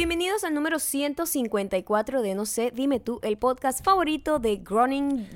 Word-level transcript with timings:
Bienvenidos 0.00 0.44
al 0.44 0.54
número 0.54 0.78
154 0.78 2.22
de 2.22 2.34
No 2.34 2.46
sé, 2.46 2.72
dime 2.74 3.00
tú, 3.00 3.20
el 3.22 3.36
podcast 3.36 3.84
favorito 3.84 4.38
de 4.38 4.56
Groningen. 4.56 5.28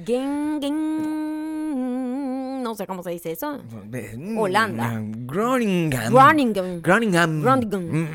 No 2.63 2.75
sé 2.75 2.87
cómo 2.87 3.03
se 3.03 3.11
dice 3.11 3.33
eso. 3.33 3.61
Holanda. 4.39 5.03
Groningen. 5.03 6.11
Groningen. 6.11 6.81
Groningen. 6.81 7.43
Groningen. 7.43 8.09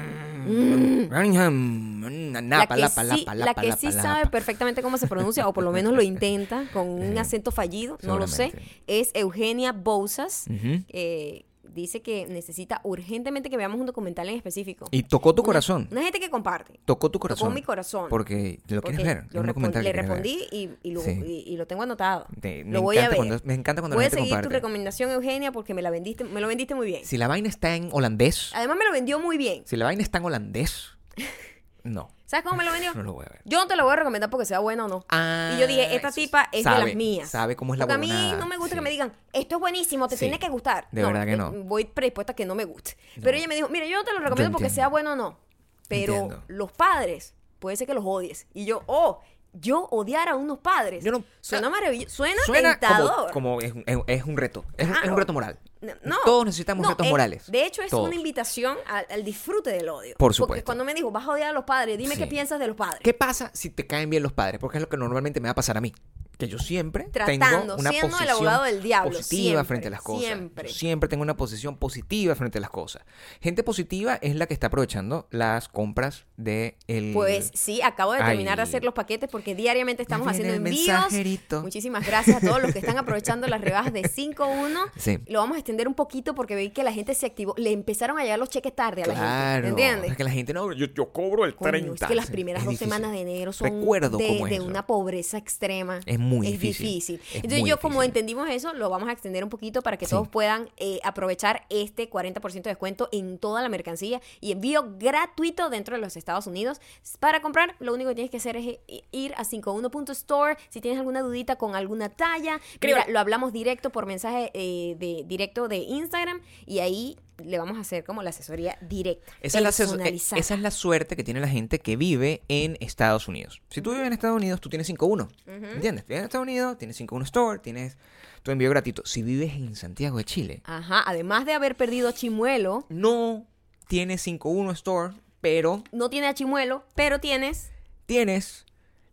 Mm. 0.47 1.09
Groningen. 1.09 2.49
La 2.49 2.65
que, 2.65 2.89
sí, 2.89 3.25
la 3.35 3.53
que 3.53 3.71
sabe 3.91 4.25
perfectamente 4.25 4.81
cómo 4.81 4.97
se 4.97 5.07
pronuncia, 5.07 5.47
o 5.47 5.53
por 5.53 5.63
lo 5.63 5.71
menos 5.71 5.93
lo 5.93 6.01
intenta 6.01 6.65
con 6.73 6.89
un 6.89 6.99
Eh, 7.15 7.19
acento 7.19 7.51
fallido, 7.51 7.99
no 8.01 8.17
lo 8.17 8.25
sé, 8.27 8.53
es 8.87 9.11
Eugenia 9.13 9.71
Bousas. 9.71 10.45
Ujú. 10.49 10.83
eh, 10.89 11.45
dice 11.73 12.01
que 12.01 12.25
necesita 12.27 12.81
urgentemente 12.83 13.49
que 13.49 13.57
veamos 13.57 13.79
un 13.79 13.85
documental 13.85 14.29
en 14.29 14.35
específico. 14.35 14.87
Y 14.91 15.03
tocó 15.03 15.33
tu 15.35 15.41
Una- 15.41 15.45
corazón. 15.47 15.87
Una 15.91 16.01
gente 16.03 16.19
que 16.19 16.29
comparte. 16.29 16.79
Tocó 16.85 17.09
tu 17.11 17.19
corazón. 17.19 17.47
Tocó 17.49 17.55
mi 17.55 17.61
corazón. 17.61 18.07
Porque 18.09 18.59
lo 18.67 18.81
Porque 18.81 18.97
quieres 18.97 19.15
ver. 19.23 19.25
lo 19.33 19.39
un 19.41 19.45
respon- 19.45 19.47
documental 19.49 19.83
le 19.83 19.91
respondí 19.93 20.39
y, 20.51 20.69
y 20.83 20.91
lo, 20.91 21.01
Sí. 21.01 21.11
y- 21.25 21.43
y 21.53 21.57
lo 21.57 21.67
tengo 21.67 21.83
anotado. 21.83 22.25
Te- 22.39 22.63
lo 22.65 22.81
voy 22.81 22.97
a 22.97 23.07
ver. 23.09 23.15
cuando- 23.17 23.39
me 23.43 23.53
encanta 23.53 23.81
cuando 23.81 23.95
la 23.95 23.99
voy 23.99 24.05
a 24.05 24.09
gente 24.09 24.27
seguir 24.29 24.41
tu 24.43 24.49
recomendación, 24.49 25.11
Eugenia, 25.11 25.51
porque 25.51 25.73
me 25.73 25.81
la 25.81 25.89
vendiste, 25.89 26.23
me 26.23 26.41
lo 26.41 26.47
vendiste 26.47 26.75
muy 26.75 26.87
bien. 26.87 27.05
Si 27.05 27.17
la 27.17 27.27
vaina 27.27 27.47
está 27.49 27.75
en 27.75 27.89
holandés, 27.91 28.51
Además 28.53 28.77
me 28.77 28.85
lo 28.85 28.91
vendió 28.91 29.19
muy 29.19 29.37
bien. 29.37 29.63
si 29.65 29.75
la 29.75 29.85
vaina 29.85 30.01
está 30.03 30.17
en 30.19 30.25
holandés, 30.25 30.89
no, 31.83 32.09
¿Sabes 32.29 32.43
cómo 32.45 32.57
me 32.57 32.63
lo 32.63 32.71
vendió? 32.71 32.93
no 32.93 33.01
lo 33.01 33.13
voy 33.13 33.25
a 33.27 33.29
ver. 33.31 33.41
Yo 33.45 33.57
no 33.57 33.65
te 33.67 33.75
lo 33.75 33.83
voy 33.85 33.93
a 33.93 33.95
recomendar 33.95 34.29
porque 34.29 34.45
sea 34.45 34.59
bueno 34.59 34.85
o 34.85 34.87
no. 34.87 35.03
Ah, 35.09 35.53
y 35.55 35.59
yo 35.59 35.65
dije, 35.65 35.95
esta 35.95 36.09
eso 36.09 36.15
tipa 36.21 36.47
es 36.51 36.63
de 36.63 36.69
las 36.69 36.93
mías. 36.93 37.27
Sabe 37.29 37.55
cómo 37.55 37.73
es 37.73 37.79
la 37.79 37.85
Porque 37.87 37.95
a 37.95 37.97
mí 37.97 38.33
no 38.37 38.45
me 38.45 38.57
gusta 38.57 38.75
que 38.75 38.81
me 38.81 38.91
digan, 38.91 39.11
esto 39.33 39.55
es 39.55 39.59
buenísimo, 39.59 40.07
te 40.07 40.15
Sí, 40.15 40.25
tiene 40.25 40.37
que 40.37 40.47
gustar. 40.47 40.87
de 40.91 41.01
verdad 41.03 41.25
que 41.25 41.35
no. 41.35 41.51
Voy 41.51 41.85
predispuesta 41.85 42.33
a 42.33 42.35
que 42.35 42.45
no 42.45 42.53
me 42.53 42.65
guste. 42.65 42.97
Pero 43.19 43.35
ella 43.35 43.47
me 43.47 43.55
dijo, 43.55 43.67
mira, 43.69 43.87
yo 43.87 43.97
no 43.97 44.03
te 44.03 44.13
lo 44.13 44.19
recomiendo 44.19 44.51
porque 44.55 44.69
sea 44.69 44.89
bueno 44.89 45.13
o 45.13 45.15
no. 45.15 45.39
Pero 45.87 46.13
Entiendo. 46.13 46.43
los 46.47 46.71
padres, 46.71 47.33
puede 47.57 47.75
ser 47.77 47.87
que 47.87 47.95
los 47.95 48.05
odies. 48.05 48.45
Y 48.53 48.65
yo, 48.65 48.83
oh, 48.85 49.21
yo 49.53 49.87
odiar 49.89 50.29
a 50.29 50.35
unos 50.35 50.59
padres. 50.59 51.03
Yo 51.03 51.11
no- 51.11 51.23
suena 51.41 51.71
maravilloso, 51.71 52.15
suena, 52.15 52.39
Suena 52.45 52.71
tentador. 52.79 53.31
como 53.31 53.59
es, 53.59 53.73
es- 53.87 53.97
es 54.05 54.23
un 54.23 54.37
reto. 54.37 54.65
Es, 54.77 54.87
un- 54.87 54.95
es 55.03 55.09
un 55.09 55.17
reto 55.17 55.33
moral. 55.33 55.57
No. 55.81 56.17
Todos 56.25 56.45
necesitamos 56.45 56.83
No, 56.83 56.89
retos 56.89 57.05
es- 57.05 57.11
morales. 57.11 57.51
De 57.51 57.65
hecho, 57.65 57.81
es 57.81 57.89
Todos. 57.91 58.05
una 58.07 58.15
invitación 58.15 58.77
al, 58.85 59.05
al 59.09 59.23
disfrute 59.23 59.69
del 59.71 59.87
odio. 59.89 60.11
Por 60.17 60.17
Porque 60.17 60.35
supuesto. 60.35 60.65
cuando 60.65 60.83
me 60.83 60.93
dijo, 60.93 61.09
vas 61.11 61.25
a 61.27 61.31
odiar 61.31 61.49
a 61.49 61.53
los 61.53 61.63
padres, 61.63 61.97
dime 61.97 62.15
Sí. 62.15 62.21
qué 62.21 62.27
piensas 62.27 62.59
de 62.59 62.67
los 62.67 62.75
padres. 62.75 62.99
¿Qué 63.03 63.13
pasa 63.13 63.49
si 63.53 63.69
te 63.69 63.87
caen 63.87 64.09
bien 64.09 64.23
los 64.23 64.33
padres? 64.33 64.59
Porque 64.59 64.77
es 64.77 64.81
lo 64.81 64.89
que 64.89 64.97
normalmente 64.97 65.39
me 65.39 65.47
va 65.47 65.51
a 65.51 65.55
pasar 65.55 65.77
a 65.77 65.81
mí. 65.81 65.93
Que 66.37 66.47
yo 66.47 66.57
siempre 66.57 67.03
Tratando, 67.11 67.45
tengo 67.45 67.75
una 67.75 67.89
siendo 67.89 68.07
el 68.07 68.11
posición 68.13 68.29
abogado 68.31 68.63
del 68.63 68.81
diablo, 68.81 69.09
positiva 69.17 69.41
siempre, 69.43 69.65
frente 69.67 69.87
a 69.87 69.91
las 69.91 70.01
cosas. 70.01 70.23
siempre. 70.25 70.67
Yo 70.69 70.73
siempre 70.73 71.09
tengo 71.09 71.21
una 71.21 71.35
posición 71.35 71.75
positiva 71.75 72.33
frente 72.33 72.59
a 72.59 72.61
las 72.61 72.69
cosas. 72.69 73.01
Gente 73.41 73.61
positiva 73.61 74.15
es 74.21 74.37
la 74.37 74.45
que 74.47 74.53
está 74.53 74.67
aprovechando 74.67 75.27
las 75.31 75.67
compras 75.67 76.23
de 76.37 76.77
el 76.87 77.11
Pues 77.11 77.51
sí, 77.53 77.81
acabo 77.81 78.13
de 78.13 78.19
terminar 78.19 78.55
de 78.55 78.61
hacer 78.63 78.85
los 78.85 78.93
paquetes 78.93 79.27
porque 79.29 79.53
diariamente 79.53 80.01
estamos 80.01 80.29
haciendo 80.29 80.53
el 80.53 80.65
envíos. 80.65 80.87
mensajerito. 80.87 81.61
Muchísimas 81.61 82.07
gracias 82.07 82.41
a 82.41 82.47
todos 82.47 82.61
los 82.61 82.71
que 82.71 82.79
están 82.79 82.97
aprovechando 82.97 83.45
las 83.47 83.59
rebajas 83.59 83.91
de 83.91 84.03
5.1. 84.09 84.91
Sí. 84.95 85.19
Lo 85.27 85.39
vamos 85.39 85.55
a 85.57 85.59
extender 85.69 85.87
un 85.87 85.93
poquito 85.93 86.33
porque 86.33 86.55
vi 86.55 86.69
que 86.71 86.83
la 86.83 86.91
gente 86.91 87.13
se 87.13 87.25
activó. 87.27 87.53
Le 87.57 87.71
empezaron 87.71 88.17
a 88.17 88.23
llegar 88.23 88.39
los 88.39 88.49
cheques 88.49 88.73
tarde 88.75 89.03
a 89.03 89.07
la 89.07 89.13
Claro. 89.13 89.67
gente. 89.67 89.69
¿Entiendes? 89.69 90.11
Es 90.11 90.17
que 90.17 90.23
la 90.23 90.31
gente 90.31 90.51
no, 90.53 90.71
yo, 90.73 90.87
yo 90.87 91.11
cobro 91.13 91.45
el 91.45 91.55
Coño, 91.55 91.69
30. 91.71 92.05
es 92.05 92.09
que 92.09 92.15
las 92.15 92.31
primeras 92.31 92.63
dos 92.65 92.71
difícil. 92.71 92.87
semanas 92.91 93.11
de 93.11 93.21
enero 93.21 93.53
son 93.53 93.69
Recuerdo 93.79 94.17
de, 94.17 94.27
cómo 94.27 94.47
es 94.47 94.49
de 94.49 94.55
eso. 94.57 94.65
una 94.65 94.87
pobreza 94.87 95.37
extrema. 95.37 95.99
Es 96.07 96.17
muy 96.17 96.47
Es 96.47 96.53
difícil. 96.53 96.85
difícil. 96.87 97.15
Es 97.29 97.35
Entonces 97.35 97.59
muy 97.61 97.69
yo 97.69 97.79
como 97.79 98.01
difícil. 98.01 98.09
entendimos 98.09 98.49
eso, 98.49 98.73
lo 98.73 98.89
vamos 98.89 99.09
a 99.09 99.11
extender 99.11 99.43
un 99.43 99.49
poquito 99.51 99.81
para 99.83 99.97
que 99.97 100.05
Sí. 100.05 100.11
todos 100.11 100.27
puedan 100.27 100.69
eh, 100.77 100.99
aprovechar 101.03 101.65
este 101.69 102.09
40% 102.09 102.63
de 102.63 102.71
descuento 102.71 103.09
en 103.11 103.37
toda 103.37 103.61
la 103.61 103.69
mercancía 103.69 104.21
y 104.41 104.51
envío 104.51 104.95
gratuito 104.97 105.69
dentro 105.69 105.95
de 105.95 106.01
los 106.01 106.17
Estados 106.17 106.47
Unidos. 106.47 106.81
Para 107.19 107.41
comprar, 107.41 107.75
lo 107.79 107.93
único 107.93 108.09
que 108.09 108.15
tienes 108.15 108.31
que 108.31 108.37
hacer 108.37 108.55
es 108.57 108.65
i- 108.87 109.03
ir 109.11 109.33
a 109.37 109.43
51.store. 109.43 110.57
Si 110.69 110.81
tienes 110.81 110.99
alguna 110.99 111.21
dudita 111.21 111.57
con 111.57 111.75
alguna 111.75 112.09
talla, 112.09 112.59
mira, 112.81 113.05
lo 113.07 113.19
hablamos 113.19 113.53
directo 113.53 113.91
por 113.91 114.05
mensaje 114.05 114.51
eh, 114.53 114.95
de 114.97 115.23
directo 115.27 115.58
de 115.67 115.77
Instagram 115.77 116.41
y 116.65 116.79
ahí 116.79 117.17
le 117.43 117.57
vamos 117.57 117.77
a 117.77 117.81
hacer 117.81 118.03
como 118.03 118.21
la 118.21 118.29
asesoría 118.31 118.77
directa. 118.81 119.31
Esa 119.41 119.59
es, 119.59 119.63
la, 119.63 119.69
eh, 119.69 119.73
personalizada. 119.77 120.39
esa 120.39 120.53
es 120.53 120.59
la 120.61 120.71
suerte 120.71 121.15
que 121.15 121.23
tiene 121.23 121.39
la 121.39 121.47
gente 121.47 121.79
que 121.79 121.95
vive 121.95 122.41
en 122.47 122.77
Estados 122.79 123.27
Unidos. 123.27 123.61
Si 123.69 123.81
tú 123.81 123.91
vives 123.91 124.07
en 124.07 124.13
Estados 124.13 124.35
Unidos, 124.35 124.61
tú 124.61 124.69
tienes 124.69 124.89
5.1. 124.89 125.29
¿Entiendes? 125.47 126.05
Vives 126.05 126.19
en 126.19 126.25
Estados 126.25 126.43
Unidos, 126.43 126.77
tienes 126.77 126.99
5.1 126.99 127.23
Store, 127.23 127.59
tienes 127.59 127.97
tu 128.43 128.51
envío 128.51 128.69
gratuito. 128.69 129.03
Si 129.05 129.23
vives 129.23 129.53
en 129.53 129.75
Santiago 129.75 130.17
de 130.17 130.25
Chile, 130.25 130.61
Ajá, 130.65 131.03
además 131.05 131.45
de 131.45 131.53
haber 131.53 131.75
perdido 131.75 132.11
Chimuelo, 132.11 132.85
no 132.89 133.45
tienes 133.87 134.25
5.1 134.25 134.71
Store, 134.73 135.13
pero 135.41 135.83
no 135.91 136.09
tiene 136.09 136.27
a 136.27 136.33
Chimuelo, 136.33 136.83
pero 136.95 137.19
tienes 137.19 137.71
tienes 138.05 138.65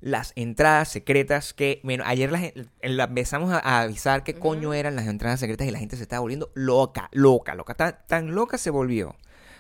las 0.07 0.33
entradas 0.37 0.89
secretas 0.89 1.53
que, 1.53 1.81
bueno, 1.83 2.05
ayer 2.07 2.31
las, 2.31 2.53
la 2.81 3.05
empezamos 3.05 3.53
a, 3.53 3.59
a 3.59 3.81
avisar 3.81 4.23
qué 4.23 4.35
coño 4.35 4.73
eran 4.73 4.95
las 4.95 5.09
entradas 5.09 5.41
secretas 5.41 5.67
y 5.67 5.73
la 5.73 5.81
gente 5.81 5.97
se 5.97 6.03
estaba 6.05 6.21
volviendo 6.21 6.53
loca, 6.55 7.09
loca, 7.11 7.57
loca. 7.57 7.75
Tan, 7.75 7.99
tan 8.07 8.33
loca 8.33 8.57
se 8.57 8.71
volvió 8.71 9.17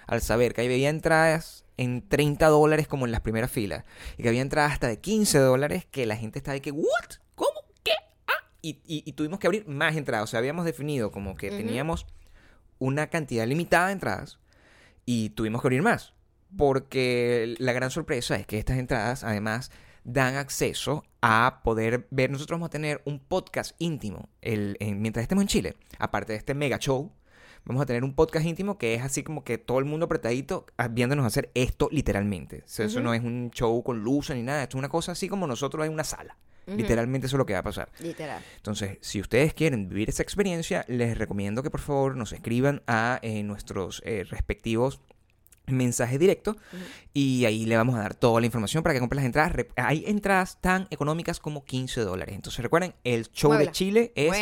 al 0.06 0.22
saber 0.22 0.54
que 0.54 0.60
había 0.60 0.88
entradas 0.88 1.64
en 1.76 2.08
30 2.08 2.46
dólares 2.46 2.86
como 2.86 3.06
en 3.06 3.10
las 3.12 3.22
primeras 3.22 3.50
filas 3.50 3.84
y 4.16 4.22
que 4.22 4.28
había 4.28 4.40
entradas 4.40 4.72
hasta 4.74 4.86
de 4.86 5.00
15 5.00 5.36
dólares 5.40 5.84
que 5.90 6.06
la 6.06 6.14
gente 6.16 6.38
estaba 6.38 6.54
de 6.54 6.62
que, 6.62 6.70
¿what? 6.70 6.86
¿Cómo? 7.34 7.50
¿Qué? 7.82 7.90
Ah. 8.28 8.32
Y, 8.62 8.78
y- 8.86 9.02
y 9.04 9.12
tuvimos 9.14 9.40
que 9.40 9.48
abrir 9.48 9.66
más 9.66 9.96
entradas. 9.96 10.24
O 10.24 10.26
sea, 10.28 10.38
habíamos 10.38 10.64
definido 10.64 11.10
como 11.10 11.34
que 11.36 11.50
teníamos 11.50 12.06
una 12.78 13.08
cantidad 13.08 13.46
limitada 13.48 13.88
de 13.88 13.94
entradas 13.94 14.38
y 15.04 15.30
tuvimos 15.30 15.60
que 15.60 15.66
abrir 15.66 15.82
más. 15.82 16.12
Porque 16.56 17.56
la 17.58 17.72
gran 17.72 17.90
sorpresa 17.90 18.36
es 18.36 18.46
que 18.46 18.58
estas 18.58 18.78
entradas 18.78 19.24
además 19.24 19.72
dan 20.08 20.36
acceso 20.36 21.04
a 21.20 21.60
poder 21.64 22.06
ver. 22.10 22.30
Nosotros 22.30 22.56
vamos 22.56 22.66
a 22.68 22.70
tener 22.70 23.02
un 23.04 23.18
podcast 23.18 23.74
íntimo 23.78 24.28
el, 24.40 24.76
en- 24.80 25.02
mientras 25.02 25.22
estemos 25.22 25.42
en 25.42 25.48
Chile. 25.48 25.74
Aparte 25.98 26.32
de 26.32 26.38
este 26.38 26.54
mega 26.54 26.78
show, 26.78 27.12
vamos 27.64 27.82
a 27.82 27.86
tener 27.86 28.04
un 28.04 28.14
podcast 28.14 28.46
íntimo 28.46 28.78
que 28.78 28.94
es 28.94 29.02
así 29.02 29.22
como 29.24 29.42
que 29.42 29.58
todo 29.58 29.80
el 29.80 29.84
mundo 29.84 30.06
apretadito 30.06 30.66
ah, 30.78 30.86
viéndonos 30.88 31.26
hacer 31.26 31.50
esto 31.54 31.88
literalmente. 31.90 32.58
O 32.64 32.68
sea, 32.68 32.86
Eso 32.86 33.00
no 33.00 33.12
es 33.14 33.22
un 33.22 33.50
show 33.52 33.82
con 33.82 34.04
luces 34.04 34.36
ni 34.36 34.42
nada. 34.44 34.62
Esto 34.62 34.76
es 34.76 34.78
una 34.78 34.88
cosa 34.88 35.12
así 35.12 35.28
como 35.28 35.46
nosotros 35.48 35.84
en 35.84 35.92
una 35.92 36.04
sala. 36.04 36.36
Literalmente 36.68 37.28
eso 37.28 37.36
es 37.36 37.38
lo 37.38 37.46
que 37.46 37.52
va 37.52 37.60
a 37.60 37.64
pasar. 37.64 37.88
literal. 38.00 38.42
Entonces, 38.56 38.98
si 39.00 39.20
ustedes 39.20 39.54
quieren 39.54 39.88
vivir 39.88 40.08
esa 40.08 40.24
experiencia, 40.24 40.84
les 40.88 41.16
recomiendo 41.16 41.62
que 41.62 41.70
por 41.70 41.80
favor 41.80 42.16
nos 42.16 42.32
escriban 42.32 42.82
a 42.88 43.20
eh, 43.22 43.44
nuestros 43.44 44.02
eh, 44.04 44.24
respectivos 44.28 45.00
mensajes 45.66 46.19
directos 46.19 46.56
y 47.12 47.44
ahí 47.44 47.66
le 47.66 47.77
vamos 47.77 47.94
a 47.97 48.00
dar 48.00 48.15
toda 48.15 48.41
la 48.41 48.47
información 48.47 48.82
para 48.82 48.94
que 48.94 49.00
compren 49.00 49.16
las 49.16 49.27
entradas. 49.27 49.66
Hay 49.77 50.04
entradas 50.06 50.59
tan 50.60 50.87
económicas 50.91 51.41
como 51.41 51.65
15 51.65 52.03
dólares. 52.03 52.34
Entonces 52.34 52.62
recuerden, 52.62 52.94
el 53.04 53.31
show 53.32 53.53
de 53.53 53.71
Chile 53.71 54.12
es 54.15 54.32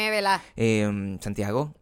eh, 0.57 1.19
Santiago, 1.21 1.75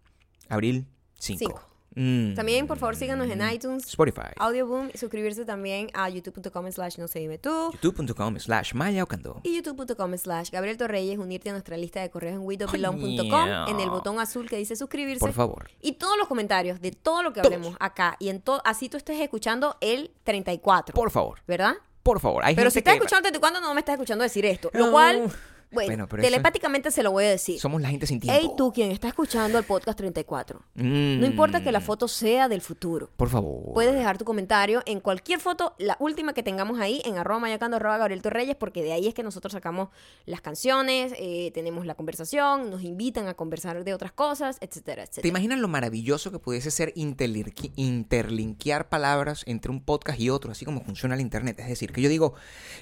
abril 0.49 0.87
5. 1.19 1.72
Cinco. 1.95 2.35
También, 2.37 2.67
por 2.67 2.79
favor, 2.79 2.97
síganos 2.97 3.29
en 3.31 3.41
iTunes, 3.51 3.87
Spotify, 3.87 4.29
Audioboom 4.37 4.91
y 4.95 4.99
suscribirse 4.99 5.45
también 5.45 5.89
a 5.95 6.09
youtube.com 6.09 6.71
slash 6.73 6.99
no 6.99 7.09
se 7.09 7.19
dime 7.19 7.39
tú 7.39 7.71
youtube.com 7.83 8.39
slash 8.39 8.75
Maya 8.75 9.07
y 9.43 9.55
youtube.com 9.57 10.17
slash 10.17 10.51
Gabriel 10.51 10.77
Torreyes, 10.77 11.19
unirte 11.19 11.51
a 11.51 11.53
nuestra 11.53 11.77
lista 11.77 12.01
de 12.01 12.11
correos 12.11 12.35
en 12.35 12.41
widowbelong.com 12.47 13.29
Coño. 13.31 13.69
en 13.69 13.81
el 13.81 13.91
botón 13.91 14.19
azul 14.21 14.49
que 14.49 14.57
dice 14.57 14.77
suscribirse. 14.77 15.21
Por 15.21 15.33
favor. 15.33 15.71
Y 15.81 15.93
todos 15.93 16.17
los 16.19 16.29
comentarios 16.29 16.81
de 16.81 16.93
todo 16.93 17.23
lo 17.23 17.33
que 17.33 17.41
Todos. 17.41 17.53
hablemos 17.55 17.77
acá 17.81 18.17
y 18.19 18.29
en 18.29 18.41
todo, 18.41 18.63
así 18.65 18.89
tú 18.89 18.97
estés 18.97 19.21
escuchando 19.21 19.77
el 19.81 20.11
34. 20.25 20.95
Por 20.95 21.11
favor, 21.11 21.41
¿Verdad? 21.47 21.75
por 22.03 22.21
favor. 22.21 22.45
Hay 22.45 22.55
Pero 22.57 22.71
si 22.71 22.75
gente 22.77 22.91
estás 22.91 22.93
que- 22.95 23.05
escuchando 23.05 23.29
desde 23.29 23.41
cuando 23.41 23.61
no 23.61 23.73
me 23.75 23.81
estás 23.81 23.95
escuchando 23.95 24.23
decir 24.25 24.45
esto. 24.47 24.71
Lo 24.73 24.91
cual, 24.91 25.31
bueno, 25.73 25.89
Bueno, 25.89 26.09
pero 26.09 26.23
telepáticamente 26.23 26.91
se 26.91 27.03
lo 27.03 27.11
voy 27.13 27.25
a 27.25 27.31
decir. 27.31 27.59
Somos 27.61 27.81
la 27.83 27.89
gente 27.89 28.07
sin 28.07 28.21
tiempo. 28.21 28.39
Hey, 28.41 28.51
tú 28.57 28.73
quien 28.73 28.91
está 28.93 29.09
escuchando 29.09 29.59
el 29.59 29.65
podcast 29.65 29.99
34. 29.99 30.61
Mm. 30.75 31.21
No 31.21 31.27
importa 31.27 31.63
que 31.63 31.73
la 31.73 31.81
foto 31.81 32.09
sea 32.09 32.49
del 32.49 32.61
futuro. 32.61 33.11
Por 33.17 33.29
favor. 33.29 33.73
Puedes 33.75 33.95
dejar 33.95 34.19
tu 34.19 34.25
comentario 34.25 34.83
en 34.87 35.01
cualquier 35.01 35.41
foto, 35.41 35.75
la 35.79 35.97
última 36.01 36.33
que 36.35 36.43
tengamos 36.43 36.79
ahí, 36.81 37.01
en 37.05 37.19
arroba 37.19 37.41
mayacando, 37.41 37.77
arroba 37.77 37.99
Gabriel 37.99 38.23
Torreyes, 38.23 38.57
porque 38.57 38.83
de 38.83 38.93
ahí 38.93 39.07
es 39.09 39.15
que 39.15 39.23
nosotros 39.23 39.53
sacamos 39.53 39.89
las 40.27 40.41
canciones, 40.41 41.15
eh, 41.19 41.51
tenemos 41.55 41.87
la 41.87 41.95
conversación, 41.95 42.71
nos 42.71 42.83
invitan 42.83 43.29
a 43.29 43.35
conversar 43.35 43.83
de 43.85 43.95
otras 43.95 44.13
cosas, 44.13 44.59
etcétera, 44.61 45.05
¿Te 45.05 45.11
etcétera. 45.11 45.29
imaginas 45.29 45.59
lo 45.59 45.69
maravilloso 45.69 46.31
que 46.31 46.39
pudiese 46.39 46.71
ser 46.71 46.93
interlinqui- 46.95 47.73
interlinkear 47.77 48.89
palabras 48.89 49.43
entre 49.47 49.71
un 49.71 49.83
podcast 49.83 50.21
y 50.21 50.31
otro, 50.31 50.53
así 50.53 50.65
como 50.65 50.83
funciona 50.85 51.15
el 51.15 51.21
internet? 51.21 51.59
Es 51.61 51.69
decir, 51.69 51.93
que 51.93 52.03
yo 52.03 52.09
digo, 52.09 52.35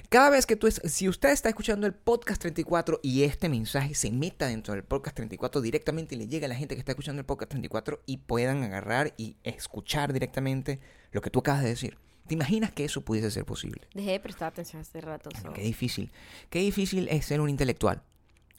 cada 0.09 0.29
vez 0.29 0.45
que 0.45 0.55
tú, 0.55 0.67
es- 0.67 0.81
si 0.85 1.07
usted 1.07 1.29
está 1.29 1.49
escuchando 1.49 1.87
el 1.87 1.93
podcast 1.93 2.41
34 2.41 2.80
y 3.01 3.23
este 3.23 3.49
mensaje 3.49 3.93
se 3.93 4.11
meta 4.11 4.47
dentro 4.47 4.73
del 4.73 4.83
podcast 4.83 5.15
34 5.15 5.61
directamente 5.61 6.15
y 6.15 6.17
le 6.17 6.27
llega 6.27 6.45
a 6.45 6.49
la 6.49 6.55
gente 6.55 6.75
que 6.75 6.79
está 6.79 6.93
escuchando 6.93 7.19
el 7.19 7.25
podcast 7.25 7.51
34 7.51 8.01
y 8.05 8.17
puedan 8.17 8.63
agarrar 8.63 9.13
y 9.17 9.35
escuchar 9.43 10.13
directamente 10.13 10.79
lo 11.11 11.21
que 11.21 11.29
tú 11.29 11.39
acabas 11.39 11.63
de 11.63 11.69
decir. 11.69 11.97
¿Te 12.27 12.33
imaginas 12.33 12.71
que 12.71 12.85
eso 12.85 13.01
pudiese 13.01 13.29
ser 13.29 13.45
posible? 13.45 13.81
Dejé 13.93 14.11
de 14.11 14.19
prestar 14.19 14.47
atención 14.49 14.81
hace 14.81 15.01
rato. 15.01 15.29
So. 15.41 15.53
qué 15.53 15.63
difícil. 15.63 16.11
Qué 16.49 16.59
difícil 16.59 17.07
es 17.09 17.25
ser 17.25 17.41
un 17.41 17.49
intelectual 17.49 18.03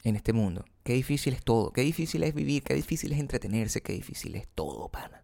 en 0.03 0.15
este 0.15 0.31
mundo. 0.31 0.65
Qué 0.83 0.93
difícil 0.93 1.33
es 1.33 1.43
todo. 1.43 1.71
Qué 1.71 1.81
difícil 1.81 2.23
es 2.23 2.33
vivir. 2.33 2.63
Qué 2.63 2.75
difícil 2.75 3.11
es 3.13 3.19
entretenerse. 3.19 3.81
Qué 3.81 3.93
difícil 3.93 4.35
es 4.35 4.47
todo, 4.53 4.89
pana. 4.89 5.22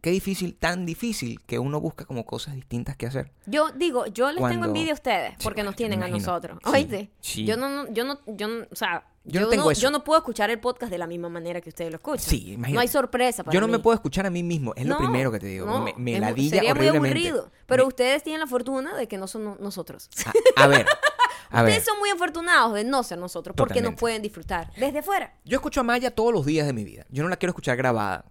Qué 0.00 0.10
difícil, 0.10 0.54
tan 0.56 0.86
difícil 0.86 1.40
que 1.42 1.58
uno 1.58 1.80
busca 1.80 2.04
como 2.06 2.24
cosas 2.24 2.54
distintas 2.54 2.96
que 2.96 3.06
hacer. 3.06 3.30
Yo 3.46 3.70
digo, 3.72 4.06
yo 4.06 4.32
les 4.32 4.46
tengo 4.48 4.64
envidia 4.64 4.92
a 4.92 4.94
ustedes 4.94 5.32
Sí, 5.32 5.44
porque 5.44 5.62
nos 5.62 5.76
tienen 5.76 6.02
a 6.02 6.08
nosotros. 6.08 6.58
¿Oíste? 6.64 7.10
sí. 7.20 7.44
Yo 7.44 7.56
no, 7.56 7.90
yo 7.92 8.04
no, 8.04 8.18
yo 8.26 8.48
no, 8.48 8.66
o 8.70 8.74
sea, 8.76 9.04
Yo 9.24 9.32
yo, 9.32 9.40
no 9.42 9.48
tengo 9.48 9.64
no, 9.64 9.70
eso. 9.70 9.80
yo 9.82 9.90
no 9.90 10.02
puedo 10.02 10.18
escuchar 10.18 10.48
el 10.48 10.58
podcast 10.58 10.90
de 10.90 10.96
la 10.98 11.06
misma 11.06 11.28
manera 11.28 11.60
que 11.60 11.68
ustedes 11.68 11.90
lo 11.90 11.96
escuchan. 11.96 12.20
Sí, 12.30 12.52
imagínate. 12.52 12.72
No 12.74 12.80
hay 12.80 12.88
sorpresa 12.88 13.44
para 13.44 13.52
Yo 13.52 13.60
no 13.60 13.66
mí. 13.66 13.72
me 13.72 13.78
puedo 13.78 13.94
escuchar 13.94 14.24
a 14.24 14.30
mí 14.30 14.42
mismo, 14.42 14.72
es 14.74 14.86
lo 14.86 14.96
primero 14.96 15.30
que 15.30 15.38
te 15.38 15.46
digo. 15.48 15.66
me 15.80 15.92
me 15.98 16.14
es 16.14 16.20
ladilla 16.20 16.50
sería 16.56 16.74
muy 16.74 16.88
aburrido. 16.88 17.50
Pero 17.66 17.84
Me- 17.84 17.88
ustedes 17.88 18.22
tienen 18.22 18.40
la 18.40 18.46
fortuna 18.46 18.96
de 18.96 19.06
que 19.06 19.18
no 19.18 19.26
son 19.26 19.44
no- 19.44 19.56
nosotros. 19.60 20.08
a, 20.56 20.62
a 20.62 20.66
ver, 20.66 20.86
a 21.50 21.62
ver. 21.62 21.72
Ustedes 21.72 21.86
son 21.86 21.98
muy 21.98 22.08
afortunados 22.08 22.72
de 22.72 22.84
no 22.84 23.02
ser 23.02 23.18
nosotros 23.18 23.54
porque 23.54 23.82
nos 23.82 23.94
pueden 23.96 24.22
disfrutar 24.22 24.72
desde 24.78 25.02
fuera. 25.02 25.34
Yo 25.44 25.56
escucho 25.56 25.80
a 25.80 25.82
Maya 25.84 26.10
todos 26.10 26.32
los 26.32 26.46
días 26.46 26.66
de 26.66 26.72
mi 26.72 26.84
vida. 26.84 27.04
Yo 27.10 27.22
no 27.22 27.28
la 27.28 27.36
quiero 27.36 27.50
escuchar 27.50 27.76
grabada. 27.76 28.24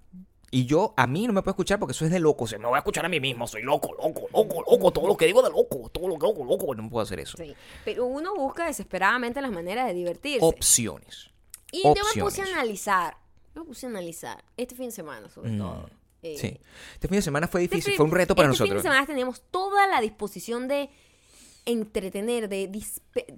Y 0.52 0.66
yo, 0.66 0.94
a 0.98 1.06
mí 1.08 1.28
no 1.28 1.34
me 1.34 1.42
puedo 1.42 1.52
escuchar 1.52 1.80
porque 1.80 1.92
eso 1.92 2.06
es 2.06 2.12
de 2.12 2.20
loco. 2.20 2.46
O 2.46 2.48
sea, 2.48 2.58
me 2.60 2.66
voy 2.66 2.76
a 2.76 2.80
escuchar 2.80 3.06
a 3.06 3.10
mí 3.10 3.20
mismo. 3.20 3.48
Soy 3.48 3.62
loco, 3.64 3.94
loco, 3.94 4.28
loco, 4.34 4.64
loco. 4.70 4.92
Todo 4.92 5.08
lo 5.08 5.16
que 5.18 5.26
digo 5.28 5.42
de 5.42 5.50
loco. 5.50 5.90
Todo 5.90 6.08
lo 6.08 6.18
que 6.18 6.26
hago, 6.26 6.44
loco. 6.46 6.74
No 6.76 6.90
puedo 6.90 7.04
hacer 7.04 7.20
eso. 7.20 7.38
Sí. 7.38 7.54
Pero 7.86 8.06
uno 8.06 8.34
busca 8.36 8.66
desesperadamente 8.66 9.42
las 9.42 9.52
maneras 9.52 9.88
de 9.88 9.94
divertirse. 9.94 10.46
Opciones. 10.46 11.30
y 11.72 11.84
yo 11.84 11.94
me 12.16 12.22
puse 12.24 12.42
a 12.42 12.46
analizar. 12.46 13.18
Yo 13.54 13.62
me 13.62 13.68
puse 13.68 13.86
a 13.86 13.90
analizar 13.90 14.44
este 14.58 14.76
fin 14.76 14.86
de 14.88 14.92
semana, 14.92 15.30
sobre 15.30 15.52
todo. 15.58 15.88
Eh, 16.22 16.36
Mm, 16.36 16.38
Sí. 16.38 16.60
Este 16.96 17.08
fin 17.08 17.16
de 17.16 17.22
semana 17.22 17.48
fue 17.48 17.64
este 17.64 17.78
difícil. 17.78 17.96
Fue 17.96 18.06
un 18.06 18.12
reto 18.12 18.36
para 18.36 18.50
este 18.50 18.58
fin 18.58 18.74
nosotros. 18.74 18.84
de 18.84 18.90
semana 18.90 19.08
teníamos 19.08 19.42
toda 19.52 19.88
la 19.88 20.02
disposición 20.02 20.68
de 20.68 20.90
entretener, 21.72 22.50
de, 22.50 22.68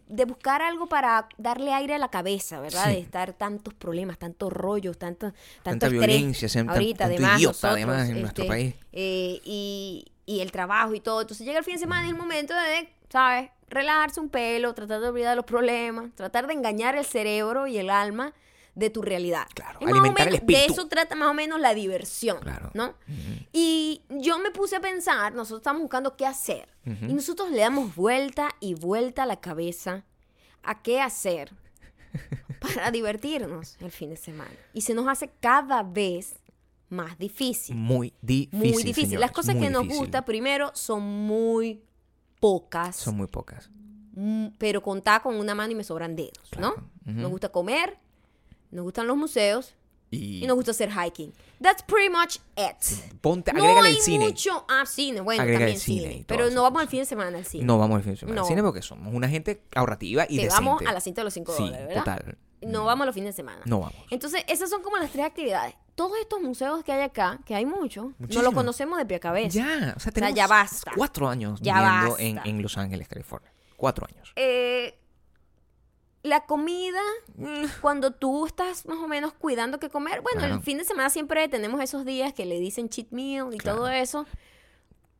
de 0.08 0.26
buscar 0.26 0.62
algo 0.62 0.88
para 0.88 1.28
darle 1.38 1.74
aire 1.74 1.96
a 1.96 1.98
la 1.98 2.10
cabeza, 2.10 2.60
¿verdad? 2.60 2.86
Sí. 2.86 2.94
De 2.94 3.00
estar 3.00 3.34
tantos 3.34 3.74
problemas, 3.74 4.18
tantos 4.18 4.52
rollos, 4.52 4.98
tanto, 4.98 5.28
tanto 5.32 5.42
Tanta 5.64 5.86
estrés. 5.88 6.08
violencia, 6.08 6.48
tan- 6.50 6.70
ahorita, 6.70 6.98
tanto 7.06 7.14
además, 7.14 7.40
idiota, 7.40 7.52
nosotros, 7.54 7.74
además, 7.74 8.10
en 8.10 8.22
nuestro 8.22 8.44
este, 8.44 8.54
país. 8.54 8.76
eh, 8.92 9.40
y, 9.46 10.06
y 10.26 10.40
el 10.42 10.52
trabajo 10.52 10.94
y 10.96 11.00
todo. 11.00 11.22
Entonces 11.22 11.46
llega 11.46 11.60
el 11.60 11.66
fin 11.66 11.76
de 11.76 11.80
semana 11.80 12.04
y 12.04 12.08
es 12.08 12.14
el 12.14 12.20
momento 12.20 12.54
de, 12.54 12.90
¿sabes? 13.10 13.50
Relajarse 13.70 14.20
un 14.20 14.30
pelo, 14.30 14.74
tratar 14.74 15.00
de 15.02 15.08
olvidar 15.08 15.36
los 15.36 15.46
problemas, 15.46 16.12
tratar 16.16 16.48
de 16.48 16.54
engañar 16.54 16.96
el 16.98 17.06
cerebro 17.06 17.68
y 17.68 17.78
el 17.78 17.90
alma 17.90 18.34
de 18.76 18.90
tu 18.90 19.02
realidad. 19.02 19.48
Claro, 19.54 19.80
Es 19.82 19.88
el 19.88 20.02
menos- 20.02 20.46
De 20.46 20.66
eso 20.66 20.88
trata 20.88 21.16
más 21.16 21.30
o 21.30 21.34
menos 21.34 21.60
la 21.60 21.74
diversión, 21.74 22.40
Claro. 22.40 22.72
¿no? 22.74 22.94
Y 23.52 24.02
yo 24.10 24.40
me 24.40 24.52
puse 24.52 24.78
a 24.78 24.80
pensar, 24.80 25.34
nosotros 25.34 25.60
estamos 25.60 25.82
buscando 25.82 26.16
qué 26.16 26.26
hacer. 26.26 26.70
Y 26.86 27.14
nosotros 27.14 27.52
le 27.52 27.60
damos 27.60 27.96
vuelta 27.96 28.50
y 28.60 28.74
vuelta 28.74 29.24
a 29.24 29.26
la 29.26 29.40
cabeza 29.42 30.04
a 30.64 30.82
qué 30.82 31.02
hacer 31.02 31.52
para 32.62 32.92
divertirnos 32.92 33.78
el 33.82 33.92
fin 33.92 34.10
de 34.10 34.18
semana. 34.18 34.52
Y 34.74 34.82
se 34.82 34.94
nos 34.94 35.08
hace 35.08 35.30
cada 35.40 35.84
vez 35.84 36.36
más 36.90 37.18
difícil. 37.18 37.76
Muy 37.76 38.14
difícil. 38.22 38.58
Muy 38.60 38.68
difícil. 38.70 38.94
señores, 39.06 39.20
Las 39.22 39.32
cosas 39.32 39.56
que 39.56 39.70
nos 39.70 39.84
difícil. 39.84 40.02
gusta, 40.02 40.26
primero, 40.26 40.72
son 40.74 41.02
muy 41.04 41.84
pocas. 42.40 42.96
Son 42.96 43.16
muy 43.16 43.28
pocas. 43.28 43.70
Mm, 44.14 44.48
pero 44.58 44.82
contar 44.82 45.22
con 45.22 45.36
una 45.36 45.56
mano 45.56 45.72
y 45.72 45.76
me 45.76 45.84
sobran 45.86 46.16
dedos, 46.16 46.50
¿no? 46.60 46.72
Ujú. 46.72 46.82
Nos 47.06 47.32
gusta 47.32 47.50
comer, 47.50 47.98
nos 48.72 48.84
gustan 48.84 49.08
los 49.08 49.18
museos 49.18 49.76
Y, 50.10 50.44
y 50.44 50.48
nos 50.48 50.56
gusta 50.56 50.72
hacer 50.72 50.90
hiking. 50.92 51.34
That's 51.62 51.84
pretty 51.84 52.10
much 52.10 52.38
it. 52.58 53.20
ponte, 53.22 53.54
No 53.54 53.60
agrégale 53.62 53.90
hay 53.90 53.96
el 53.96 54.02
cine. 54.02 54.26
mucho. 54.26 54.66
Ah, 54.68 54.84
cine, 54.86 55.22
bueno, 55.22 55.42
Agrega 55.44 55.60
también 55.60 55.76
el 55.76 55.82
cine 55.82 56.02
cine. 56.02 56.14
y 56.14 56.16
todas 56.24 56.28
pero 56.28 56.44
esas 56.46 56.56
no 56.56 56.64
vamos 56.64 56.82
al 56.82 56.88
fin 56.90 57.00
de 57.00 57.06
semana 57.06 57.38
al 57.38 57.46
cine. 57.46 57.64
No 57.66 57.78
vamos 57.78 57.98
al 57.98 58.04
fin 58.04 58.12
de 58.14 58.18
semana 58.18 58.36
al 58.42 58.44
No. 58.44 58.48
cine 58.48 58.62
porque 58.64 58.82
somos 58.82 59.14
una 59.14 59.30
gente 59.30 59.62
ahorrativa 59.76 60.24
y 60.28 60.38
que 60.38 60.44
decente. 60.46 60.56
vamos 60.66 60.82
a 60.86 60.92
la 60.92 61.00
cinta 61.00 61.22
de 61.22 61.26
los 61.26 61.34
5 61.34 61.54
Sí, 61.56 61.64
dólares, 61.64 61.88
¿verdad? 61.88 62.04
total. 62.04 62.38
No 62.64 62.86
vamos 62.86 63.04
a 63.04 63.06
los 63.08 63.16
fines 63.16 63.30
de 63.30 63.38
semana. 63.38 63.62
No 63.66 63.80
vamos. 63.80 63.96
Entonces, 64.12 64.44
esas 64.48 64.70
son 64.70 64.82
como 64.84 64.98
las 64.98 65.12
tres 65.12 65.26
actividades. 65.26 65.76
Todos 65.96 66.18
estos 66.20 66.42
museos 66.42 66.84
que 66.84 66.92
hay 66.92 67.02
acá, 67.02 67.40
que 67.46 67.56
hay 67.56 67.66
muchos, 67.66 68.06
no 68.06 68.16
Muchísimos. 68.20 68.44
los 68.46 68.54
conocemos 68.54 68.98
de 68.98 69.06
pie 69.06 69.18
a 69.18 69.20
cabeza. 69.20 69.50
Ya, 69.60 69.94
o 69.96 70.00
sea, 70.00 70.12
tenemos 70.12 70.36
ya 70.36 70.48
basta. 70.48 70.92
cuatro 70.96 71.28
años 71.30 71.60
Ya 71.62 71.74
viviendo 71.76 72.18
en, 72.20 72.36
basta. 72.36 72.50
en 72.50 72.62
Los 72.62 72.78
Ángeles, 72.78 73.08
California. 73.08 73.52
Cuatro 73.78 74.08
años. 74.12 74.32
Eh, 74.36 75.00
la 76.24 76.46
comida, 76.46 77.02
cuando 77.82 78.12
tú 78.12 78.46
estás 78.46 78.86
más 78.86 78.98
o 79.00 79.08
menos 79.08 79.34
cuidando 79.34 79.80
qué 79.80 79.90
comer, 79.90 80.22
bueno, 80.22 80.40
Claro. 80.40 80.56
el 80.56 80.62
fin 80.62 80.78
de 80.78 80.86
semana 80.86 81.10
siempre 81.10 81.48
tenemos 81.48 81.82
esos 81.82 82.06
días 82.06 82.34
que 82.34 82.46
le 82.46 82.60
dicen 82.60 82.90
cheat 82.90 83.08
meal 83.12 83.54
y 83.54 83.58
Claro. 83.58 83.78
todo 83.80 83.90
eso. 83.90 84.26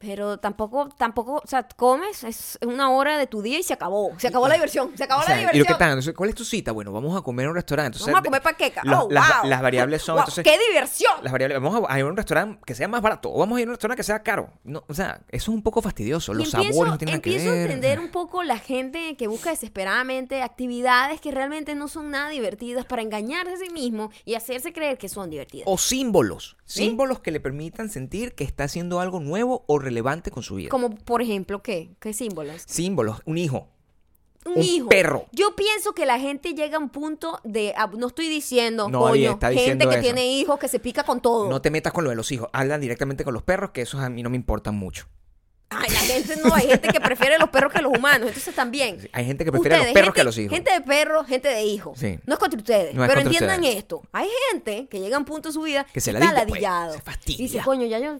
Pero 0.02 0.40
tampoco, 0.40 0.90
tampoco, 0.98 1.36
o 1.44 1.48
sea, 1.48 1.68
comes, 1.76 2.24
es 2.24 2.58
una 2.66 2.90
hora 2.90 3.18
de 3.20 3.28
tu 3.28 3.42
día 3.42 3.60
y 3.60 3.64
se 3.64 3.74
acabó. 3.74 4.12
Se 4.18 4.28
acabó 4.30 4.48
la 4.48 4.56
diversión, 4.56 4.92
se 4.98 5.04
acabó 5.04 5.22
O 5.22 5.24
sea, 5.26 5.36
la 5.36 5.42
¿Y 5.42 5.46
lo 5.46 5.52
diversión. 5.52 5.78
que 5.78 5.80
tal? 5.80 5.90
Entonces, 5.92 6.14
¿Cuál 6.16 6.30
es 6.32 6.36
tu 6.36 6.44
cita? 6.44 6.72
Bueno, 6.72 6.92
vamos 6.92 7.16
a 7.16 7.22
comer 7.22 7.44
en 7.46 7.50
un 7.52 7.56
restaurante. 7.56 7.98
Entonces, 7.98 8.08
Vamos 8.08 8.22
a 8.22 8.24
comer 8.24 8.42
panqueca. 8.42 8.82
la- 8.84 9.04
oh, 9.04 9.08
las, 9.12 9.42
wow. 9.42 9.50
las 9.50 9.62
variables 9.62 10.02
son, 10.02 10.16
Wow, 10.16 10.22
entonces, 10.24 10.44
¡Qué 10.44 10.58
diversión! 10.70 11.12
las 11.22 11.32
variables, 11.32 11.62
vamos 11.62 11.84
a, 11.88 12.00
ir 12.00 12.04
a 12.04 12.08
un 12.08 12.18
restaurante 12.18 12.60
que 12.66 12.74
sea 12.76 12.88
más 12.88 13.02
barato 13.02 13.32
o 13.32 13.38
vamos 13.40 13.58
a 13.58 13.62
ir 13.62 13.68
a 13.68 13.70
un 13.70 13.74
restaurante 13.76 14.00
que 14.00 14.04
sea 14.04 14.24
caro. 14.24 14.52
No, 14.64 14.84
o 14.88 14.94
sea, 14.94 15.22
eso 15.30 15.52
es 15.52 15.56
un 15.56 15.62
poco 15.62 15.82
fastidioso. 15.82 16.34
Los 16.34 16.54
empiezo, 16.54 16.74
sabores 16.74 16.92
no 16.94 16.98
tienen 16.98 17.14
nada 17.14 17.22
que 17.22 17.30
empiezo 17.30 17.52
ver. 17.52 17.60
a 17.60 17.64
entender 17.74 18.00
un 18.00 18.10
poco 18.10 18.42
la 18.44 18.58
gente 18.58 19.16
que 19.18 19.28
busca 19.28 19.52
desesperadamente 19.52 20.42
actividades 20.42 21.22
que 21.22 21.32
realmente 21.32 21.76
no 21.76 21.88
son 21.88 22.10
nada 22.12 22.30
divertidas 22.30 22.86
para 22.86 23.02
engañarse 23.04 23.54
a 23.54 23.58
sí 23.58 23.70
mismo 23.70 24.10
y 24.26 24.34
hacerse 24.36 24.74
creer 24.74 24.98
que 24.98 25.10
son 25.10 25.30
divertidas. 25.30 25.66
O 25.68 25.78
símbolos. 25.78 26.58
¿Sí? 26.66 26.86
Símbolos 26.86 27.20
que 27.20 27.32
le 27.32 27.40
permitan 27.42 27.90
sentir 27.90 28.34
que 28.34 28.44
está 28.46 28.64
haciendo 28.64 29.00
algo 29.02 29.20
nuevo 29.20 29.66
o 29.68 29.78
relevante 29.92 30.32
con 30.32 30.42
su 30.44 30.56
vida. 30.56 30.70
Como, 30.70 30.90
por 30.96 31.22
ejemplo, 31.22 31.62
¿qué? 31.62 31.92
¿Qué 32.00 32.14
símbolos? 32.14 32.64
Símbolos. 32.66 33.22
Un 33.26 33.38
hijo. 33.38 33.68
Un, 34.44 34.54
Un 34.54 34.62
hijo. 34.64 34.90
perro. 34.90 35.26
Yo 35.32 35.56
pienso 35.56 35.94
que 35.94 36.06
la 36.08 36.18
gente 36.20 36.56
llega 36.56 36.78
a 36.78 36.80
un 36.80 36.90
punto 36.90 37.40
de... 37.44 37.74
ah, 37.78 37.90
No 37.96 38.08
estoy 38.08 38.28
diciendo, 38.28 38.90
No, 38.90 39.02
coño, 39.02 39.32
está 39.34 39.52
gente 39.54 39.86
que 39.88 39.94
eso. 39.94 40.02
tiene 40.02 40.26
hijos 40.32 40.58
que 40.58 40.68
se 40.68 40.80
pica 40.80 41.04
con 41.04 41.22
todo. 41.22 41.48
No 41.48 41.62
te 41.62 41.70
metas 41.70 41.94
con 41.94 42.04
lo 42.04 42.10
de 42.10 42.16
los 42.16 42.32
hijos. 42.32 42.50
Hablan 42.52 42.82
directamente 42.82 43.24
con 43.24 43.34
los 43.36 43.44
perros, 43.44 43.70
que 43.70 43.82
esos 43.82 44.02
a 44.02 44.10
mí 44.10 44.24
no 44.24 44.32
me 44.32 44.38
importan 44.38 44.74
mucho. 44.76 45.06
Ay, 45.74 45.90
la 45.90 46.00
gente 46.00 46.36
no, 46.44 46.54
hay 46.54 46.68
gente 46.68 46.90
que 46.90 47.00
prefiere 47.00 47.38
los 47.40 47.50
perros 47.50 47.72
que 47.72 47.82
los 47.82 47.98
humanos, 47.98 48.28
entonces 48.28 48.54
también. 48.54 49.00
Sí, 49.02 49.10
Hay 49.14 49.26
gente 49.26 49.46
que 49.46 49.52
prefiere 49.52 49.76
a 49.76 49.78
los 49.80 49.88
Ustedes, 49.88 49.94
perros 49.94 50.08
gente- 50.16 50.20
que 50.20 50.24
los 50.26 50.38
hijos. 50.38 50.54
Gente 50.54 50.72
de 50.74 50.82
perros, 50.82 51.28
gente 51.28 51.48
de 51.48 51.64
hijos. 51.64 51.98
Sí. 52.00 52.20
No 52.26 52.34
es 52.34 52.40
contra 52.40 52.58
ustedes. 52.60 52.94
No 52.94 53.04
es 53.04 53.10
pero 53.10 53.22
contra 53.22 53.34
entiendan 53.34 53.60
ustedes. 53.62 53.78
esto. 53.78 54.02
Hay 54.12 54.28
gente 54.52 54.88
que 54.90 55.00
llega 55.00 55.16
a 55.16 55.20
un 55.20 55.26
punto 55.26 55.50
de 55.50 55.54
su 55.54 55.62
vida 55.62 55.86
Que 55.94 56.02
se 56.02 56.12
está 56.12 56.20
pues, 56.34 56.34
ladillado. 56.34 56.94
se 56.94 57.02
fastidia. 57.02 57.40
Y 57.40 57.44
dice, 57.48 57.62
coño, 57.64 57.86
ya 57.86 58.00
yo 58.00 58.20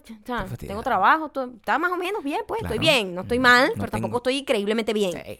tengo 0.58 0.82
trabajo, 0.82 1.28
to- 1.28 1.52
está 1.56 1.78
más 1.78 1.92
o 1.92 1.96
menos 1.96 2.24
bien, 2.24 2.40
pues, 2.48 2.60
Claro. 2.60 2.74
estoy 2.74 2.86
bien. 2.86 3.14
No 3.14 3.20
estoy 3.22 3.38
mal, 3.38 3.68
No 3.68 3.74
pero 3.76 3.90
tampoco 3.90 4.16
estoy 4.16 4.38
increíblemente 4.38 4.92
bien. 4.94 5.12
Sí. 5.12 5.38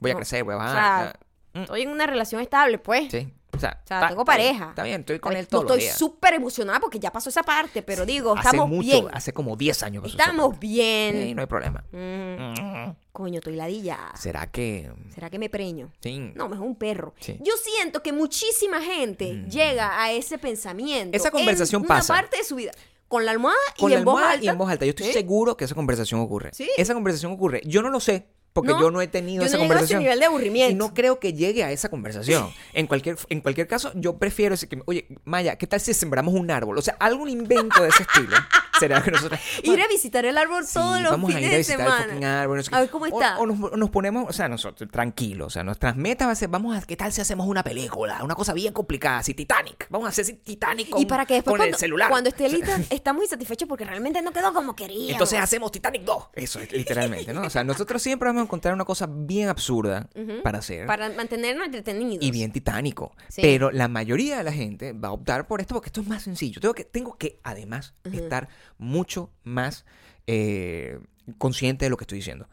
Voy 0.00 0.10
a 0.10 0.14
crecer, 0.16 0.42
voy 0.44 0.54
a 0.54 0.56
o 0.56 0.58
bajar. 0.58 0.74
sea, 0.74 1.20
mm, 1.54 1.62
Estoy 1.62 1.82
en 1.82 1.90
una 1.90 2.06
relación 2.06 2.40
estable, 2.40 2.78
pues. 2.78 3.10
Sí. 3.12 3.32
O 3.56 3.60
sea, 3.60 3.80
O 3.84 3.86
sea, 3.86 3.98
está- 3.98 4.08
tengo 4.08 4.24
pareja. 4.24 4.68
Está 4.70 4.82
bien, 4.82 5.00
estoy 5.00 5.18
con 5.20 5.32
Eh, 5.34 5.38
él 5.40 5.48
no 5.50 5.58
todos 5.60 5.64
los 5.76 5.78
estoy 5.78 5.98
súper 5.98 6.34
emocionada 6.34 6.80
porque 6.80 6.98
ya 6.98 7.12
pasó 7.12 7.28
esa 7.30 7.42
parte, 7.42 7.82
pero 7.82 8.04
digo, 8.06 8.32
hace 8.36 8.48
estamos 8.48 8.68
mucho, 8.68 8.82
bien. 8.82 9.06
hace 9.12 9.32
como 9.32 9.56
10 9.56 9.82
años. 9.82 10.04
esa 10.04 10.16
Estamos 10.16 10.58
bien. 10.58 11.22
Sí, 11.22 11.34
no 11.34 11.42
hay 11.42 11.46
problema. 11.46 11.84
Mm, 11.92 12.34
Mm. 12.54 12.96
Coño, 13.12 13.38
estoy 13.38 13.54
ladillada. 13.54 14.12
¿Será 14.16 14.46
que...? 14.50 14.90
¿Será 15.14 15.30
que 15.30 15.38
me 15.38 15.48
preño? 15.48 15.92
Sí. 16.00 16.32
No, 16.34 16.48
mejor 16.48 16.66
un 16.66 16.74
perro. 16.76 17.14
Sí. 17.20 17.34
Mm. 17.38 17.44
Yo 17.44 17.52
siento 17.62 18.02
que 18.02 18.12
muchísima 18.12 18.80
gente 18.82 19.44
llega 19.48 20.02
a 20.02 20.10
ese 20.12 20.36
pensamiento. 20.38 21.16
Esa 21.16 21.30
conversación 21.30 21.82
en 21.82 21.88
pasa. 21.88 22.12
Una 22.12 22.22
parte 22.22 22.38
de 22.38 22.44
su 22.44 22.56
vida. 22.56 22.72
Con 23.06 23.24
la 23.24 23.30
almohada 23.30 23.58
Con 23.78 23.90
y 23.90 23.94
la 23.94 23.98
en 24.00 24.04
voz 24.04 24.20
alta. 24.22 24.44
y 24.44 24.48
en 24.48 24.58
voz 24.58 24.68
alta. 24.70 24.84
Yo 24.86 24.90
estoy 24.90 25.12
seguro 25.12 25.56
que 25.56 25.64
esa 25.64 25.74
conversación 25.76 26.20
ocurre. 26.20 26.50
Sí. 26.52 26.68
Esa 26.76 26.94
conversación 26.94 27.30
ocurre. 27.32 27.60
Yo 27.64 27.82
no 27.82 27.90
lo 27.90 28.00
sé, 28.00 28.26
porque 28.54 28.70
No, 28.70 28.80
yo 28.80 28.90
no 28.90 29.02
he 29.02 29.08
tenido 29.08 29.42
yo 29.42 29.46
esa 29.48 29.56
no 29.58 29.62
a 29.62 29.66
ese 29.66 29.68
conversación. 29.68 30.00
nivel 30.00 30.18
de 30.20 30.24
aburrimiento. 30.24 30.72
Y 30.72 30.74
no 30.76 30.94
creo 30.94 31.18
que 31.18 31.34
llegue 31.34 31.62
a 31.64 31.70
esa 31.72 31.90
conversación. 31.90 32.50
En 32.72 32.86
cualquier, 32.86 33.16
en 33.28 33.40
cualquier 33.40 33.66
caso, 33.66 33.92
yo 33.94 34.16
prefiero 34.16 34.54
decir 34.54 34.68
que, 34.68 34.80
oye, 34.86 35.06
Maya, 35.24 35.56
¿qué 35.56 35.66
tal 35.66 35.80
si 35.80 35.92
sembramos 35.92 36.34
un 36.34 36.50
árbol? 36.50 36.78
O 36.78 36.82
sea, 36.82 36.96
algún 36.98 37.28
invento 37.28 37.82
de 37.82 37.88
ese 37.90 38.02
estilo. 38.04 38.36
Será 38.80 39.00
que 39.02 39.12
nosotros... 39.12 39.38
Ir 39.62 39.80
a 39.80 39.86
visitar 39.86 40.24
el 40.26 40.36
árbol 40.36 40.64
Sí, 40.66 40.74
todos 40.74 41.00
los 41.00 41.12
vamos 41.12 41.30
a 41.30 41.36
fines 41.36 41.42
ir 41.44 41.48
a 41.48 41.52
de 41.52 41.58
visitar 41.58 41.80
el 41.80 41.86
semana. 41.86 42.04
fucking 42.06 42.24
árbol. 42.24 42.56
no 42.56 42.62
sé 42.64 42.70
qué. 42.70 42.76
A 42.76 42.80
ver 42.80 42.90
cómo 42.90 43.06
está. 43.06 43.38
O, 43.38 43.46
nos, 43.46 43.72
nos 43.76 43.90
ponemos, 43.90 44.28
o 44.28 44.32
sea, 44.32 44.48
nosotros, 44.48 44.90
tranquilos. 44.90 45.46
O 45.46 45.50
sea, 45.50 45.62
nuestras 45.62 45.94
metas 45.96 46.26
va 46.26 46.32
a 46.32 46.34
ser, 46.34 46.48
vamos 46.48 46.76
a, 46.76 46.82
¿qué 46.82 46.96
tal 46.96 47.12
si 47.12 47.20
hacemos 47.20 47.46
una 47.46 47.62
película? 47.62 48.22
Una 48.24 48.34
cosa 48.34 48.52
bien 48.52 48.72
complicada, 48.72 49.18
así 49.18 49.32
Titanic. 49.34 49.86
Vamos 49.90 50.06
a 50.06 50.08
hacer 50.08 50.24
así 50.24 50.32
Titanic 50.34 50.88
con, 50.90 51.00
y 51.00 51.06
para 51.06 51.24
que 51.24 51.34
después 51.34 51.52
con 51.52 51.58
cuando, 51.58 51.76
el 51.76 51.80
celular. 51.80 52.10
cuando 52.10 52.30
esté 52.30 52.48
lista 52.48 52.80
estamos 52.90 53.22
insatisfechos 53.22 53.68
porque 53.68 53.84
realmente 53.84 54.20
no 54.22 54.32
quedó 54.32 54.52
como 54.52 54.74
queríamos. 54.74 55.12
Entonces 55.12 55.38
hacemos 55.38 55.70
Titanic 55.70 56.02
2. 56.02 56.24
Eso 56.34 56.58
es 56.58 56.72
literalmente, 56.72 57.32
¿no? 57.32 57.42
O 57.42 57.50
sea, 57.50 57.62
nosotros 57.62 58.02
siempre 58.02 58.28
vamos 58.28 58.42
a 58.42 58.43
encontrar 58.44 58.74
una 58.74 58.84
cosa 58.84 59.06
bien 59.10 59.48
absurda 59.48 60.08
para 60.42 60.58
hacer. 60.58 60.86
para 60.86 61.10
mantenernos 61.10 61.66
entretenidos. 61.66 62.24
Y 62.24 62.30
bien 62.30 62.52
titánico. 62.52 63.12
Sí. 63.28 63.42
Pero 63.42 63.70
la 63.70 63.88
mayoría 63.88 64.38
de 64.38 64.44
la 64.44 64.52
gente 64.52 64.92
va 64.92 65.08
a 65.08 65.12
optar 65.12 65.46
por 65.46 65.60
esto 65.60 65.74
porque 65.74 65.88
esto 65.88 66.00
es 66.00 66.06
más 66.06 66.22
sencillo. 66.22 66.60
Tengo 66.60 66.74
que, 66.74 66.84
tengo 66.84 67.16
que 67.16 67.40
además, 67.42 67.94
estar 68.04 68.48
mucho 68.78 69.30
más 69.42 69.84
eh, 70.26 70.98
consciente 71.38 71.86
de 71.86 71.90
lo 71.90 71.96
que 71.96 72.04
estoy 72.04 72.18
diciendo. 72.18 72.48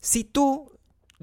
Si 0.00 0.24
tú, 0.24 0.77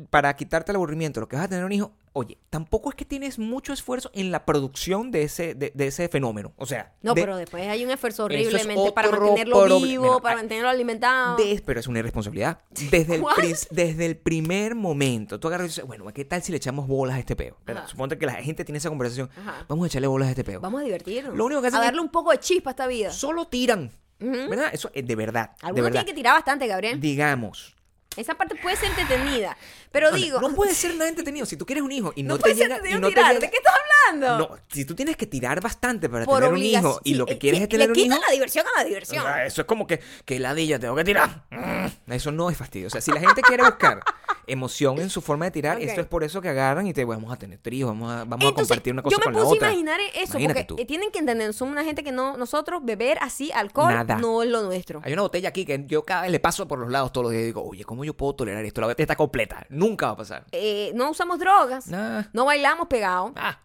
para 0.09 0.35
quitarte 0.35 0.71
el 0.71 0.75
aburrimiento, 0.75 1.19
lo 1.21 1.27
que 1.29 1.37
vas 1.37 1.45
a 1.45 1.47
tener 1.47 1.63
un 1.63 1.71
hijo, 1.71 1.93
oye, 2.11 2.37
tampoco 2.49 2.89
es 2.89 2.95
que 2.95 3.05
tienes 3.05 3.39
mucho 3.39 3.71
esfuerzo 3.71 4.11
en 4.13 4.29
la 4.29 4.45
producción 4.45 5.09
de 5.09 5.23
ese, 5.23 5.55
de, 5.55 5.71
de 5.73 5.87
ese 5.87 6.09
fenómeno. 6.09 6.53
O 6.57 6.65
sea, 6.65 6.93
No, 7.01 7.13
de- 7.13 7.21
pero 7.21 7.37
después 7.37 7.65
hay 7.67 7.85
un 7.85 7.91
esfuerzo 7.91 8.23
es 8.29 8.47
horriblemente 8.47 8.91
para 8.91 9.09
mantenerlo 9.09 9.79
vivo, 9.79 10.21
para 10.21 10.35
Ah, 10.35 10.37
mantenerlo 10.39 10.69
alimentado. 10.69 11.37
de- 11.37 11.61
pero 11.65 11.79
es 11.79 11.87
una 11.87 11.99
irresponsabilidad. 11.99 12.59
Desde 12.91 13.15
el, 13.15 13.23
desde 13.71 14.05
el 14.05 14.17
primer 14.17 14.75
momento, 14.75 15.39
tú 15.39 15.47
agarras 15.47 15.67
y 15.67 15.69
dices, 15.69 15.85
bueno, 15.85 16.05
¿qué 16.13 16.25
tal 16.25 16.43
si 16.43 16.51
le 16.51 16.57
echamos 16.57 16.87
bolas 16.87 17.15
a 17.15 17.19
este 17.19 17.35
peo? 17.37 17.57
Suponte 17.87 18.17
que 18.17 18.25
la 18.25 18.33
gente 18.35 18.65
tiene 18.65 18.79
esa 18.79 18.89
conversación. 18.89 19.29
Ajá. 19.37 19.65
Vamos 19.69 19.85
a 19.85 19.87
echarle 19.87 20.07
bolas 20.07 20.27
a 20.27 20.31
este 20.31 20.43
peo. 20.43 20.59
Vamos 20.59 20.81
a 20.81 20.83
divertirnos. 20.83 21.35
Lo 21.37 21.45
único 21.45 21.61
que 21.61 21.67
hacen 21.67 21.79
a 21.79 21.83
es- 21.83 21.87
darle 21.87 22.01
un 22.01 22.09
poco 22.09 22.31
de 22.31 22.39
chispa 22.39 22.69
a 22.69 22.73
esta 22.73 22.87
vida. 22.87 23.11
Solo 23.11 23.47
tiran. 23.47 23.91
¿Verdad? 24.17 24.69
Eso 24.73 24.89
es 24.93 25.05
de 25.05 25.15
verdad. 25.15 25.51
de 25.51 25.67
Algunos 25.67 25.75
verdad. 25.85 25.91
tienen 25.91 26.05
que 26.05 26.13
tirar 26.13 26.33
bastante, 26.35 26.67
Gabriel. 26.67 26.99
Digamos. 27.01 27.74
Esa 28.17 28.35
parte 28.35 28.55
puede 28.55 28.75
ser 28.75 28.89
entretenida. 28.89 29.57
Pero 29.91 30.11
digo. 30.11 30.39
No 30.41 30.53
puede 30.53 30.73
ser 30.73 30.93
nada 30.95 31.07
entretenido. 31.09 31.45
Si 31.45 31.57
tú 31.57 31.65
quieres 31.65 31.83
un 31.83 31.91
hijo 31.91 32.11
y 32.15 32.23
no, 32.23 32.29
no 32.29 32.35
te 32.37 32.41
puede 32.41 32.55
ser 32.55 32.69
llega. 32.69 32.89
y 32.89 32.93
no 32.99 33.07
te 33.07 33.13
tirar. 33.15 33.27
llega- 33.33 33.39
¿De 33.45 33.49
qué 33.51 33.57
estás 33.57 33.73
hablando? 34.09 34.37
No, 34.49 34.57
si 34.69 34.85
tú 34.85 34.95
tienes 34.95 35.15
que 35.17 35.25
tirar 35.27 35.61
bastante 35.61 36.09
para 36.09 36.25
Por 36.25 36.39
tener 36.39 36.53
un 36.53 36.61
hijo 36.61 36.99
y 37.03 37.15
lo 37.15 37.25
que 37.25 37.37
quieres 37.37 37.61
es 37.61 37.69
tener 37.69 37.87
le 37.89 37.93
un 37.93 37.99
hijo. 38.11 38.19
la 38.27 38.31
diversión 38.33 38.65
a 38.67 38.79
la 38.79 38.85
o 38.85 38.87
diversión. 38.87 39.23
sea, 39.23 39.45
eso 39.45 39.61
es 39.61 39.67
como 39.67 39.87
que, 39.87 39.99
que 40.25 40.39
ladilla, 40.39 40.79
tengo 40.79 40.95
que 40.95 41.03
tirar. 41.03 41.43
Mm, 41.51 42.11
Eso 42.11 42.31
no 42.31 42.49
es 42.49 42.57
fastidio. 42.57 42.87
O 42.87 42.89
sea, 42.89 43.01
si 43.01 43.11
la 43.11 43.19
gente 43.19 43.41
quiere 43.41 43.63
buscar 43.63 43.99
emoción 44.47 44.99
en 44.99 45.09
su 45.09 45.21
forma 45.21 45.45
de 45.45 45.51
tirar, 45.51 45.77
Ok. 45.77 45.83
esto 45.83 46.01
es 46.01 46.07
por 46.07 46.23
eso 46.23 46.39
que 46.41 46.49
agarran 46.49 46.85
y 46.87 46.93
te 46.93 47.03
vamos 47.03 47.33
a 47.33 47.35
tener 47.35 47.57
tríos, 47.57 47.89
vamos 47.89 48.11
a, 48.11 48.25
vamos 48.25 48.51
a 48.51 48.53
compartir 48.53 48.93
una 48.93 49.01
cosa 49.01 49.15
yo 49.15 49.19
me 49.19 49.23
con 49.23 49.33
la 49.33 49.39
puse 49.41 49.55
otra. 49.55 49.67
a 49.69 49.71
imaginar 49.71 49.99
eso, 50.13 50.33
Imagínate 50.37 50.65
porque 50.65 50.65
tú. 50.65 50.75
eh, 50.81 50.85
tienen 50.85 51.09
que 51.11 51.17
entender, 51.19 51.51
somos 51.53 51.71
una 51.71 51.83
gente 51.83 52.03
que 52.03 52.11
no, 52.11 52.37
nosotros 52.37 52.81
beber 52.83 53.17
así 53.21 53.51
alcohol 53.51 53.91
Nada. 53.93 54.17
no 54.17 54.43
es 54.43 54.49
lo 54.49 54.61
nuestro. 54.61 55.01
Hay 55.03 55.13
una 55.13 55.23
botella 55.23 55.49
aquí 55.49 55.65
que 55.65 55.83
yo 55.87 56.03
cada 56.03 56.23
vez 56.23 56.31
le 56.31 56.39
paso 56.39 56.67
por 56.67 56.77
los 56.77 56.91
lados 56.91 57.11
todos 57.11 57.23
los 57.25 57.31
días 57.31 57.41
y 57.43 57.45
digo, 57.47 57.63
oye, 57.63 57.83
¿cómo 57.85 58.04
yo 58.05 58.13
puedo 58.15 58.33
tolerar 58.35 58.63
esto? 58.65 58.81
La 58.81 58.87
botella 58.87 59.03
está 59.03 59.15
completa. 59.15 59.65
Nunca 59.69 60.07
va 60.07 60.11
a 60.13 60.17
pasar. 60.17 60.45
Eh, 60.51 60.91
no 60.95 61.09
usamos 61.11 61.39
drogas, 61.39 61.87
Nah. 61.87 62.23
no 62.33 62.45
bailamos 62.45 62.87
pegados 62.87 63.31
Ah, 63.35 63.59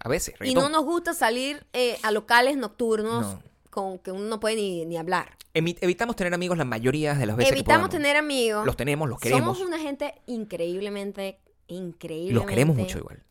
a 0.00 0.08
veces. 0.08 0.34
y 0.34 0.38
reggaetón. 0.38 0.62
no 0.64 0.68
nos 0.70 0.84
gusta 0.84 1.14
salir 1.14 1.66
eh, 1.72 1.98
a 2.02 2.10
locales 2.10 2.56
nocturnos 2.56 3.26
No. 3.34 3.42
con 3.70 3.98
que 3.98 4.10
uno 4.10 4.24
no 4.24 4.40
puede 4.40 4.56
ni, 4.56 4.84
ni 4.86 4.96
hablar. 4.96 5.36
Evitamos 5.52 6.16
tener 6.16 6.34
amigos 6.34 6.58
la 6.58 6.64
mayoría 6.64 7.14
de 7.14 7.26
las 7.26 7.36
veces 7.36 7.52
Evitamos 7.52 7.88
tener 7.88 8.16
amigos. 8.16 8.66
Los 8.66 8.76
tenemos, 8.76 9.08
los 9.08 9.20
queremos. 9.20 9.56
Somos 9.56 9.60
una 9.68 9.78
gente 9.78 10.14
increíblemente, 10.26 11.38
increíblemente 11.68 12.34
los 12.34 12.46
queremos 12.46 12.74
mucho 12.76 12.98
igual. 12.98 13.22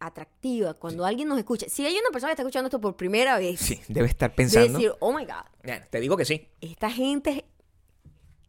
atractiva. 0.00 0.74
Cuando 0.74 1.04
alguien 1.04 1.28
nos 1.28 1.38
escucha, 1.38 1.66
si 1.68 1.86
hay 1.86 1.94
una 1.96 2.10
persona 2.10 2.30
que 2.30 2.32
está 2.34 2.42
escuchando 2.42 2.66
esto 2.66 2.80
por 2.80 2.96
primera 2.96 3.38
vez, 3.38 3.60
Sí, 3.60 3.80
debe 3.88 4.08
estar 4.08 4.34
pensando. 4.34 4.72
decir, 4.78 4.92
oh 5.00 5.12
my 5.12 5.24
God, 5.24 5.72
te 5.90 6.00
digo 6.00 6.16
que 6.16 6.24
sí. 6.24 6.48
esta 6.60 6.90
gente, 6.90 7.44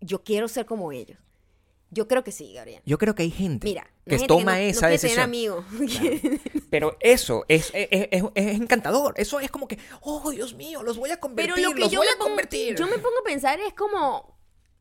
yo 0.02 0.24
quiero 0.24 0.48
ser 0.48 0.66
como 0.66 0.92
ellos. 0.92 1.18
Yo 1.92 2.08
creo 2.08 2.24
que 2.24 2.32
sí, 2.32 2.54
Gabriel. 2.54 2.82
Yo 2.86 2.98
creo 3.00 3.16
que 3.16 3.24
hay 3.24 3.32
gente 3.32 3.66
Mira, 3.66 3.88
que 4.06 4.12
gente 4.12 4.28
toma 4.28 4.52
no- 4.54 4.58
no 4.62 4.64
esa 4.64 4.80
quiere 4.82 4.92
decisión. 4.94 5.10
tener 5.16 5.24
amigos. 5.24 5.66
Pero 6.70 6.98
eso 7.00 7.46
es, 7.48 7.72
es, 7.74 7.88
es- 8.12 8.24
es 8.36 8.48
encantador. 8.60 9.14
Eso 9.18 9.40
es 9.40 9.50
como 9.50 9.68
que, 9.68 9.80
oh, 10.02 10.30
Dios 10.32 10.54
mío, 10.54 10.84
los 10.84 10.98
voy 10.98 11.10
a 11.12 11.20
convertir. 11.20 11.56
Pero 11.56 11.68
lo 11.70 11.74
que 11.76 11.82
los 11.82 11.92
yo 11.92 12.00
voy 12.00 12.08
me, 12.08 12.14
a 12.14 12.16
pongo, 12.18 12.30
convertir. 12.30 12.76
yo 12.76 12.86
me 12.86 12.98
pongo 13.00 13.20
a 13.20 13.24
pensar 13.24 13.60
es 13.60 13.74
como, 13.74 14.38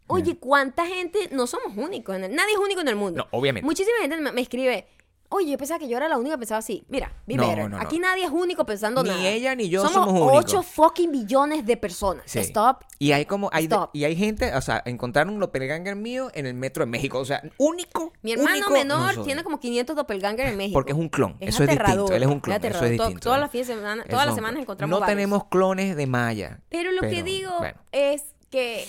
oye, 0.06 0.36
¿cuánta 0.38 0.86
gente? 0.86 1.28
No 1.32 1.46
somos 1.46 1.76
únicos. 1.76 2.14
en 2.16 2.24
el- 2.24 2.34
nadie 2.34 2.52
es 2.52 2.58
único 2.58 2.80
en 2.82 2.88
el 2.88 2.96
mundo. 2.96 3.24
No, 3.30 3.38
obviamente. 3.38 3.64
Muchísima 3.64 3.96
gente 4.02 4.16
me, 4.18 4.32
me 4.32 4.40
escribe, 4.42 4.86
oye, 5.30 5.52
yo 5.52 5.58
pensaba 5.58 5.78
que 5.78 5.88
yo 5.88 5.96
era 5.96 6.08
la 6.08 6.16
única 6.16 6.34
que 6.36 6.38
pensaba 6.38 6.58
así. 6.58 6.84
Mira, 6.88 7.12
be 7.26 7.34
No, 7.34 7.46
better. 7.48 7.64
no, 7.64 7.76
no. 7.76 7.80
Aquí 7.80 7.98
nadie 7.98 8.24
es 8.24 8.30
único 8.30 8.64
pensando 8.64 9.02
Ni 9.02 9.10
nada. 9.10 9.28
ella 9.28 9.54
ni 9.54 9.68
yo 9.68 9.82
somos 9.82 10.06
somos 10.06 10.12
únicos. 10.22 10.44
8 10.54 10.62
fucking 10.62 11.12
billones 11.12 11.66
de 11.66 11.76
personas. 11.76 12.24
Sí. 12.26 12.38
Stop. 12.40 12.84
Y 12.98 13.12
hay 13.12 13.26
como, 13.26 13.50
hay, 13.52 13.64
Stop. 13.64 13.90
y 13.92 14.04
hay 14.04 14.16
gente, 14.16 14.54
o 14.54 14.60
sea, 14.60 14.82
encontraron 14.86 15.34
un 15.34 15.40
doppelganger 15.40 15.96
mío 15.96 16.30
en 16.34 16.46
el 16.46 16.54
metro 16.54 16.84
de 16.84 16.90
México. 16.90 17.18
O 17.18 17.24
sea, 17.24 17.42
único. 17.58 18.12
Mi 18.22 18.32
hermano 18.32 18.50
único, 18.52 18.70
menor 18.70 19.24
tiene 19.24 19.44
como 19.44 19.60
500 19.60 19.94
doppelganger 19.96 20.46
en 20.46 20.56
México. 20.56 20.74
Porque 20.74 20.92
es 20.92 20.98
un 20.98 21.08
clon. 21.08 21.36
Es 21.40 21.50
eso 21.50 21.62
es 21.62 21.68
distinto. 21.68 21.82
aterrador, 21.84 22.12
Él 22.14 22.22
es 22.22 22.28
un 22.28 22.36
es 22.36 22.42
clon. 22.42 22.56
Eso 22.56 22.66
es 22.68 22.74
aterrador. 22.74 22.90
Distinto. 22.98 23.20
todas 23.20 23.40
las 23.40 23.50
fines 23.50 23.68
de 23.68 23.74
semana- 23.74 24.02
Eso 24.02 24.10
todas 24.10 24.26
las 24.26 24.34
semanas 24.34 24.60
encontramos 24.62 24.90
No 24.96 25.00
varios. 25.00 25.16
tenemos 25.16 25.44
clones 25.46 25.96
de 25.96 26.06
Maya. 26.06 26.60
Pero 26.68 26.90
lo 26.92 27.02
que 27.02 27.22
digo 27.22 27.52
bueno. 27.58 27.78
es 27.92 28.22
que 28.50 28.86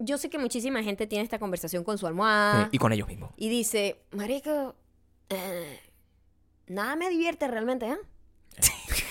yo 0.00 0.16
sé 0.18 0.28
que 0.30 0.38
muchísima 0.38 0.82
gente 0.82 1.06
tiene 1.06 1.24
esta 1.24 1.38
conversación 1.38 1.82
con 1.82 1.98
su 1.98 2.06
almohada. 2.06 2.68
Y 2.70 2.78
con 2.78 2.92
ellos 2.92 3.08
mismos. 3.08 3.30
Y 3.36 3.48
dice, 3.48 4.02
marico, 4.12 4.74
eh, 5.28 5.80
nada 6.66 6.96
me 6.96 7.08
divierte 7.10 7.48
realmente, 7.48 7.86
¿eh? 7.86 7.98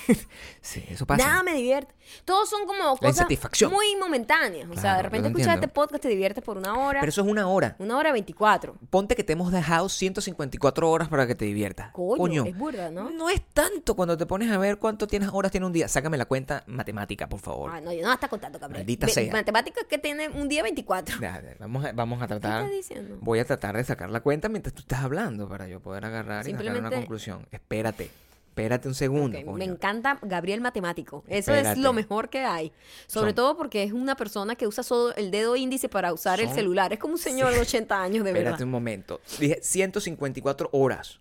Sí, 0.61 0.83
eso 0.89 1.05
pasa. 1.05 1.25
Nada 1.25 1.43
me 1.43 1.53
divierte. 1.53 1.93
Todos 2.25 2.49
son 2.49 2.65
como 2.65 2.97
cosas 2.97 3.27
muy 3.69 3.95
momentáneas. 3.97 4.69
o 4.69 4.79
sea, 4.79 4.97
de 4.97 5.03
repente 5.03 5.27
escuchas 5.29 5.55
este 5.55 5.67
podcast, 5.67 6.01
te 6.01 6.09
diviertes 6.09 6.43
por 6.43 6.57
una 6.57 6.77
hora, 6.77 6.99
Pero 6.99 7.09
eso 7.09 7.21
es 7.21 7.27
una 7.27 7.47
hora. 7.47 7.75
una 7.79 7.97
hora 7.97 8.11
24. 8.11 8.75
Ponte 8.89 9.15
que 9.15 9.23
te 9.23 9.33
hemos 9.33 9.51
dejado 9.51 9.87
154 9.89 10.89
horas 10.89 11.07
para 11.09 11.27
que 11.27 11.35
te 11.35 11.45
diviertas. 11.45 11.91
Coño, 11.91 12.45
es 12.45 12.57
burda, 12.57 12.89
¿no? 12.89 13.09
No 13.09 13.29
es 13.29 13.41
tanto 13.53 13.95
cuando 13.95 14.17
te 14.17 14.25
pones 14.25 14.51
a 14.51 14.57
ver 14.57 14.77
cuánto 14.77 15.07
tienes 15.07 15.29
horas 15.31 15.51
tiene 15.51 15.65
un 15.65 15.73
día. 15.73 15.87
Sácame 15.87 16.17
la 16.17 16.25
cuenta 16.25 16.63
matemática, 16.67 17.27
por 17.27 17.39
favor. 17.39 17.71
Ah, 17.73 17.81
no, 17.81 17.91
yo 17.93 18.03
no 18.05 18.11
está 18.13 18.27
contando, 18.27 18.59
cabrón. 18.59 18.79
Maldita 18.79 19.05
Ve- 19.07 19.11
sea. 19.13 19.31
Matemáticas 19.31 19.85
que 19.85 19.97
tiene 19.97 20.29
un 20.29 20.47
día 20.47 20.63
24. 20.63 21.19
Ya, 21.19 21.41
ya, 21.41 21.55
Vamos 21.59 21.85
a, 21.85 21.91
vamos 21.91 22.21
a 22.21 22.27
tratar. 22.27 22.63
estás 22.63 22.71
diciendo? 22.71 23.17
Voy 23.21 23.39
a 23.39 23.45
tratar 23.45 23.75
de 23.77 23.83
sacar 23.83 24.09
la 24.09 24.21
cuenta 24.21 24.49
mientras 24.49 24.73
tú 24.73 24.81
estás 24.81 24.99
hablando 25.03 25.47
para 25.49 25.67
yo 25.67 25.79
poder 25.81 26.05
agarrar 26.05 26.47
y 26.47 26.51
sacar 26.51 26.77
una 26.77 26.89
conclusión. 26.91 27.47
Espérate. 27.51 28.09
Espérate 28.57 28.87
un 28.87 28.95
segundo. 28.95 29.39
Me 29.53 29.65
encanta 29.65 30.17
Gabriel 30.23 30.61
Matemático. 30.61 31.23
Eso 31.27 31.51
Espérate. 31.53 31.77
es 31.77 31.77
lo 31.77 31.93
mejor 31.93 32.29
que 32.29 32.39
hay. 32.39 32.71
Sobre 33.05 33.29
Son- 33.29 33.35
todo 33.35 33.55
porque 33.55 33.83
es 33.83 33.93
una 33.93 34.15
persona 34.15 34.55
que 34.55 34.65
usa 34.65 34.83
solo 34.83 35.13
el 35.15 35.29
dedo 35.29 35.55
índice 35.55 35.89
para 35.89 36.11
usar 36.11 36.39
el 36.39 36.49
celular. 36.49 36.91
Es 36.91 36.97
como 36.99 37.13
un 37.13 37.19
señor 37.19 37.53
de 37.53 37.59
80 37.59 38.01
años, 38.01 38.23
de 38.23 38.31
Espérate 38.31 38.51
verdad. 38.51 38.61
un 38.65 38.71
momento. 38.71 39.21
Dije 39.39 39.59
154 39.61 40.69
horas. 40.71 41.19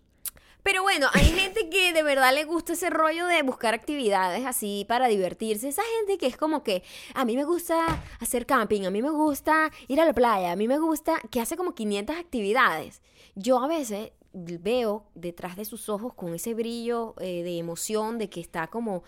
Pero 0.63 0.83
bueno, 0.83 1.09
hay 1.13 1.27
gente 1.27 1.69
que 1.69 1.93
de 1.93 2.03
verdad 2.03 2.35
le 2.35 2.45
gusta 2.45 2.73
ese 2.73 2.91
rollo 2.91 3.27
de 3.27 3.43
buscar 3.43 3.73
actividades 3.75 4.45
así 4.47 4.85
para 4.89 5.07
divertirse. 5.07 5.69
Esa 5.69 5.83
gente 6.01 6.19
que 6.19 6.27
es 6.27 6.37
como 6.39 6.65
que 6.65 6.83
a 7.15 7.25
mí 7.25 7.37
me 7.37 7.45
gusta 7.45 8.03
hacer 8.19 8.47
camping, 8.47 8.85
a 8.87 8.91
mí 8.91 9.01
me 9.03 9.11
gusta 9.11 9.71
ir 9.89 10.01
a 10.01 10.05
la 10.07 10.13
playa, 10.13 10.51
a 10.53 10.57
mí 10.57 10.67
me 10.67 10.79
gusta 10.79 11.21
que 11.31 11.41
hace 11.41 11.57
como 11.57 11.75
500 11.75 12.17
actividades. 12.17 13.01
Yo 13.37 13.63
a 13.63 13.69
veces 13.69 14.11
veo 14.37 15.07
detrás 15.15 15.57
de 15.57 15.65
sus 15.65 15.89
ojos 15.89 16.13
con 16.15 16.35
ese 16.35 16.53
brillo 16.55 17.15
eh, 17.21 17.43
de 17.43 17.59
emoción 17.59 18.19
de 18.19 18.29
que 18.29 18.41
está 18.41 18.67
como 18.67 19.03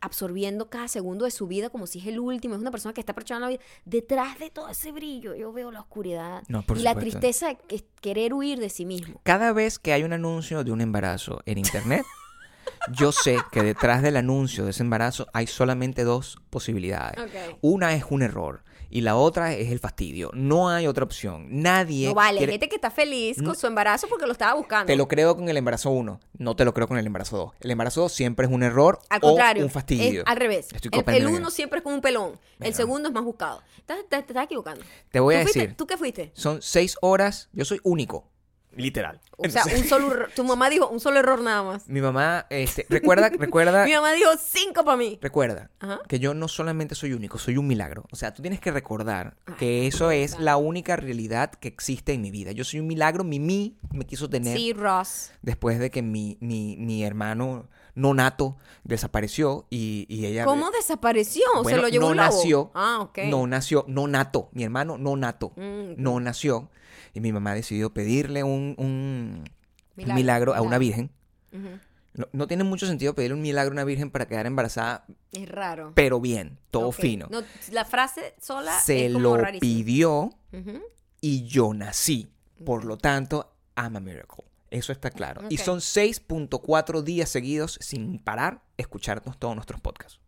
absorbiendo 0.00 0.68
cada 0.68 0.88
segundo 0.88 1.24
de 1.24 1.30
su 1.30 1.46
vida 1.46 1.70
como 1.70 1.86
si 1.86 2.00
es 2.00 2.06
el 2.06 2.18
último, 2.18 2.54
es 2.54 2.60
una 2.60 2.70
persona 2.70 2.92
que 2.92 3.00
está 3.00 3.12
aprovechando 3.12 3.46
la 3.46 3.50
vida. 3.50 3.60
Detrás 3.84 4.38
de 4.38 4.50
todo 4.50 4.68
ese 4.68 4.92
brillo 4.92 5.34
yo 5.34 5.52
veo 5.52 5.70
la 5.70 5.80
oscuridad 5.80 6.42
No, 6.48 6.64
y 6.76 6.80
la 6.80 6.94
tristeza 6.94 7.48
de 7.48 7.56
que- 7.56 7.84
querer 8.00 8.34
huir 8.34 8.58
de 8.60 8.68
sí 8.68 8.84
mismo. 8.84 9.20
Cada 9.22 9.52
vez 9.52 9.78
que 9.78 9.92
hay 9.92 10.02
un 10.02 10.12
anuncio 10.12 10.64
de 10.64 10.72
un 10.72 10.80
embarazo 10.80 11.40
en 11.46 11.58
internet, 11.58 12.04
yo 12.92 13.10
sé 13.12 13.38
que 13.52 13.62
detrás 13.62 14.02
del 14.02 14.16
anuncio 14.16 14.64
de 14.64 14.70
ese 14.72 14.82
embarazo 14.82 15.26
hay 15.32 15.46
solamente 15.46 16.04
dos 16.04 16.38
posibilidades. 16.50 17.16
Una 17.62 17.94
es 17.94 18.04
un 18.10 18.22
error 18.22 18.62
y 18.90 19.00
la 19.00 19.16
otra 19.16 19.52
es 19.54 19.70
el 19.70 19.78
fastidio. 19.78 20.30
No 20.34 20.68
hay 20.68 20.86
otra 20.86 21.04
opción. 21.04 21.46
Nadie. 21.50 22.08
No 22.08 22.14
vale, 22.14 22.38
quiere- 22.38 22.52
gente 22.52 22.68
que 22.68 22.76
está 22.76 22.90
feliz 22.90 23.42
con 23.42 23.54
su 23.56 23.66
embarazo 23.66 24.06
porque 24.08 24.26
lo 24.26 24.32
estaba 24.32 24.54
buscando. 24.54 24.86
Te 24.86 24.96
lo 24.96 25.08
creo 25.08 25.36
con 25.36 25.48
el 25.48 25.56
embarazo 25.56 25.90
1, 25.90 26.20
no 26.38 26.56
te 26.56 26.64
lo 26.64 26.72
creo 26.74 26.86
con 26.88 26.98
el 26.98 27.06
embarazo 27.06 27.36
2. 27.36 27.52
El 27.60 27.70
embarazo 27.70 28.02
2 28.02 28.12
siempre 28.12 28.46
es 28.46 28.52
un 28.52 28.62
error 28.62 28.98
al 29.08 29.18
o 29.22 29.28
contrario, 29.28 29.64
un 29.64 29.70
fastidio. 29.70 30.22
es 30.22 30.26
al 30.26 30.36
revés. 30.36 30.68
Estoy 30.72 30.90
El, 30.92 30.98
copiando 31.00 31.24
el 31.26 31.30
bien. 31.32 31.40
uno 31.42 31.50
siempre 31.50 31.78
es 31.78 31.84
con 31.84 31.94
un 31.94 32.00
pelón, 32.00 32.38
el 32.60 32.74
segundo 32.74 33.08
es 33.08 33.14
más 33.14 33.24
buscado. 33.24 33.62
Te, 33.86 33.94
te 34.08 34.16
estás 34.18 34.44
equivocando. 34.44 34.84
Te 35.10 35.20
voy 35.20 35.34
¿Tú 35.34 35.38
a 35.40 35.42
fuiste- 35.44 35.60
decir, 35.60 35.76
¿Tú 35.76 35.86
qué 35.86 35.96
fuiste? 35.96 36.30
son 36.34 36.60
seis 36.62 36.96
horas, 37.00 37.48
yo 37.52 37.64
soy 37.64 37.80
único, 37.84 38.28
literal. 38.76 39.20
O 39.36 39.48
sea, 39.48 39.62
Entonces, 39.62 39.82
un 39.82 39.88
solo 39.88 40.10
error. 40.12 40.30
Tu 40.34 40.44
mamá 40.44 40.68
dijo 40.70 40.88
un 40.88 41.00
solo 41.00 41.18
error 41.18 41.40
nada 41.40 41.62
más. 41.62 41.88
mi 41.88 42.00
mamá, 42.00 42.46
este, 42.50 42.86
recuerda, 42.88 43.28
recuerda, 43.38 43.84
Mi 43.84 43.92
mamá 43.92 44.12
dijo 44.12 44.30
cinco 44.38 44.84
para 44.84 44.96
mí. 44.96 45.18
recuerda 45.20 45.70
Ajá. 45.80 46.00
que 46.08 46.18
yo 46.18 46.34
no 46.34 46.48
solamente 46.48 46.94
soy 46.94 47.12
único, 47.12 47.38
soy 47.38 47.56
un 47.56 47.66
milagro. 47.66 48.04
O 48.12 48.16
sea, 48.16 48.32
tú 48.34 48.42
tienes 48.42 48.60
que 48.60 48.70
recordar 48.70 49.36
que 49.58 49.86
eso 49.86 50.10
es 50.10 50.38
la 50.38 50.56
única 50.56 50.96
realidad 50.96 51.50
que 51.50 51.68
existe 51.68 52.12
en 52.12 52.22
mi 52.22 52.30
vida. 52.30 52.52
Yo 52.52 52.64
soy 52.64 52.80
un 52.80 52.86
milagro, 52.86 53.24
Mimi 53.24 53.76
me 53.92 54.06
quiso 54.06 54.28
tener 54.30 54.56
Sí, 54.56 54.72
Ross. 54.72 55.32
después 55.42 55.78
de 55.78 55.90
que 55.90 56.02
mi, 56.02 56.36
mi, 56.40 56.76
mi 56.78 57.04
hermano 57.04 57.68
no 57.94 58.12
nato 58.12 58.56
desapareció 58.84 59.66
y, 59.70 60.06
y 60.08 60.26
ella... 60.26 60.44
¿Cómo 60.44 60.70
desapareció? 60.70 61.42
¿Se 61.56 61.62
Bueno, 61.62 61.82
lo 61.82 61.88
llevó 61.88 62.06
no 62.06 62.10
un 62.12 62.16
lobo? 62.18 62.28
nació. 62.28 62.70
Ah, 62.74 62.98
ok. 63.00 63.18
No 63.26 63.46
nació, 63.46 63.84
no 63.88 64.06
nato. 64.06 64.48
Mi 64.52 64.64
hermano 64.64 64.98
no 64.98 65.16
nato. 65.16 65.52
Mm. 65.56 65.94
No 65.96 66.20
nació. 66.20 66.70
Y 67.16 67.20
mi 67.20 67.32
mamá 67.32 67.54
decidió 67.54 67.94
pedirle 67.94 68.44
un, 68.44 68.74
un 68.76 69.42
Milagro, 69.96 70.14
milagro, 70.14 70.54
a 70.54 70.60
una 70.60 70.76
virgen. 70.76 71.10
No, 72.12 72.28
no 72.32 72.46
tiene 72.46 72.62
mucho 72.62 72.86
sentido 72.86 73.14
pedirle 73.14 73.36
un 73.36 73.40
milagro 73.40 73.70
a 73.70 73.72
una 73.72 73.84
virgen 73.84 74.10
para 74.10 74.26
quedar 74.28 74.44
embarazada, 74.44 75.06
Es 75.32 75.48
raro. 75.48 75.92
pero 75.94 76.20
bien, 76.20 76.58
todo 76.70 76.92
fino. 76.92 77.26
No, 77.30 77.42
la 77.72 77.86
frase 77.86 78.34
sola 78.38 78.78
Se 78.80 79.06
es 79.06 79.12
como 79.14 79.38
lo 79.38 79.44
pidió 79.60 80.28
y 81.22 81.46
yo 81.46 81.72
nací. 81.72 82.30
Por 82.66 82.84
lo 82.84 82.98
tanto, 82.98 83.50
I'm 83.78 83.96
a 83.96 84.00
miracle. 84.00 84.44
Eso 84.70 84.92
está 84.92 85.10
claro. 85.10 85.40
Y 85.48 85.56
son 85.56 85.78
6.4 85.78 87.00
días 87.02 87.30
seguidos 87.30 87.78
sin 87.80 88.18
parar 88.18 88.62
escucharnos 88.76 89.38
todos 89.38 89.54
nuestros 89.54 89.80
podcasts. 89.80 90.20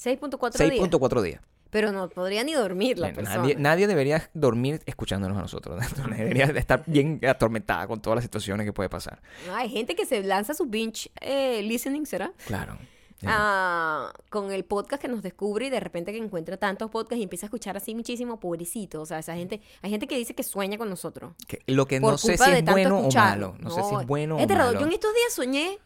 6.4 0.00 0.70
días. 0.70 0.90
6.4 0.92 1.22
días. 1.22 1.42
Pero 1.72 1.90
no 1.90 2.10
podría 2.10 2.44
ni 2.44 2.52
dormir 2.52 2.98
la 2.98 3.14
persona. 3.14 3.38
nadie, 3.38 3.54
nadie 3.54 3.86
debería 3.86 4.30
dormir 4.34 4.82
escuchándonos 4.84 5.38
a 5.38 5.40
nosotros. 5.40 5.82
debería 6.18 6.46
de 6.46 6.58
estar 6.58 6.82
bien 6.86 7.18
atormentada 7.26 7.86
con 7.86 8.02
todas 8.02 8.16
las 8.16 8.24
situaciones 8.24 8.66
que 8.66 8.74
puede 8.74 8.90
pasar. 8.90 9.22
No, 9.46 9.56
hay 9.56 9.70
gente 9.70 9.96
que 9.96 10.04
se 10.04 10.22
lanza 10.22 10.52
su 10.52 10.66
binge 10.66 11.10
eh, 11.22 11.62
listening, 11.62 12.04
¿será? 12.04 12.30
Claro. 12.46 12.76
Ah, 13.24 14.12
con 14.28 14.52
el 14.52 14.66
podcast 14.66 15.00
que 15.00 15.08
nos 15.08 15.22
descubre 15.22 15.68
y 15.68 15.70
de 15.70 15.80
repente 15.80 16.12
que 16.12 16.18
encuentra 16.18 16.58
tantos 16.58 16.90
podcasts 16.90 17.20
y 17.20 17.22
empieza 17.22 17.46
a 17.46 17.48
escuchar 17.48 17.74
así 17.78 17.94
muchísimo, 17.94 18.38
pobrecito. 18.38 19.00
O 19.00 19.06
sea, 19.06 19.20
esa 19.20 19.34
gente, 19.34 19.62
hay 19.80 19.88
gente 19.88 20.06
que 20.06 20.18
dice 20.18 20.34
que 20.34 20.42
sueña 20.42 20.76
con 20.76 20.90
nosotros. 20.90 21.32
Que- 21.48 21.62
lo 21.68 21.86
que 21.86 22.00
no 22.00 22.18
sé 22.18 22.36
si 22.36 22.50
es 22.50 22.64
bueno 22.66 22.98
o 22.98 23.10
malo. 23.10 23.54
No, 23.60 23.70
sé 23.70 23.82
si 23.82 23.94
es 23.94 24.06
bueno 24.06 24.38
es 24.38 24.44
o 24.44 24.48
malo. 24.48 24.78
Yo 24.78 24.86
en 24.86 24.92
estos 24.92 25.14
días 25.14 25.32
soñé. 25.32 25.78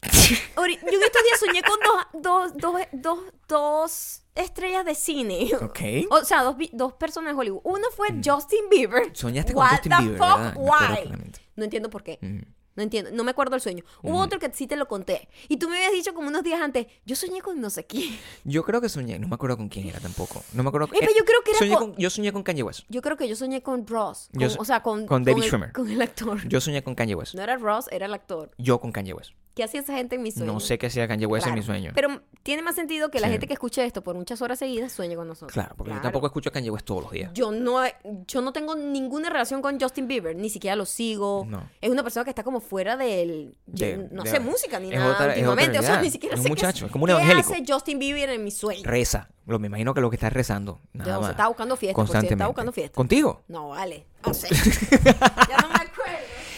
Yo 0.56 0.64
en 0.64 1.02
estos 1.02 1.22
días 1.22 1.38
soñé 1.38 1.60
con 1.60 1.78
dos, 1.84 2.22
dos, 2.22 2.52
dos, 2.56 2.80
dos, 2.92 3.18
dos 3.46 4.22
estrellas 4.40 4.84
de 4.84 4.94
cine. 4.94 5.50
Ok. 5.62 5.80
O 6.10 6.24
sea, 6.24 6.42
dos, 6.42 6.56
dos 6.72 6.92
personas 6.94 7.34
de 7.34 7.40
Hollywood. 7.40 7.60
Uno 7.64 7.86
fue 7.96 8.08
Justin 8.24 8.68
Bieber. 8.70 9.10
Soñaste 9.16 9.52
con 9.52 9.62
What 9.62 9.70
Justin 9.76 9.92
the 9.92 10.02
Bieber, 10.02 10.18
fuck? 10.18 10.36
¿verdad? 10.38 10.54
Why? 10.56 11.32
No 11.56 11.64
entiendo 11.64 11.90
por 11.90 12.02
qué. 12.02 12.18
Ujú. 12.22 12.44
No 12.76 12.84
entiendo, 12.84 13.10
no 13.12 13.24
me 13.24 13.32
acuerdo 13.32 13.56
el 13.56 13.60
sueño. 13.60 13.84
Hubo 14.02 14.18
otro 14.20 14.38
que 14.38 14.48
sí 14.54 14.66
te 14.68 14.76
lo 14.76 14.86
conté. 14.86 15.28
Y 15.48 15.56
tú 15.58 15.68
me 15.68 15.76
habías 15.76 15.90
dicho 15.92 16.14
como 16.14 16.28
unos 16.28 16.44
días 16.44 16.60
antes, 16.62 16.86
yo 17.04 17.16
soñé 17.16 17.42
con 17.42 17.60
no 17.60 17.68
sé 17.68 17.84
quién. 17.84 18.16
Yo 18.44 18.62
creo 18.62 18.80
que 18.80 18.88
soñé, 18.88 19.18
no 19.18 19.26
me 19.28 19.34
acuerdo 19.34 19.56
con 19.56 19.68
quién 19.68 19.88
era 19.88 19.98
tampoco. 19.98 20.42
No 20.54 20.62
me 20.62 20.68
acuerdo. 20.68 20.86
Eh, 20.86 20.96
pero 21.00 21.12
yo 21.18 21.24
creo 21.24 21.42
que 21.42 21.50
era 21.50 21.58
soñé 21.58 21.74
con- 21.74 21.90
con- 21.92 22.00
Yo 22.00 22.08
soñé 22.10 22.32
con 22.32 22.42
Kanye 22.44 22.62
West. 22.62 22.84
Yo 22.88 23.02
creo 23.02 23.16
que 23.16 23.28
yo 23.28 23.34
soñé 23.36 23.60
con 23.62 23.86
Ross. 23.86 24.30
Yo 24.32 24.48
so- 24.48 24.60
o 24.60 24.64
sea, 24.64 24.82
con, 24.82 25.04
con 25.06 25.24
David 25.24 25.42
Schwimmer. 25.42 25.72
Con 25.72 25.90
el 25.90 26.00
actor. 26.00 26.46
Yo 26.48 26.60
soñé 26.60 26.82
con 26.82 26.94
Kanye 26.94 27.16
West. 27.16 27.34
No 27.34 27.42
era 27.42 27.56
Ross, 27.56 27.86
era 27.90 28.06
el 28.06 28.14
actor. 28.14 28.52
Yo 28.56 28.80
con 28.80 28.92
Kanye 28.92 29.12
West. 29.14 29.32
¿Qué 29.54 29.64
hacía 29.64 29.80
esa 29.80 29.94
gente 29.94 30.16
en 30.16 30.22
mis 30.22 30.34
sueños? 30.34 30.54
No 30.54 30.60
sé 30.60 30.78
qué 30.78 30.86
hacía 30.86 31.06
Kanye 31.08 31.26
West 31.26 31.46
en 31.46 31.54
mi 31.54 31.62
sueño. 31.62 31.90
Pero 31.94 32.22
tiene 32.42 32.62
más 32.62 32.76
sentido 32.76 33.10
que 33.10 33.18
la 33.20 33.26
Sí. 33.26 33.32
gente 33.32 33.46
que 33.48 33.52
escuche 33.52 33.84
esto 33.84 34.02
por 34.02 34.14
muchas 34.14 34.40
horas 34.42 34.58
seguidas 34.60 34.92
sueñe 34.92 35.16
con 35.16 35.26
nosotros. 35.28 35.52
Claro, 35.52 35.74
porque 35.76 35.92
yo 35.92 36.00
tampoco 36.00 36.26
escucho 36.26 36.50
a 36.50 36.52
Kanye 36.52 36.70
West 36.70 36.86
todos 36.86 37.02
los 37.02 37.12
días. 37.12 37.32
Yo 37.34 37.50
no, 37.50 37.80
yo 38.26 38.40
no 38.42 38.52
tengo 38.52 38.76
ninguna 38.76 39.28
relación 39.28 39.60
con 39.60 39.78
Justin 39.80 40.06
Bieber, 40.08 40.36
ni 40.36 40.48
siquiera 40.50 40.76
lo 40.76 40.86
sigo. 40.86 41.44
No. 41.48 41.68
Es 41.80 41.90
una 41.90 42.02
persona 42.02 42.24
que 42.24 42.30
está 42.30 42.42
como 42.44 42.60
fuera 42.60 42.96
del. 42.96 43.56
De- 43.66 44.08
no 44.12 44.22
de- 44.22 44.30
sé 44.30 44.40
música 44.40 44.78
ni 44.80 44.88
nada 44.90 45.14
otra- 45.14 45.26
últimamente. 45.28 45.78
o 45.78 45.82
sea, 45.82 46.00
ni 46.00 46.10
siquiera 46.10 46.34
Es 46.34 46.40
un 46.40 46.44
sé 46.44 46.48
muchacho, 46.50 46.80
qué, 46.80 46.86
es 46.86 46.92
como 46.92 47.04
un 47.04 47.08
qué 47.08 47.12
evangélico. 47.14 47.52
hace 47.52 47.64
Justin 47.66 47.98
Bieber 47.98 48.30
en 48.30 48.44
mi 48.44 48.50
sueño. 48.52 48.82
Reza. 48.84 49.28
Lo, 49.46 49.58
me 49.58 49.66
imagino 49.66 49.92
que 49.94 50.00
lo 50.00 50.10
que 50.10 50.16
está 50.16 50.30
rezando. 50.30 50.80
Nada 50.92 51.10
Yo, 51.10 51.16
se 51.16 51.20
más. 51.22 51.30
estaba 51.32 51.48
buscando 51.48 51.76
fiesta, 51.76 51.96
por 51.96 52.02
Constantemente. 52.04 52.34
estaba 52.34 52.48
buscando 52.48 52.72
fiesta. 52.72 52.94
¿Contigo? 52.94 53.42
No, 53.48 53.70
vale. 53.70 54.06
No 54.24 54.32
sé. 54.34 54.48
ya 54.48 55.56
no 55.60 55.68
me 55.68 55.74
acuerdo. 55.74 55.99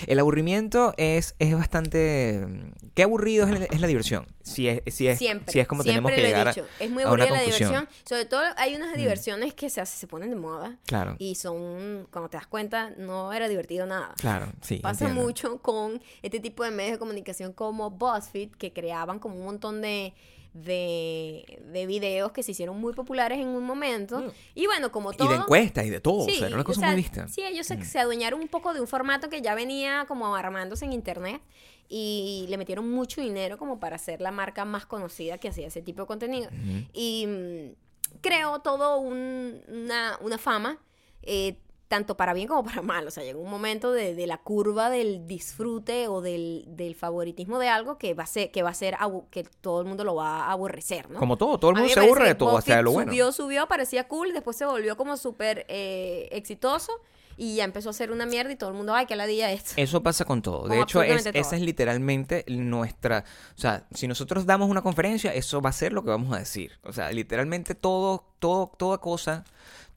El 0.06 0.18
aburrimiento 0.18 0.94
es, 0.97 1.35
es 1.38 1.54
bastante... 1.54 2.47
Qué 2.94 3.02
aburrido 3.04 3.47
es 3.47 3.59
la, 3.61 3.64
es 3.66 3.80
la 3.80 3.87
diversión. 3.87 4.26
Si 4.42 4.68
es, 4.68 4.82
si 4.94 5.06
es, 5.09 5.18
Siempre. 5.18 5.50
si 5.52 5.61
es 5.61 5.66
como 5.68 5.82
tenemos 5.85 6.12
que 6.12 6.21
llegar 6.21 6.49
a, 6.49 6.52
dicho. 6.52 6.66
Es 6.80 6.90
muy 6.90 7.02
a 7.04 7.11
una 7.11 7.25
aburrida 7.25 7.30
la. 7.37 7.42
Mm. 7.42 7.44
diversión. 7.44 7.88
Sobre 8.04 8.25
todo 8.26 8.42
hay 8.56 8.75
unas 8.75 8.97
diversiones 8.97 9.54
que 9.54 9.71
se, 9.71 9.80
hace- 9.80 9.97
se 9.99 10.06
ponen 10.06 10.30
de 10.30 10.37
moda. 10.37 10.78
Claro. 10.87 11.16
Y 11.18 11.37
son, 11.37 12.06
cuando 12.11 12.28
te 12.28 12.37
das 12.37 12.47
cuenta, 12.47 12.90
no 12.99 13.32
era 13.32 13.49
divertido 13.49 13.87
nada. 13.87 14.14
Claro, 14.18 14.52
sí. 14.61 14.76
Pasa 14.78 15.04
entiendo. 15.06 15.26
mucho 15.26 15.59
con 15.62 16.02
este 16.23 16.40
tipo 16.40 16.64
de 16.64 16.71
medios 16.71 16.92
de 16.92 16.99
comunicación 16.99 17.52
como 17.52 17.90
BuzzFeed, 17.90 18.50
que 18.52 18.73
creaban 18.73 19.18
como 19.18 19.37
un 19.37 19.44
montón 19.44 19.80
de, 19.80 20.12
de, 20.54 21.62
de 21.73 21.87
videos 21.87 22.32
que 22.32 22.42
se 22.42 22.52
hicieron 22.52 22.78
muy 22.80 22.92
populares 22.92 23.38
en 23.38 23.49
un 23.49 23.64
momento. 23.64 24.32
Y 24.54 24.66
bueno, 24.66 24.92
como 24.92 25.12
todo... 25.12 25.28
Mm. 25.28 25.30
Y 25.32 25.35
de 25.35 25.40
encuestas 25.42 25.87
y 25.87 25.90
de 25.90 26.00
todo. 26.00 26.25
Sí, 26.25 26.32
o 26.32 26.38
sea, 26.38 26.47
era 26.49 26.56
una 26.56 26.64
cosa 26.64 26.80
o 26.80 26.82
sea, 26.82 26.88
muy 26.92 26.97
vista. 26.97 27.28
Sí, 27.28 27.42
ellos 27.42 27.66
Mm. 27.71 27.80
se, 27.80 27.85
se 27.85 27.99
adueñaron 27.99 28.40
un 28.40 28.49
poco 28.49 28.75
de 28.75 28.80
un 28.80 28.87
formato 28.88 29.28
que 29.28 29.40
ya 29.42 29.54
venía 29.54 30.04
como 30.09 30.35
armándose 30.37 30.85
en 30.85 30.92
internet 30.92 31.40
y 31.88 32.47
le 32.49 32.56
metieron 32.56 32.90
mucho 32.90 33.21
dinero 33.21 33.59
como 33.59 33.78
para 33.80 33.99
ser 33.99 34.21
la 34.21 34.30
marca 34.30 34.64
más 34.64 34.87
conocida 34.87 35.38
que 35.38 35.49
hacía 35.49 35.66
ese 35.66 35.82
tipo 35.82 36.02
de 36.02 36.06
contenido. 36.06 36.49
Ujú. 36.49 36.87
Y 36.92 37.26
mm, 37.26 38.18
creó 38.21 38.61
todo 38.61 38.99
un- 38.99 39.61
una, 39.68 40.18
una 40.23 40.38
fama, 40.38 40.78
eh, 41.23 41.56
tanto 41.92 42.16
para 42.16 42.32
bien 42.32 42.49
como 42.49 42.64
para 42.64 42.80
mal. 42.80 43.06
O 43.06 43.11
sea, 43.11 43.22
llegó 43.22 43.42
un 43.42 43.50
momento 43.50 43.92
de, 43.92 44.14
de 44.14 44.26
la 44.26 44.38
curva 44.38 44.88
del 44.88 45.26
disfrute 45.26 46.08
o 46.08 46.22
del, 46.22 46.64
del 46.68 46.94
favoritismo 46.94 47.58
de 47.58 47.68
algo 47.68 47.99
que 47.99 48.14
va 48.14 48.22
a 48.22 48.26
ser, 48.26 48.50
que 48.50 48.62
va 48.62 48.70
a 48.70 48.75
ser 48.75 48.96
que 49.30 49.44
todo 49.61 49.82
el 49.82 49.87
mundo 49.87 50.02
lo 50.02 50.14
va 50.14 50.46
a 50.46 50.52
aborrecer, 50.52 51.11
¿no? 51.11 51.18
Como 51.18 51.37
todo, 51.37 51.58
todo 51.58 51.72
el 51.72 51.76
mundo 51.76 51.92
se 51.92 52.00
aburre 52.00 52.28
de 52.28 52.34
todo, 52.34 52.56
hasta 52.56 52.76
de 52.76 52.82
lo 52.82 52.92
bueno. 52.92 53.12
Subió, 53.12 53.30
subió, 53.30 53.68
parecía 53.68 54.08
cool, 54.08 54.32
después 54.32 54.56
se 54.56 54.64
volvió 54.64 54.96
como 54.96 55.18
súper 55.18 55.66
eh, 55.68 56.30
exitoso 56.32 56.92
y 57.37 57.56
ya 57.56 57.64
empezó 57.64 57.90
a 57.90 57.92
ser 57.92 58.11
una 58.11 58.25
mierda 58.25 58.52
y 58.52 58.56
todo 58.56 58.70
el 58.70 58.76
mundo, 58.76 58.94
ay, 58.94 59.04
qué 59.04 59.14
ladilla 59.14 59.52
esto. 59.52 59.75
Eso 59.76 60.02
pasa 60.02 60.25
con 60.25 60.40
todo. 60.40 60.62
De 60.62 60.76
Con 60.76 60.78
hecho, 60.78 61.02
es, 61.02 61.26
esa 61.26 61.56
es 61.56 61.61
literalmente 61.61 62.46
nuestra... 62.49 63.25
O 63.54 63.61
sea, 63.61 63.87
si 63.92 64.08
nosotros 64.08 64.46
damos 64.46 64.70
una 64.70 64.80
conferencia, 64.80 65.34
eso 65.34 65.61
va 65.61 65.68
a 65.68 65.75
ser 65.75 65.92
lo 65.92 66.02
que 66.02 66.08
vamos 66.08 66.34
a 66.34 66.38
decir. 66.38 66.78
O 66.84 66.92
sea, 66.92 67.11
literalmente 67.12 67.75
todo, 67.75 68.25
todo, 68.38 68.72
toda 68.78 68.99
cosa, 68.99 69.44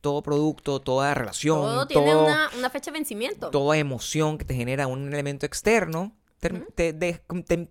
todo 0.05 0.21
producto, 0.21 0.79
toda 0.79 1.15
relación, 1.15 1.59
Todo 1.61 1.87
tiene 1.87 2.11
todo- 2.11 2.25
una, 2.25 2.51
una 2.55 2.69
fecha 2.69 2.91
de 2.91 2.99
vencimiento. 2.99 3.49
toda 3.49 3.75
emoción 3.75 4.37
que 4.37 4.45
te 4.45 4.53
genera 4.53 4.85
un 4.85 5.11
elemento 5.11 5.47
externo, 5.47 6.15
te, 6.39 6.49
te, 6.51 6.93
de- 6.93 7.23
te- 7.47 7.69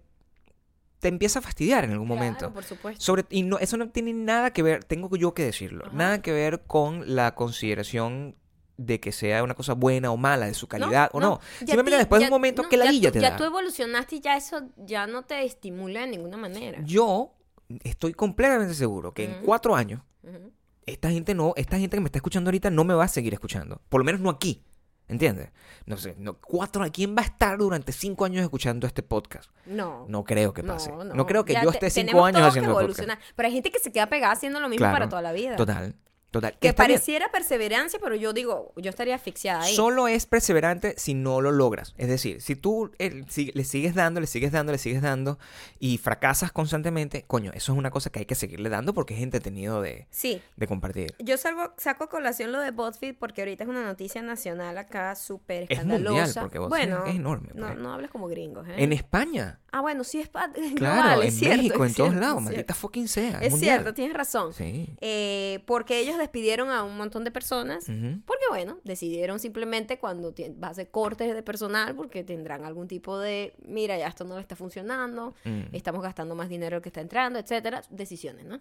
te 0.99 1.09
empieza 1.09 1.39
a 1.39 1.43
fastidiar 1.43 1.85
en 1.85 1.93
algún 1.93 2.09
Claro, 2.09 2.21
momento. 2.25 2.53
por 2.53 2.65
supuesto. 2.65 3.01
Sobre, 3.01 3.25
y 3.31 3.45
no, 3.45 3.59
eso 3.61 3.77
no 3.77 3.89
tiene 3.91 4.13
nada 4.13 4.53
que 4.53 4.65
ver, 4.65 4.83
tengo 4.83 5.15
yo 5.17 5.33
que 5.33 5.45
decirlo, 5.45 5.85
nada 5.93 6.23
que 6.23 6.33
ver 6.33 6.65
con 6.67 7.15
la 7.15 7.37
consideración 7.37 8.35
de 8.79 8.99
que 8.99 9.13
sea 9.13 9.45
una 9.45 9.55
cosa 9.55 9.75
buena 9.75 10.11
o 10.11 10.17
mala, 10.17 10.47
de 10.47 10.55
su 10.55 10.67
calidad 10.67 11.11
o 11.13 11.21
no. 11.21 11.39
Ya 11.61 11.67
Simplemente 11.67 11.91
ti- 11.93 11.97
después 11.99 12.19
de 12.19 12.25
ya- 12.25 12.29
un 12.31 12.35
momento 12.35 12.63
no, 12.65 12.69
que 12.69 12.77
la 12.77 12.87
ya 12.87 12.91
guilla 12.91 13.13
te 13.13 13.21
Ya 13.21 13.31
da. 13.31 13.37
tú 13.37 13.45
evolucionaste 13.45 14.17
y 14.17 14.21
ya 14.21 14.37
eso 14.37 14.61
ya 14.77 15.07
no 15.07 15.23
te 15.23 15.45
estimula 15.45 16.01
de 16.01 16.09
ninguna 16.09 16.37
manera. 16.37 16.81
Yo 16.85 17.31
estoy 17.85 18.13
completamente 18.13 18.75
seguro 18.75 19.15
que 19.15 19.27
en 19.27 19.31
Ujú. 19.37 19.45
cuatro 19.45 19.77
años. 19.77 20.01
Esta 20.87 21.11
gente 21.11 21.35
no, 21.35 21.53
esta 21.57 21.79
gente 21.79 21.97
que 21.97 22.01
me 22.01 22.07
está 22.07 22.19
escuchando 22.19 22.49
ahorita 22.49 22.71
no 22.71 22.85
me 22.85 22.95
va 22.95 23.05
a 23.05 23.09
seguir 23.09 23.33
escuchando. 23.35 23.81
Por 23.89 24.01
lo 24.01 24.05
menos 24.05 24.21
no 24.21 24.31
aquí. 24.31 24.65
¿Entiendes? 25.07 25.51
No 25.85 25.99
sé, 25.99 26.15
no, 26.19 26.41
cuatro, 26.41 26.83
¿quién 26.91 27.15
va 27.15 27.21
a 27.21 27.27
estar 27.27 27.59
durante 27.59 27.93
cinco 27.93 28.25
años 28.25 28.43
escuchando 28.43 28.87
este 28.87 29.03
podcast? 29.03 29.51
No. 29.67 30.07
No 30.09 30.25
creo 30.25 30.55
que 30.55 30.63
pase. 30.65 30.91
No, 30.91 31.05
No, 31.05 31.15
no. 31.15 31.27
creo 31.27 31.45
que 31.45 31.53
Ya 31.53 31.63
yo 31.63 31.71
te- 31.73 31.87
esté 31.87 31.91
cinco 31.91 32.25
años 32.25 32.41
haciendo 32.41 32.75
que 32.79 32.87
podcast. 32.87 33.11
Pero 33.37 33.47
hay 33.47 33.53
gente 33.53 33.71
que 33.71 33.79
se 33.81 33.93
queda 33.93 34.09
pegada 34.09 34.33
haciendo 34.33 34.61
lo 34.61 34.69
mismo 34.71 34.79
Claro. 34.85 34.95
para 34.95 35.09
toda 35.11 35.21
la 35.21 35.33
vida. 35.33 35.57
Total, 35.57 35.95
total. 36.35 36.53
Que 36.53 36.69
bien. 36.69 36.75
pareciera 36.75 37.31
perseverancia, 37.31 37.99
pero 38.03 38.15
yo 38.15 38.33
digo, 38.33 38.73
yo 38.77 38.91
estaría 38.91 39.15
asfixiada 39.15 39.63
ahí. 39.63 39.75
Solo 39.75 40.09
es 40.09 40.27
perseverante 40.27 40.95
si 40.99 41.15
no 41.15 41.41
lo 41.41 41.51
logras. 41.53 41.95
Es 41.97 42.09
decir, 42.09 42.41
si 42.43 42.57
tú 42.57 42.91
eh, 42.99 43.25
si- 43.29 43.53
le 43.55 43.65
sigues 43.65 43.95
dando, 43.95 44.21
le 44.21 44.27
sigues 44.27 44.53
dando, 44.53 44.73
le 44.73 44.79
sigues 44.79 45.01
dando 45.03 45.39
y 45.79 45.99
fracasas 45.99 46.53
constantemente, 46.53 47.25
coño, 47.27 47.51
eso 47.55 47.73
es 47.73 47.79
una 47.79 47.91
cosa 47.91 48.11
que 48.11 48.19
hay 48.21 48.27
que 48.27 48.35
seguirle 48.35 48.69
dando 48.69 48.93
porque 48.95 49.15
es 49.15 49.23
entretenido 49.23 49.81
de, 49.81 50.07
Sí. 50.11 50.43
de 50.57 50.67
compartir. 50.67 51.15
Yo 51.19 51.37
salgo, 51.39 51.73
saco 51.79 52.05
a 52.05 52.09
colación 52.09 52.53
lo 52.53 52.61
de 52.61 52.71
BuzzFeed 52.73 53.17
porque 53.19 53.43
ahorita 53.43 53.65
es 53.65 53.71
una 53.71 53.85
noticia 53.85 54.21
nacional 54.23 54.77
acá 54.79 55.15
súper 55.15 55.67
Es 55.69 55.79
mundial, 55.85 56.01
escandalosa. 56.03 56.41
porque 56.43 56.59
BuzzFeed 56.59 56.89
bueno, 56.89 57.07
es 57.07 57.15
enorme, 57.15 57.49
No, 57.55 57.75
no 57.75 57.93
hables 57.93 58.11
como 58.11 58.27
gringos, 58.29 58.67
¿eh? 58.69 58.75
En 58.79 58.93
España, 58.93 59.61
Ah, 59.73 59.81
bueno, 59.81 60.05
sí 60.05 60.21
es 60.21 60.29
claro, 60.77 61.23
en 61.23 61.29
es 61.29 61.35
cierto, 61.37 61.57
México, 61.57 61.85
es 61.85 61.91
en 61.91 61.97
todos 61.97 62.15
lados, 62.15 62.39
es 62.39 62.45
maldita 62.45 62.75
fucking 62.75 63.09
sea. 63.09 63.41
Es 63.41 63.59
cierto, 63.59 63.93
tienes 63.93 64.17
razón. 64.17 64.53
Sí. 64.53 64.89
Eh, 65.01 65.63
porque 65.67 65.99
ellos 65.99 66.17
despidieron 66.25 66.71
a 66.71 66.83
un 66.83 66.97
montón 66.97 67.23
de 67.25 67.31
personas. 67.31 67.85
Porque 67.85 68.45
bueno, 68.51 68.79
decidieron 68.85 69.39
simplemente 69.39 69.99
cuando 69.99 70.35
va 70.63 70.69
a 70.69 70.71
hacer 70.71 70.91
cortes 70.91 71.35
de 71.35 71.43
personal 71.43 71.95
porque 71.95 72.25
tendrán 72.25 72.65
algún 72.65 72.89
tipo 72.89 73.19
de, 73.19 73.55
mira, 73.67 73.97
ya 73.99 74.09
esto 74.09 74.25
no 74.25 74.39
está 74.39 74.57
funcionando, 74.57 75.35
Mm. 75.45 75.75
estamos 75.75 76.03
gastando 76.03 76.35
más 76.35 76.49
dinero 76.49 76.81
que 76.83 76.89
está 76.89 77.01
entrando, 77.01 77.39
etcétera, 77.39 77.83
decisiones, 77.91 78.45
¿no? 78.47 78.61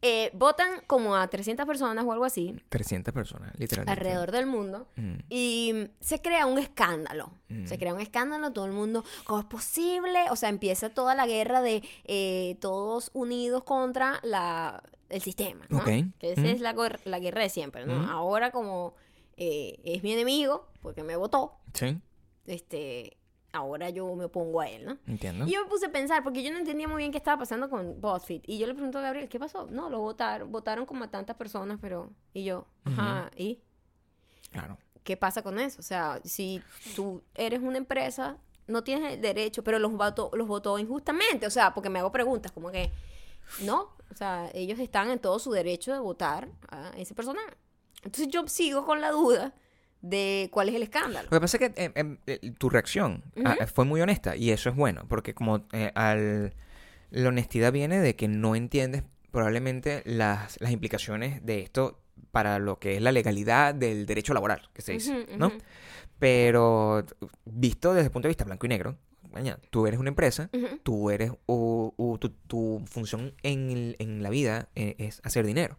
Eh, 0.00 0.30
votan 0.32 0.80
como 0.86 1.16
a 1.16 1.26
300 1.26 1.66
personas 1.66 2.04
o 2.04 2.12
algo 2.12 2.24
así 2.24 2.54
300 2.68 3.12
personas, 3.12 3.50
literalmente. 3.58 3.90
alrededor 4.00 4.30
del 4.30 4.46
mundo 4.46 4.86
Mm. 4.94 5.14
y 5.28 5.88
se 5.98 6.22
crea 6.22 6.46
un 6.46 6.58
escándalo. 6.60 7.32
Mm. 7.48 7.66
Se 7.66 7.78
crea 7.80 7.94
un 7.94 8.00
escándalo, 8.00 8.52
todo 8.52 8.66
el 8.66 8.72
mundo, 8.72 9.04
¿cómo 9.24 9.40
es 9.40 9.46
posible? 9.46 10.20
O 10.30 10.36
sea, 10.36 10.50
empieza 10.50 10.90
toda 10.90 11.16
la 11.16 11.26
guerra 11.26 11.62
de 11.62 11.82
eh, 12.04 12.56
todos 12.60 13.10
unidos 13.12 13.64
contra 13.64 14.20
la, 14.22 14.84
el 15.08 15.20
sistema, 15.22 15.64
¿no? 15.68 15.78
Ok. 15.78 15.86
Que 16.18 16.32
esa 16.32 16.42
Mm. 16.42 16.46
es 16.46 16.60
la, 16.60 16.74
la 17.04 17.18
guerra 17.18 17.42
de 17.42 17.48
siempre, 17.48 17.86
¿no? 17.86 17.94
Mm. 18.00 18.08
Ahora 18.10 18.50
como 18.50 18.94
eh, 19.36 19.78
es 19.84 20.02
mi 20.02 20.12
enemigo, 20.12 20.68
porque 20.82 21.02
me 21.04 21.14
votó, 21.16 21.54
Sí, 21.72 21.96
este, 22.46 23.16
ahora 23.52 23.88
yo 23.90 24.12
me 24.16 24.24
opongo 24.24 24.60
a 24.60 24.68
él, 24.68 24.84
¿no? 24.84 24.98
entiendo. 25.06 25.46
Y 25.46 25.52
yo 25.52 25.62
me 25.62 25.68
puse 25.70 25.86
a 25.86 25.92
pensar, 25.92 26.22
porque 26.24 26.42
yo 26.42 26.50
no 26.52 26.58
entendía 26.58 26.88
muy 26.88 26.98
bien 26.98 27.12
qué 27.12 27.18
estaba 27.18 27.38
pasando 27.38 27.70
con 27.70 28.00
BuzzFeed. 28.00 28.42
Y 28.46 28.58
yo 28.58 28.66
le 28.66 28.74
pregunto 28.74 28.98
a 28.98 29.02
Gabriel, 29.02 29.28
¿qué 29.28 29.38
pasó? 29.38 29.66
No, 29.70 29.90
lo 29.90 30.00
votaron, 30.00 30.50
votaron 30.50 30.86
como 30.86 31.04
a 31.04 31.10
tantas 31.10 31.36
personas, 31.36 31.78
pero... 31.80 32.10
Y 32.34 32.44
yo, 32.44 32.66
ajá, 32.84 33.30
¿y? 33.36 33.60
Claro. 34.50 34.78
¿qué 35.04 35.16
pasa 35.16 35.42
con 35.42 35.58
eso? 35.58 35.78
O 35.80 35.82
sea, 35.82 36.20
si 36.24 36.60
tú 36.94 37.22
eres 37.34 37.60
una 37.62 37.78
empresa, 37.78 38.36
no 38.66 38.82
tienes 38.84 39.14
el 39.14 39.20
derecho, 39.22 39.64
pero 39.64 39.78
los 39.78 39.92
votó, 39.92 40.30
los 40.34 40.46
votó 40.46 40.78
injustamente. 40.78 41.46
O 41.46 41.50
sea, 41.50 41.72
porque 41.72 41.88
me 41.88 41.98
hago 42.00 42.12
preguntas 42.12 42.52
como 42.52 42.70
que, 42.70 42.90
no, 43.62 43.88
o 44.10 44.14
sea, 44.14 44.50
ellos 44.54 44.78
están 44.78 45.10
en 45.10 45.18
todo 45.18 45.38
su 45.38 45.50
derecho 45.50 45.92
de 45.92 45.98
votar 45.98 46.48
a 46.68 46.90
ese 46.96 47.14
personaje. 47.14 47.54
Entonces 48.02 48.28
yo 48.28 48.46
sigo 48.46 48.84
con 48.86 49.00
la 49.00 49.10
duda 49.10 49.54
de 50.00 50.48
cuál 50.52 50.68
es 50.68 50.74
el 50.74 50.82
escándalo. 50.82 51.28
Lo 51.30 51.36
que 51.36 51.40
pasa 51.40 51.56
es 51.56 51.72
que 51.72 51.84
eh, 51.84 51.92
em, 51.94 52.18
eh, 52.26 52.52
tu 52.58 52.70
reacción 52.70 53.24
ah, 53.44 53.66
fue 53.66 53.84
muy 53.84 54.00
honesta 54.00 54.36
y 54.36 54.50
eso 54.50 54.70
es 54.70 54.76
bueno, 54.76 55.04
porque 55.08 55.34
como 55.34 55.66
eh, 55.72 55.90
al, 55.94 56.54
la 57.10 57.28
honestidad 57.28 57.72
viene 57.72 57.98
de 57.98 58.14
que 58.14 58.28
no 58.28 58.54
entiendes 58.54 59.02
probablemente 59.30 60.02
las, 60.04 60.60
las 60.60 60.70
implicaciones 60.70 61.44
de 61.44 61.60
esto 61.60 62.00
para 62.30 62.58
lo 62.58 62.78
que 62.78 62.96
es 62.96 63.02
la 63.02 63.12
legalidad 63.12 63.74
del 63.74 64.06
derecho 64.06 64.34
laboral, 64.34 64.70
que 64.72 64.82
se 64.82 64.92
dice, 64.92 65.26
¿no? 65.36 65.52
Pero 66.18 67.04
visto 67.44 67.94
desde 67.94 68.06
el 68.06 68.10
punto 68.10 68.26
de 68.26 68.30
vista 68.30 68.44
blanco 68.44 68.66
y 68.66 68.68
negro, 68.68 68.98
tú 69.70 69.86
eres 69.86 69.98
una 70.00 70.08
empresa, 70.10 70.50
tú 70.82 71.10
eres, 71.10 71.32
u- 71.46 72.18
tu, 72.20 72.30
tu 72.46 72.82
función 72.86 73.34
en, 73.42 73.70
el- 73.70 73.96
en 73.98 74.22
la 74.22 74.30
vida 74.30 74.68
eh, 74.74 74.94
es 74.98 75.20
hacer 75.24 75.46
dinero. 75.46 75.78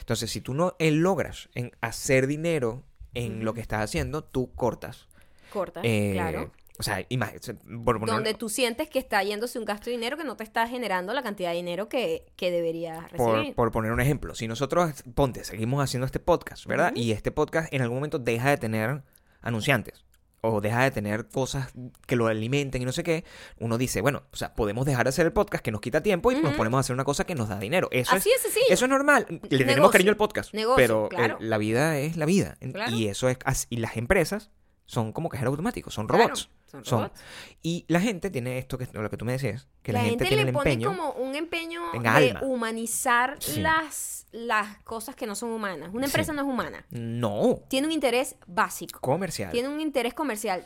Entonces, 0.00 0.30
si 0.30 0.40
tú 0.40 0.54
no 0.54 0.74
eh, 0.78 0.90
logras 0.92 1.48
en 1.54 1.72
hacer 1.80 2.26
dinero 2.26 2.82
en 3.14 3.44
lo 3.44 3.54
que 3.54 3.60
estás 3.60 3.82
haciendo, 3.82 4.22
tú 4.24 4.52
cortas. 4.54 5.08
Corta, 5.52 5.80
Eh, 5.82 6.10
claro. 6.12 6.52
O 6.78 6.82
sea, 6.82 7.02
imagínate, 7.08 7.56
donde 7.64 8.34
tú 8.34 8.50
sientes 8.50 8.90
que 8.90 8.98
está 8.98 9.22
yéndose 9.22 9.58
un 9.58 9.64
gasto 9.64 9.86
de 9.86 9.92
dinero 9.92 10.18
que 10.18 10.24
no 10.24 10.36
te 10.36 10.44
está 10.44 10.68
generando 10.68 11.14
la 11.14 11.22
cantidad 11.22 11.48
de 11.50 11.56
dinero 11.56 11.88
que, 11.88 12.26
que 12.36 12.50
deberías 12.50 13.10
recibir. 13.10 13.18
por, 13.46 13.54
por 13.54 13.72
poner 13.72 13.92
un 13.92 14.00
ejemplo, 14.02 14.34
si 14.34 14.46
nosotros, 14.46 15.02
ponte, 15.14 15.42
seguimos 15.44 15.82
haciendo 15.82 16.04
este 16.04 16.20
podcast, 16.20 16.66
¿verdad? 16.66 16.92
Y 16.94 17.12
este 17.12 17.30
podcast 17.32 17.72
en 17.72 17.80
algún 17.80 17.96
momento 17.96 18.18
deja 18.18 18.50
de 18.50 18.58
tener 18.58 19.00
anunciantes 19.40 20.04
o 20.40 20.60
deja 20.60 20.84
de 20.84 20.90
tener 20.90 21.26
cosas 21.28 21.72
que 22.06 22.16
lo 22.16 22.26
alimenten 22.26 22.82
y 22.82 22.84
no 22.84 22.92
sé 22.92 23.02
qué, 23.02 23.24
uno 23.58 23.78
dice, 23.78 24.00
bueno, 24.00 24.24
o 24.32 24.36
sea, 24.36 24.54
podemos 24.54 24.86
dejar 24.86 25.04
de 25.04 25.10
hacer 25.10 25.26
el 25.26 25.32
podcast 25.32 25.64
que 25.64 25.70
nos 25.70 25.80
quita 25.80 26.02
tiempo 26.02 26.30
y 26.32 26.40
nos 26.40 26.54
ponemos 26.54 26.78
a 26.78 26.80
hacer 26.80 26.94
una 26.94 27.04
cosa 27.04 27.24
que 27.24 27.34
nos 27.34 27.48
da 27.48 27.58
dinero. 27.58 27.88
Eso 27.90 28.14
Así 28.14 28.30
es, 28.30 28.44
es. 28.44 28.56
Eso 28.68 28.84
es 28.84 28.90
normal. 28.90 29.26
Le 29.48 29.64
tenemos 29.64 29.90
cariño 29.90 30.10
al 30.10 30.16
podcast, 30.16 30.54
Negocio, 30.54 30.76
pero 30.76 31.08
eh, 31.16 31.36
la 31.40 31.58
vida 31.58 31.98
es 31.98 32.16
la 32.16 32.26
vida. 32.26 32.56
Claro. 32.72 32.94
Y 32.94 33.08
eso 33.08 33.28
es. 33.28 33.38
Y 33.70 33.78
las 33.78 33.96
empresas 33.96 34.50
son 34.86 35.12
como 35.12 35.28
cajeros 35.28 35.50
automáticos, 35.52 35.92
son 35.94 36.08
robots. 36.08 36.48
son 36.70 36.84
Son- 36.84 36.98
robots. 37.02 37.20
Y 37.62 37.84
la 37.88 38.00
gente 38.00 38.28
tiene 38.30 38.58
esto 38.58 38.76
que 38.78 38.88
lo 38.92 39.08
que 39.10 39.16
tú 39.16 39.24
me 39.24 39.32
decías, 39.32 39.68
que 39.82 39.92
la, 39.92 40.00
la 40.00 40.04
gente, 40.08 40.24
gente, 40.24 40.28
tiene 40.28 40.42
le 40.44 40.50
el 40.50 40.54
pone 40.54 40.72
empeño. 40.72 40.88
como 40.88 41.10
un 41.12 41.34
empeño 41.36 41.80
de 41.92 42.08
alma. 42.08 42.40
humanizar 42.42 43.36
Sí. 43.40 43.60
las, 43.60 44.26
las 44.32 44.78
cosas 44.82 45.14
que 45.16 45.26
no 45.26 45.34
son 45.36 45.50
humanas. 45.50 45.90
Una 45.92 46.06
empresa 46.06 46.32
Sí. 46.32 46.36
no 46.36 46.42
es 46.42 46.48
humana. 46.48 46.84
No, 46.90 47.60
Tiene 47.68 47.86
un 47.86 47.92
interés 47.92 48.36
básico. 48.46 49.00
comercial. 49.00 49.52
Tiene 49.52 49.68
un 49.68 49.80
interés 49.80 50.12
comercial. 50.14 50.64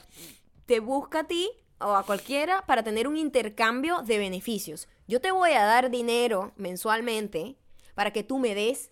Te 0.66 0.80
busca 0.80 1.20
a 1.20 1.24
ti 1.24 1.50
o 1.80 1.94
a 1.94 2.04
cualquiera 2.04 2.64
para 2.66 2.82
tener 2.82 3.06
un 3.08 3.16
intercambio 3.16 4.02
de 4.02 4.18
beneficios. 4.18 4.88
Yo 5.06 5.20
te 5.20 5.30
voy 5.32 5.52
a 5.52 5.64
dar 5.64 5.90
dinero 5.90 6.52
mensualmente 6.56 7.56
para 7.94 8.10
que 8.12 8.22
tú 8.22 8.38
me 8.38 8.54
des 8.54 8.90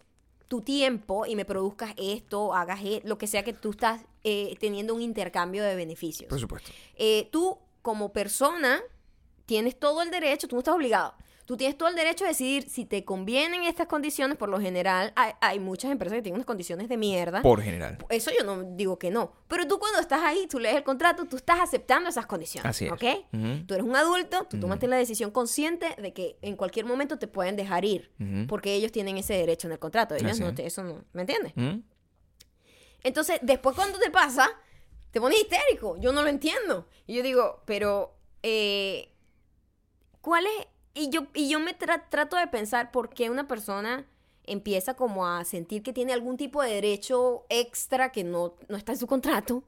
tu 0.49 0.63
tiempo 0.63 1.27
y 1.27 1.37
me 1.37 1.45
produzcas 1.45 1.93
esto, 1.97 2.55
hagas 2.55 2.81
e- 2.83 3.03
lo 3.05 3.19
que 3.19 3.27
sea 3.27 3.45
que 3.45 3.53
tú 3.53 3.71
estás 3.71 4.01
eh, 4.25 4.57
teniendo 4.59 4.95
un 4.95 5.03
intercambio 5.03 5.63
de 5.63 5.77
beneficios. 5.77 6.29
Por 6.29 6.41
supuesto. 6.41 6.71
Eh, 6.97 7.29
tú, 7.31 7.59
como 7.83 8.13
persona, 8.13 8.81
tienes 9.47 9.79
todo 9.79 10.03
el 10.03 10.11
derecho, 10.11 10.49
tú 10.49 10.57
no 10.57 10.61
estás 10.61 10.75
obligado. 10.75 11.15
Tú 11.49 11.57
tienes 11.57 11.79
todo 11.79 11.89
el 11.89 11.95
derecho 11.95 12.27
a 12.27 12.29
decidir 12.29 12.69
si 12.69 12.85
te 12.85 13.07
convienen 13.07 13.63
estas 13.63 13.87
condiciones. 13.87 14.37
Por 14.37 14.51
lo 14.51 14.61
general, 14.61 15.15
hay, 15.17 15.33
hay 15.41 15.59
muchas 15.59 15.91
empresas 15.91 16.17
que 16.19 16.21
tienen 16.23 16.35
unas 16.37 16.45
condiciones 16.47 16.91
de 16.91 16.99
mierda. 16.99 17.41
Por 17.41 17.63
general. 17.63 17.97
Eso 18.11 18.31
yo 18.39 18.45
no 18.45 18.65
digo 18.77 18.99
que 18.99 19.11
no. 19.11 19.33
Pero 19.49 19.67
tú 19.67 19.79
cuando 19.79 19.99
estás 19.99 20.21
ahí, 20.23 20.47
tú 20.47 20.59
lees 20.59 20.77
el 20.77 20.83
contrato, 20.85 21.25
tú 21.25 21.37
estás 21.39 21.59
aceptando 21.61 22.11
esas 22.11 22.27
condiciones. 22.27 22.69
Así 22.69 22.85
es. 22.85 22.93
¿Ok? 22.93 23.03
Tú 23.67 23.73
eres 23.73 23.87
un 23.87 23.97
adulto, 23.97 24.45
tú 24.45 24.61
tomaste 24.61 24.89
la 24.89 24.97
decisión 24.97 25.31
consciente 25.31 25.97
de 25.97 26.13
que 26.13 26.37
en 26.43 26.55
cualquier 26.55 26.85
momento 26.85 27.19
te 27.19 27.29
pueden 27.29 27.57
dejar 27.57 27.87
ir. 27.87 28.13
Porque 28.47 28.75
ellos 28.75 28.93
tienen 28.93 29.17
ese 29.17 29.33
derecho 29.33 29.69
en 29.69 29.73
el 29.73 29.79
contrato. 29.79 30.17
Ellos 30.17 30.33
Así 30.33 30.43
no 30.43 30.55
te- 30.55 30.67
eso 30.67 30.85
no. 30.85 31.03
¿Me 31.15 31.23
entiendes? 31.23 31.55
Entonces, 33.03 33.39
después 33.41 33.75
cuando 33.75 33.99
te 33.99 34.11
pasa, 34.11 34.51
te 35.13 35.19
pones 35.19 35.41
histérico. 35.41 35.97
Yo 35.99 36.13
no 36.13 36.21
lo 36.23 36.29
entiendo. 36.29 36.89
Y 37.07 37.15
yo 37.15 37.23
digo, 37.23 37.63
pero, 37.65 38.15
eh, 38.43 39.15
¿cuál 40.21 40.45
es? 40.45 40.67
Y 40.99 41.11
yo, 41.11 41.27
y 41.35 41.49
yo 41.49 41.61
me 41.61 41.79
tra- 41.79 42.05
trato 42.09 42.37
de 42.37 42.47
pensar 42.49 42.91
por 42.91 43.11
qué 43.11 43.31
una 43.31 43.47
persona 43.47 44.07
empieza 44.45 44.95
como 44.95 45.27
a 45.27 45.45
sentir 45.45 45.83
que 45.83 45.93
tiene 45.93 46.13
algún 46.13 46.37
tipo 46.37 46.63
de 46.63 46.73
derecho 46.75 47.45
extra 47.51 48.11
que 48.13 48.25
no, 48.25 48.55
no 48.69 48.77
está 48.77 48.93
en 48.93 48.99
su 48.99 49.07
contrato 49.07 49.63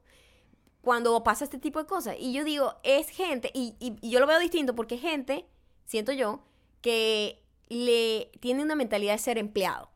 cuando 0.81 1.23
pasa 1.23 1.43
este 1.43 1.59
tipo 1.59 1.79
de 1.79 1.85
cosas. 1.85 2.15
Y 2.19 2.33
yo 2.33 2.43
digo, 2.43 2.75
es 2.83 3.09
gente, 3.09 3.51
y, 3.53 3.75
y- 3.79 3.97
y 4.01 4.09
yo 4.09 4.19
lo 4.19 4.27
veo 4.27 4.39
distinto 4.39 4.75
porque 4.75 4.95
es 4.95 5.01
gente, 5.01 5.45
siento 5.85 6.11
yo, 6.11 6.41
que 6.81 7.43
le 7.69 8.31
tiene 8.39 8.63
una 8.63 8.75
mentalidad 8.75 9.13
de 9.13 9.19
ser 9.19 9.37
empleado. 9.37 9.90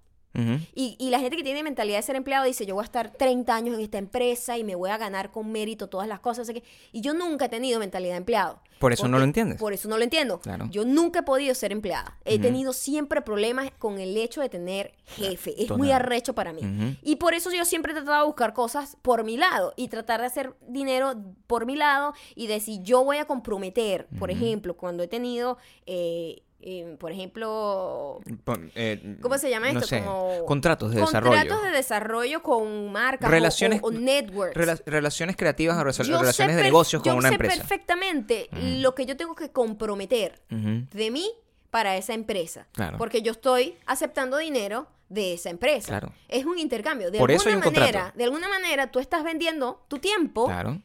Y, 0.74 0.96
y 1.00 1.10
la 1.10 1.20
gente 1.20 1.38
que 1.38 1.44
tiene 1.44 1.64
mentalidad 1.64 1.98
de 1.98 2.04
ser 2.04 2.16
empleado 2.16 2.46
dice, 2.46 2.66
yo 2.66 2.76
voy 2.76 2.84
a 2.84 2.86
estar 2.86 3.12
30 3.12 3.56
años 3.56 3.76
en 3.76 3.82
esta 3.82 3.98
empresa 3.98 4.58
y 4.58 4.64
me 4.64 4.76
voy 4.76 4.90
a 4.90 4.98
ganar 4.98 5.32
con 5.32 5.52
mérito 5.52 5.88
todas 5.88 6.08
las 6.08 6.20
cosas. 6.20 6.48
qué. 6.50 6.64
Y 6.92 7.02
yo 7.02 7.14
nunca 7.14 7.46
he 7.46 7.50
tenido 7.50 7.80
mentalidad 7.80 8.14
de 8.14 8.18
empleado. 8.18 8.60
Por 8.80 8.92
eso 8.92 9.08
no 9.08 9.18
lo 9.18 9.24
entiendes. 9.24 9.58
Por 9.58 9.74
eso 9.74 9.88
no 9.88 9.98
lo 9.98 10.04
entiendo. 10.04 10.40
Claro. 10.40 10.68
Yo 10.70 10.84
nunca 10.86 11.20
he 11.20 11.24
podido 11.24 11.56
ser 11.56 11.72
empleada. 11.72 12.18
He 12.26 12.40
tenido 12.40 12.74
siempre 12.74 13.22
problemas 13.22 13.72
con 13.80 14.00
el 14.00 14.16
hecho 14.18 14.42
de 14.42 14.50
tener 14.50 14.94
jefe. 15.06 15.56
Es 15.58 15.72
muy 15.72 15.92
arrecho 15.92 16.36
para 16.36 16.54
mí. 16.54 16.98
Y 17.02 17.16
por 17.16 17.34
eso 17.34 17.52
yo 17.54 17.66
siempre 17.66 17.94
he 17.94 17.96
tratado 17.96 18.22
de 18.22 18.26
buscar 18.28 18.54
cosas 18.54 18.98
por 19.02 19.24
mi 19.24 19.38
lado 19.38 19.74
y 19.76 19.88
tratar 19.88 20.20
de 20.22 20.28
hacer 20.28 20.56
dinero 20.68 21.14
por 21.48 21.66
mi 21.66 21.76
lado 21.76 22.14
y 22.36 22.48
de 22.48 22.60
si 22.60 22.82
yo 22.82 23.04
voy 23.04 23.18
a 23.18 23.26
comprometer, 23.26 24.08
por 24.20 24.32
ejemplo, 24.32 24.76
cuando 24.76 25.04
he 25.04 25.08
tenido, 25.08 25.58
eh, 25.86 26.42
eh, 26.68 26.98
por 27.00 27.12
ejemplo, 27.12 28.20
eh, 28.76 29.18
¿Cómo 29.22 29.38
se 29.38 29.50
llama 29.50 29.72
no 29.72 29.80
esto? 29.80 29.88
sé, 29.88 30.04
Como 30.04 30.46
contratos 30.46 30.92
de 30.94 31.02
contratos 31.02 31.32
desarrollo. 31.32 31.62
de 31.62 31.72
desarrollo 31.72 32.42
con 32.44 32.92
marcas 32.92 33.30
o- 33.30 33.32
Relaciones- 33.32 33.82
o, 33.84 33.88
o 33.88 33.92
networks. 33.92 34.56
Rela- 34.58 34.82
relaciones 34.86 35.36
creativas 35.36 35.78
o 35.78 35.82
rela- 35.82 36.04
Yo 36.04 36.20
relaciones 36.20 36.56
sé 36.56 36.58
de 36.58 36.64
negocios 36.64 37.02
con 37.04 37.14
yo 37.14 37.18
una 37.20 37.30
sé 37.30 37.36
empresa. 37.36 37.58
perfectamente 37.58 38.50
Mm. 38.52 38.82
lo 38.82 38.96
que 38.96 39.06
yo 39.06 39.16
tengo 39.16 39.36
que 39.36 39.52
comprometer 39.52 40.42
de 40.50 41.12
mí 41.12 41.32
para 41.70 41.96
esa 41.98 42.14
empresa. 42.14 42.68
Claro. 42.72 42.98
Porque 42.98 43.22
yo 43.22 43.32
estoy 43.34 43.76
aceptando 43.86 44.38
dinero 44.38 44.88
de 45.10 45.34
esa 45.34 45.50
empresa. 45.52 45.88
Claro. 45.90 46.12
Es 46.30 46.46
un 46.46 46.58
intercambio. 46.58 47.12
De 47.12 47.20
Por 47.20 47.30
alguna 47.30 47.36
eso 47.42 47.50
hay 47.50 47.56
un 47.56 47.60
manera, 47.76 47.86
contrato. 47.86 48.18
de 48.18 48.24
alguna 48.24 48.48
manera 48.50 48.92
tú 48.92 49.00
estás 49.00 49.24
vendiendo 49.24 49.86
tu 49.88 50.00
tiempo. 50.00 50.48
Claro. 50.48 50.82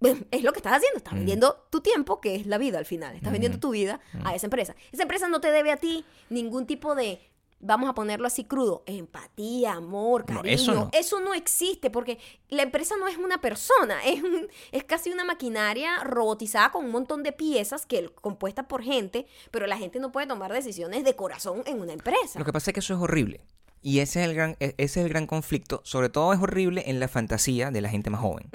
Es 0.30 0.42
lo 0.42 0.52
que 0.52 0.58
estás 0.58 0.74
haciendo, 0.74 0.98
estás 0.98 1.12
Mm. 1.14 1.16
vendiendo 1.18 1.66
tu 1.70 1.80
tiempo, 1.80 2.20
que 2.20 2.34
es 2.36 2.46
la 2.46 2.58
vida 2.58 2.78
al 2.78 2.86
final. 2.86 3.16
Estás 3.16 3.32
vendiendo 3.32 3.56
Ujú. 3.56 3.68
tu 3.68 3.70
vida 3.70 4.00
Mm. 4.14 4.26
a 4.26 4.34
esa 4.34 4.46
empresa. 4.46 4.74
Esa 4.92 5.02
empresa 5.02 5.28
no 5.28 5.40
te 5.40 5.50
debe 5.52 5.70
a 5.72 5.76
ti 5.76 6.04
ningún 6.30 6.66
tipo 6.66 6.94
de, 6.94 7.20
vamos 7.62 7.90
a 7.90 7.94
ponerlo 7.94 8.26
así 8.26 8.44
crudo, 8.44 8.82
empatía, 8.86 9.72
amor, 9.74 10.24
No, 10.30 10.36
cariño. 10.36 10.54
eso 10.54 10.74
no. 10.74 10.88
Eso 10.92 11.20
no 11.20 11.34
existe 11.34 11.90
porque 11.90 12.18
la 12.48 12.62
empresa 12.62 12.96
no 12.96 13.06
es 13.08 13.18
una 13.18 13.40
persona, 13.42 13.98
es, 14.06 14.22
un- 14.22 14.48
es 14.72 14.84
casi 14.84 15.10
una 15.10 15.24
maquinaria 15.24 15.98
robotizada 16.04 16.72
con 16.72 16.86
un 16.86 16.90
montón 16.90 17.22
de 17.22 17.32
piezas 17.32 17.84
que 17.84 18.08
compuesta 18.14 18.66
por 18.68 18.82
gente, 18.82 19.26
pero 19.50 19.66
la 19.66 19.76
gente 19.76 20.00
no 20.00 20.10
puede 20.12 20.26
tomar 20.26 20.50
decisiones 20.52 21.04
de 21.04 21.14
corazón 21.14 21.62
en 21.66 21.80
una 21.80 21.92
empresa. 21.92 22.38
Lo 22.38 22.44
que 22.46 22.52
pasa 22.52 22.70
es 22.70 22.74
que 22.74 22.80
eso 22.80 22.94
es 22.94 23.00
horrible. 23.00 23.44
Y 23.82 24.00
ese 24.00 24.20
es 24.22 24.28
el 24.28 24.34
gran, 24.34 24.56
e- 24.60 24.74
ese 24.76 25.00
es 25.00 25.06
el 25.06 25.08
gran 25.08 25.26
conflicto. 25.26 25.80
Sobre 25.84 26.08
todo 26.10 26.32
es 26.34 26.40
horrible 26.40 26.84
en 26.86 27.00
la 27.00 27.08
fantasía 27.08 27.70
de 27.70 27.80
la 27.80 27.88
gente 27.88 28.10
más 28.10 28.20
joven. 28.20 28.50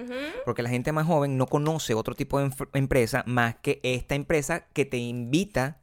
Porque 0.46 0.62
la 0.62 0.70
gente 0.70 0.92
más 0.92 1.08
joven 1.08 1.38
no 1.38 1.48
conoce 1.48 1.94
otro 1.96 2.14
tipo 2.16 2.40
de 2.40 2.52
empresa 2.74 3.24
más 3.26 3.56
que 3.56 3.80
esta 3.84 4.14
empresa 4.16 4.66
que 4.74 4.86
te 4.86 4.98
invita 4.98 5.78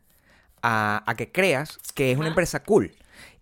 a, 0.63 1.03
a 1.11 1.17
que 1.17 1.33
creas 1.33 1.79
que 1.95 2.13
es 2.13 2.19
una 2.19 2.29
empresa 2.29 2.63
cool. 2.63 2.93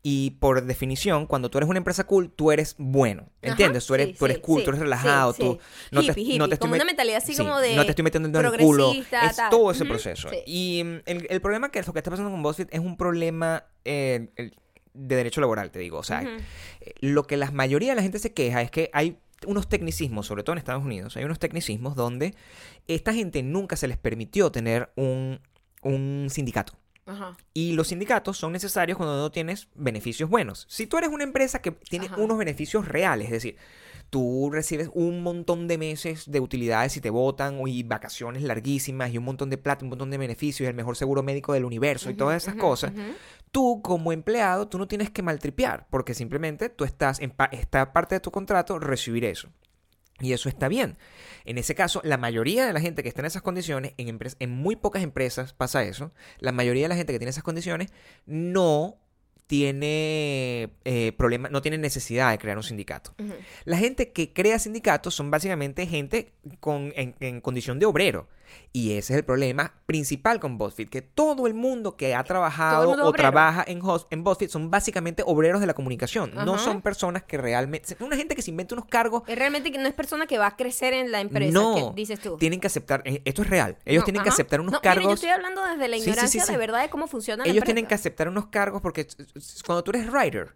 Y 0.02 0.30
por 0.40 0.64
definición, 0.64 1.26
cuando 1.26 1.50
tú 1.50 1.58
eres 1.58 1.68
una 1.68 1.76
empresa 1.76 2.04
cool, 2.04 2.30
tú 2.30 2.50
eres 2.50 2.74
bueno. 2.78 3.24
Ajá, 3.42 3.50
¿Entiendes? 3.50 3.84
Tú 3.84 3.92
eres, 3.94 4.06
sí, 4.08 4.14
tú 4.18 4.24
eres 4.24 4.38
cool, 4.38 4.60
sí, 4.60 4.64
tú 4.64 4.70
eres 4.70 4.80
relajado, 4.80 5.34
sí. 5.34 5.42
tú 5.42 5.58
no 5.90 6.00
te, 6.00 6.06
Hippie, 6.12 6.38
no 6.38 6.48
te 6.48 6.54
estoy 6.54 6.64
como 6.68 6.76
una 6.76 6.86
mentalidad 6.86 7.18
así 7.18 7.34
sí, 7.34 7.42
como 7.42 7.58
de 7.60 7.76
No 7.76 7.84
te 7.84 7.90
estoy 7.90 8.02
metiendo 8.04 8.26
en 8.40 8.46
el 8.46 8.58
culo. 8.58 8.92
Es 8.94 9.36
tal. 9.36 9.50
todo 9.50 9.70
ese 9.70 9.84
proceso. 9.84 10.30
Y 10.46 10.82
mm, 10.82 11.00
el, 11.04 11.26
el 11.28 11.40
problema 11.42 11.70
que 11.70 11.82
lo 11.82 11.92
que 11.92 11.98
está 11.98 12.10
pasando 12.10 12.30
con 12.30 12.42
BuzzFeed 12.42 12.68
es 12.70 12.80
un 12.80 12.96
problema 12.96 13.64
eh, 13.84 14.30
el- 14.36 14.56
de 14.94 15.16
derecho 15.16 15.40
laboral, 15.40 15.70
te 15.70 15.78
digo. 15.78 15.98
O 15.98 16.02
sea, 16.02 16.22
eh, 16.22 16.94
lo 17.00 17.26
que 17.26 17.36
la 17.36 17.50
mayoría 17.50 17.90
de 17.90 17.96
la 17.96 18.02
gente 18.02 18.18
se 18.18 18.32
queja 18.32 18.62
es 18.62 18.70
que 18.70 18.90
hay 18.92 19.18
unos 19.46 19.68
tecnicismos, 19.68 20.26
sobre 20.26 20.42
todo 20.42 20.54
en 20.54 20.58
Estados 20.58 20.84
Unidos, 20.84 21.16
hay 21.16 21.24
unos 21.24 21.38
tecnicismos 21.38 21.96
donde 21.96 22.34
esta 22.88 23.12
gente 23.12 23.42
nunca 23.42 23.76
se 23.76 23.88
les 23.88 23.96
permitió 23.96 24.52
tener 24.52 24.90
un, 24.96 25.40
un 25.82 26.26
sindicato. 26.30 26.74
Ajá. 27.06 27.36
Y 27.54 27.72
los 27.72 27.88
sindicatos 27.88 28.36
son 28.36 28.52
necesarios 28.52 28.96
cuando 28.96 29.16
no 29.16 29.30
tienes 29.30 29.68
beneficios 29.74 30.28
buenos. 30.28 30.66
Si 30.68 30.86
tú 30.86 30.98
eres 30.98 31.10
una 31.10 31.24
empresa 31.24 31.60
que 31.60 31.72
tiene 31.72 32.06
Ajá. 32.06 32.16
unos 32.18 32.38
beneficios 32.38 32.86
reales, 32.86 33.26
es 33.26 33.32
decir, 33.32 33.56
tú 34.10 34.50
recibes 34.52 34.90
un 34.92 35.22
montón 35.22 35.68
de 35.68 35.78
meses 35.78 36.30
de 36.30 36.40
utilidades 36.40 36.96
y 36.96 37.00
te 37.00 37.10
votan 37.10 37.60
y 37.66 37.82
vacaciones 37.84 38.42
larguísimas 38.42 39.12
y 39.12 39.18
un 39.18 39.24
montón 39.24 39.50
de 39.50 39.56
plata, 39.56 39.84
un 39.84 39.90
montón 39.90 40.10
de 40.10 40.18
beneficios 40.18 40.66
y 40.66 40.68
el 40.68 40.74
mejor 40.74 40.96
seguro 40.96 41.22
médico 41.22 41.52
del 41.52 41.64
universo 41.64 42.10
y 42.10 42.14
todas 42.14 42.42
esas 42.42 42.56
cosas. 42.56 42.92
Tú 43.50 43.82
como 43.82 44.12
empleado, 44.12 44.68
tú 44.68 44.78
no 44.78 44.86
tienes 44.88 45.10
que 45.10 45.22
maltripear, 45.22 45.86
porque 45.90 46.14
simplemente 46.14 46.68
tú 46.68 46.84
estás 46.84 47.20
en 47.20 47.30
pa- 47.30 47.48
esta 47.52 47.92
parte 47.92 48.14
de 48.14 48.20
tu 48.20 48.30
contrato 48.30 48.78
recibir 48.78 49.24
eso. 49.24 49.48
Y 50.22 50.34
eso 50.34 50.48
está 50.50 50.68
bien. 50.68 50.98
En 51.46 51.56
ese 51.56 51.74
caso, 51.74 52.02
la 52.04 52.18
mayoría 52.18 52.66
de 52.66 52.72
la 52.74 52.80
gente 52.80 53.02
que 53.02 53.08
está 53.08 53.22
en 53.22 53.26
esas 53.26 53.40
condiciones, 53.42 53.94
en, 53.96 54.18
en 54.38 54.50
muy 54.50 54.76
pocas 54.76 55.02
empresas 55.02 55.54
pasa 55.54 55.82
eso, 55.82 56.12
la 56.38 56.52
mayoría 56.52 56.84
de 56.84 56.88
la 56.90 56.96
gente 56.96 57.12
que 57.14 57.18
tiene 57.18 57.30
esas 57.30 57.42
condiciones 57.42 57.90
no 58.26 58.98
tiene 59.46 60.70
eh, 60.84 61.12
problema, 61.16 61.48
no 61.48 61.62
tiene 61.62 61.78
necesidad 61.78 62.30
de 62.30 62.38
crear 62.38 62.56
un 62.56 62.62
sindicato. 62.62 63.14
La 63.64 63.78
gente 63.78 64.12
que 64.12 64.32
crea 64.32 64.58
sindicatos 64.58 65.14
son 65.14 65.30
básicamente 65.30 65.86
gente 65.86 66.32
con, 66.60 66.92
en, 66.96 67.14
en 67.20 67.40
condición 67.40 67.78
de 67.78 67.86
obrero. 67.86 68.28
Y 68.72 68.92
ese 68.92 69.14
es 69.14 69.18
el 69.18 69.24
problema 69.24 69.74
principal 69.86 70.38
con 70.38 70.56
BuzzFeed, 70.56 70.88
que 70.88 71.02
todo 71.02 71.46
el 71.48 71.54
mundo 71.54 71.96
que 71.96 72.14
ha 72.14 72.22
trabajado 72.22 72.90
o 72.90 72.92
obrero. 72.92 73.12
trabaja 73.12 73.64
en, 73.66 73.80
en 74.10 74.24
BuzzFeed 74.24 74.48
son 74.48 74.70
básicamente 74.70 75.24
obreros 75.26 75.60
de 75.60 75.66
la 75.66 75.74
comunicación. 75.74 76.32
No 76.34 76.58
son 76.58 76.80
personas 76.82 77.24
que 77.24 77.36
realmente... 77.36 77.96
Una 78.00 78.16
gente 78.16 78.36
que 78.36 78.42
se 78.42 78.50
inventa 78.50 78.74
unos 78.74 78.86
cargos 78.86 79.22
Es 79.26 79.36
realmente 79.38 79.72
que 79.72 79.78
no 79.78 79.88
es 79.88 79.94
persona 79.94 80.26
que 80.26 80.38
va 80.38 80.46
a 80.46 80.56
crecer 80.56 80.94
en 80.94 81.10
la 81.10 81.20
empresa, 81.20 81.52
no, 81.52 81.74
que 81.74 82.00
dices 82.00 82.20
tú. 82.20 82.36
tienen 82.36 82.60
que 82.60 82.68
aceptar, 82.68 83.02
eh, 83.04 83.22
esto 83.24 83.42
es 83.42 83.50
real, 83.50 83.76
ellos 83.84 84.02
No, 84.02 84.04
tienen 84.04 84.22
que 84.22 84.28
aceptar 84.28 84.60
unos 84.60 84.72
No, 84.72 84.78
mire, 84.80 84.94
yo 84.94 85.00
cargos, 85.00 85.14
estoy 85.14 85.30
hablando 85.30 85.62
desde 85.64 85.88
la 85.88 85.96
Sí, 85.96 86.00
sí, 86.00 86.04
sí, 86.04 86.10
ignorancia 86.10 86.44
sí. 86.44 86.52
de 86.52 86.58
verdad 86.58 86.82
de 86.82 86.90
cómo 86.90 87.06
funciona 87.06 87.44
la 87.44 87.50
ellos 87.50 87.64
tienen 87.64 87.86
que 87.86 87.94
aceptar 87.94 88.28
unos 88.28 88.46
cargos 88.46 88.80
porque 88.80 89.06
cuando 89.66 89.82
tú 89.84 89.90
eres 89.90 90.08
writer, 90.12 90.54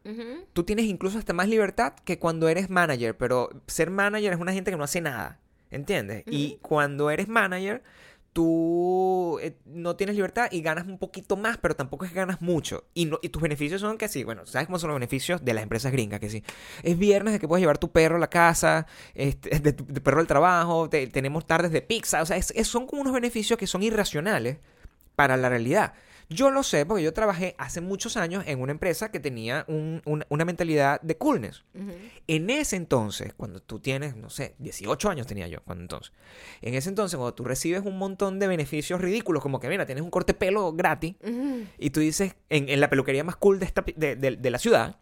tú 0.53 0.63
tienes 0.65 0.87
incluso 0.87 1.19
hasta 1.19 1.33
más 1.33 1.49
libertad 1.49 1.95
que 2.05 2.19
cuando 2.19 2.49
eres 2.49 2.71
manager, 2.71 3.17
pero 3.17 3.51
ser 3.67 3.91
manager 3.91 4.33
es 4.33 4.39
una 4.41 4.53
gente 4.53 4.71
que 4.71 4.77
no 4.77 4.85
hace 4.85 5.01
nada. 5.01 5.39
¿Entiendes? 5.75 6.25
Y 6.27 6.59
cuando 6.63 7.11
eres 7.11 7.29
manager, 7.29 7.83
tú 8.33 9.39
eh, 9.43 9.57
no 9.65 9.95
tienes 9.97 10.17
libertad 10.17 10.49
y 10.51 10.61
ganas 10.61 10.87
un 10.87 10.99
poquito 10.99 11.37
más, 11.37 11.57
pero 11.57 11.77
tampoco 11.77 12.05
es 12.05 12.11
que 12.11 12.17
ganas 12.19 12.43
mucho. 12.43 12.85
Y, 12.93 13.07
no, 13.07 13.19
y 13.23 13.29
tus 13.29 13.41
beneficios 13.41 13.81
son 13.81 13.97
que 13.97 14.09
sí, 14.09 14.25
bueno, 14.25 14.45
¿sabes 14.45 14.67
cómo 14.67 14.79
son 14.79 14.89
los 14.89 14.97
beneficios 14.97 15.45
de 15.45 15.55
las 15.55 15.63
empresas 15.63 15.93
gringas? 15.93 16.19
Que 16.21 16.29
sí, 16.29 16.43
es 16.83 16.99
viernes 16.99 17.33
de 17.35 17.39
que 17.41 17.47
puedes 17.49 17.63
llevar 17.63 17.79
tu 17.79 17.93
perro 17.93 18.17
a 18.17 18.19
la 18.19 18.31
casa, 18.31 18.87
este, 19.15 19.51
de 19.61 19.73
tu, 19.73 19.87
de 19.87 20.01
perro 20.01 20.21
al 20.21 20.27
trabajo, 20.27 20.89
te- 20.91 21.07
tenemos 21.07 21.47
tardes 21.47 21.71
de 21.71 21.81
pizza, 21.83 22.23
o 22.23 22.27
sea, 22.27 22.37
es- 22.37 22.53
es- 22.57 22.67
son 22.69 22.87
como 22.87 23.03
unos 23.03 23.15
beneficios 23.15 23.59
que 23.59 23.67
son 23.67 23.83
irracionales 23.83 24.59
para 25.15 25.37
la 25.37 25.49
realidad. 25.49 25.93
Yo 26.29 26.51
lo 26.51 26.63
sé 26.63 26.87
porque 26.87 27.03
yo 27.03 27.13
trabajé 27.13 27.55
hace 27.59 27.81
muchos 27.81 28.17
años 28.17 28.45
en 28.47 28.61
una 28.61 28.73
empresa 28.73 29.11
que 29.11 29.21
tenía 29.21 29.65
un- 29.69 30.03
un- 30.05 30.25
una 30.29 30.45
mentalidad 30.45 31.01
de 31.03 31.17
coolness. 31.17 31.65
En 32.27 32.51
ese 32.51 32.77
entonces, 32.77 33.35
cuando 33.35 33.61
tú 33.61 33.79
tienes, 33.81 34.17
no 34.17 34.31
sé, 34.31 34.55
18 34.59 35.11
años 35.11 35.27
tenía 35.27 35.47
yo 35.49 35.63
cuando 35.65 35.83
entonces. 35.83 36.13
En 36.63 36.75
ese 36.75 36.89
entonces, 36.89 37.17
cuando 37.17 37.35
tú 37.35 37.45
recibes 37.45 37.83
un 37.85 37.99
montón 37.99 38.39
de 38.39 38.47
beneficios 38.47 39.01
ridículos, 39.01 39.43
como 39.43 39.61
que, 39.61 39.69
mira, 39.69 39.87
tienes 39.87 40.03
un 40.03 40.11
corte 40.11 40.35
pelo 40.35 40.73
gratis, 40.73 41.15
y 41.79 41.91
tú 41.91 42.01
dices, 42.01 42.35
en, 42.49 42.69
en 42.69 42.81
la 42.81 42.89
peluquería 42.91 43.25
más 43.25 43.37
cool 43.37 43.59
de, 43.59 43.67
esta, 43.67 43.85
de, 43.97 44.17
de- 44.17 44.37
de 44.37 44.51
la 44.51 44.59
ciudad. 44.59 44.97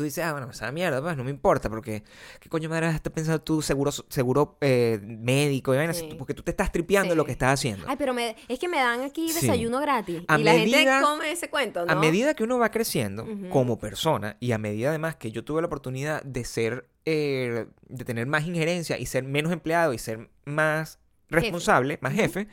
Tú 0.00 0.04
dices, 0.04 0.24
ah, 0.24 0.32
bueno, 0.32 0.48
esa 0.50 0.72
mierda, 0.72 1.02
pues 1.02 1.14
no 1.16 1.24
me 1.24 1.30
importa, 1.30 1.68
porque 1.68 2.02
¿qué 2.40 2.48
coño 2.48 2.70
madre 2.70 2.88
estás 2.88 3.12
pensando 3.12 3.42
tú 3.42 3.60
seguro, 3.60 3.92
seguro 3.92 4.56
eh, 4.62 4.98
médico 5.02 5.74
y 5.74 5.76
vainas? 5.76 5.98
Sí. 5.98 6.08
Porque 6.18 6.32
tú 6.32 6.42
te 6.42 6.52
estás 6.52 6.72
tripeando 6.72 7.12
Sí. 7.12 7.16
lo 7.18 7.24
que 7.26 7.32
estás 7.32 7.52
haciendo. 7.52 7.84
Ay, 7.86 7.96
pero 7.98 8.14
me- 8.14 8.34
es 8.48 8.58
que 8.58 8.66
me 8.68 8.78
dan 8.78 9.02
aquí 9.02 9.28
Sí. 9.28 9.42
desayuno 9.42 9.78
gratis. 9.80 10.22
A 10.26 10.38
y 10.38 10.42
la 10.44 10.52
gente 10.54 10.70
medida- 10.76 11.02
come 11.02 11.30
ese 11.32 11.50
cuento, 11.50 11.84
¿no? 11.84 11.92
A 11.92 11.94
medida 11.96 12.32
que 12.32 12.44
uno 12.44 12.58
va 12.58 12.70
creciendo 12.70 13.26
como 13.50 13.78
persona 13.78 14.36
y 14.40 14.52
a 14.52 14.58
medida 14.58 14.88
además 14.88 15.16
que 15.16 15.30
yo 15.30 15.44
tuve 15.44 15.60
la 15.60 15.66
oportunidad 15.66 16.22
de 16.22 16.44
ser, 16.44 16.88
eh, 17.04 17.66
de 17.88 18.04
tener 18.06 18.26
más 18.26 18.46
injerencia 18.46 18.96
y 18.98 19.04
ser 19.04 19.24
menos 19.24 19.52
empleado 19.52 19.92
y 19.92 19.98
ser 19.98 20.30
más 20.46 20.98
responsable, 21.28 21.98
más 22.00 22.14
jefe, 22.14 22.48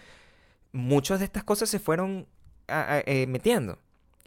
muchas 0.71 1.19
de 1.19 1.25
estas 1.25 1.43
cosas 1.43 1.69
se 1.69 1.79
fueron 1.79 2.27
a- 2.67 2.95
a- 2.95 2.99
eh, 3.05 3.25
metiendo. 3.27 3.79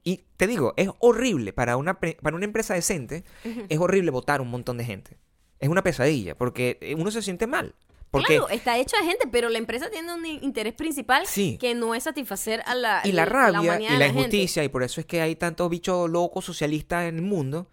Y 0.04 0.24
te 0.36 0.46
digo, 0.46 0.74
es 0.76 0.88
horrible 0.98 1.52
para 1.52 1.76
una, 1.76 1.98
para 1.98 2.36
una 2.36 2.44
empresa 2.44 2.74
decente, 2.74 3.24
es 3.68 3.78
horrible 3.78 4.10
votar 4.10 4.40
un 4.40 4.48
montón 4.48 4.76
de 4.78 4.84
gente. 4.84 5.16
Es 5.58 5.68
una 5.68 5.82
pesadilla 5.82 6.36
porque 6.36 6.78
eh, 6.80 6.94
uno 6.94 7.10
se 7.10 7.22
siente 7.22 7.46
mal. 7.46 7.74
Porque 8.10 8.38
Claro, 8.38 8.48
está 8.48 8.76
hecho 8.76 8.96
de 8.96 9.04
gente, 9.04 9.28
pero 9.30 9.48
la 9.50 9.58
empresa 9.58 9.88
tiene 9.88 10.12
un 10.12 10.26
interés 10.26 10.72
principal 10.74 11.26
Sí. 11.26 11.58
que 11.60 11.76
no 11.76 11.94
es 11.94 12.02
satisfacer 12.02 12.60
a 12.66 12.74
la 12.74 13.02
y 13.04 13.12
la 13.12 13.24
rabia 13.24 13.78
y 13.80 13.82
la 13.98 14.06
gente. 14.06 14.06
injusticia, 14.08 14.64
y 14.64 14.68
por 14.68 14.82
eso 14.82 15.00
es 15.00 15.06
que 15.06 15.20
hay 15.20 15.36
tantos 15.36 15.70
bichos 15.70 16.10
locos 16.10 16.44
socialistas 16.44 17.04
en 17.08 17.16
el 17.16 17.22
mundo, 17.22 17.68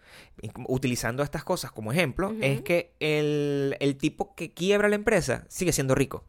utilizando 0.68 1.24
estas 1.24 1.44
cosas 1.44 1.72
como 1.72 1.92
ejemplo, 1.92 2.36
es 2.42 2.62
que 2.62 2.94
el, 3.00 3.76
el 3.80 3.98
tipo 3.98 4.36
que 4.36 4.54
quiebra 4.54 4.90
la 4.90 4.96
empresa 4.96 5.46
sigue 5.50 5.72
siendo 5.74 5.96
rico. 5.96 6.24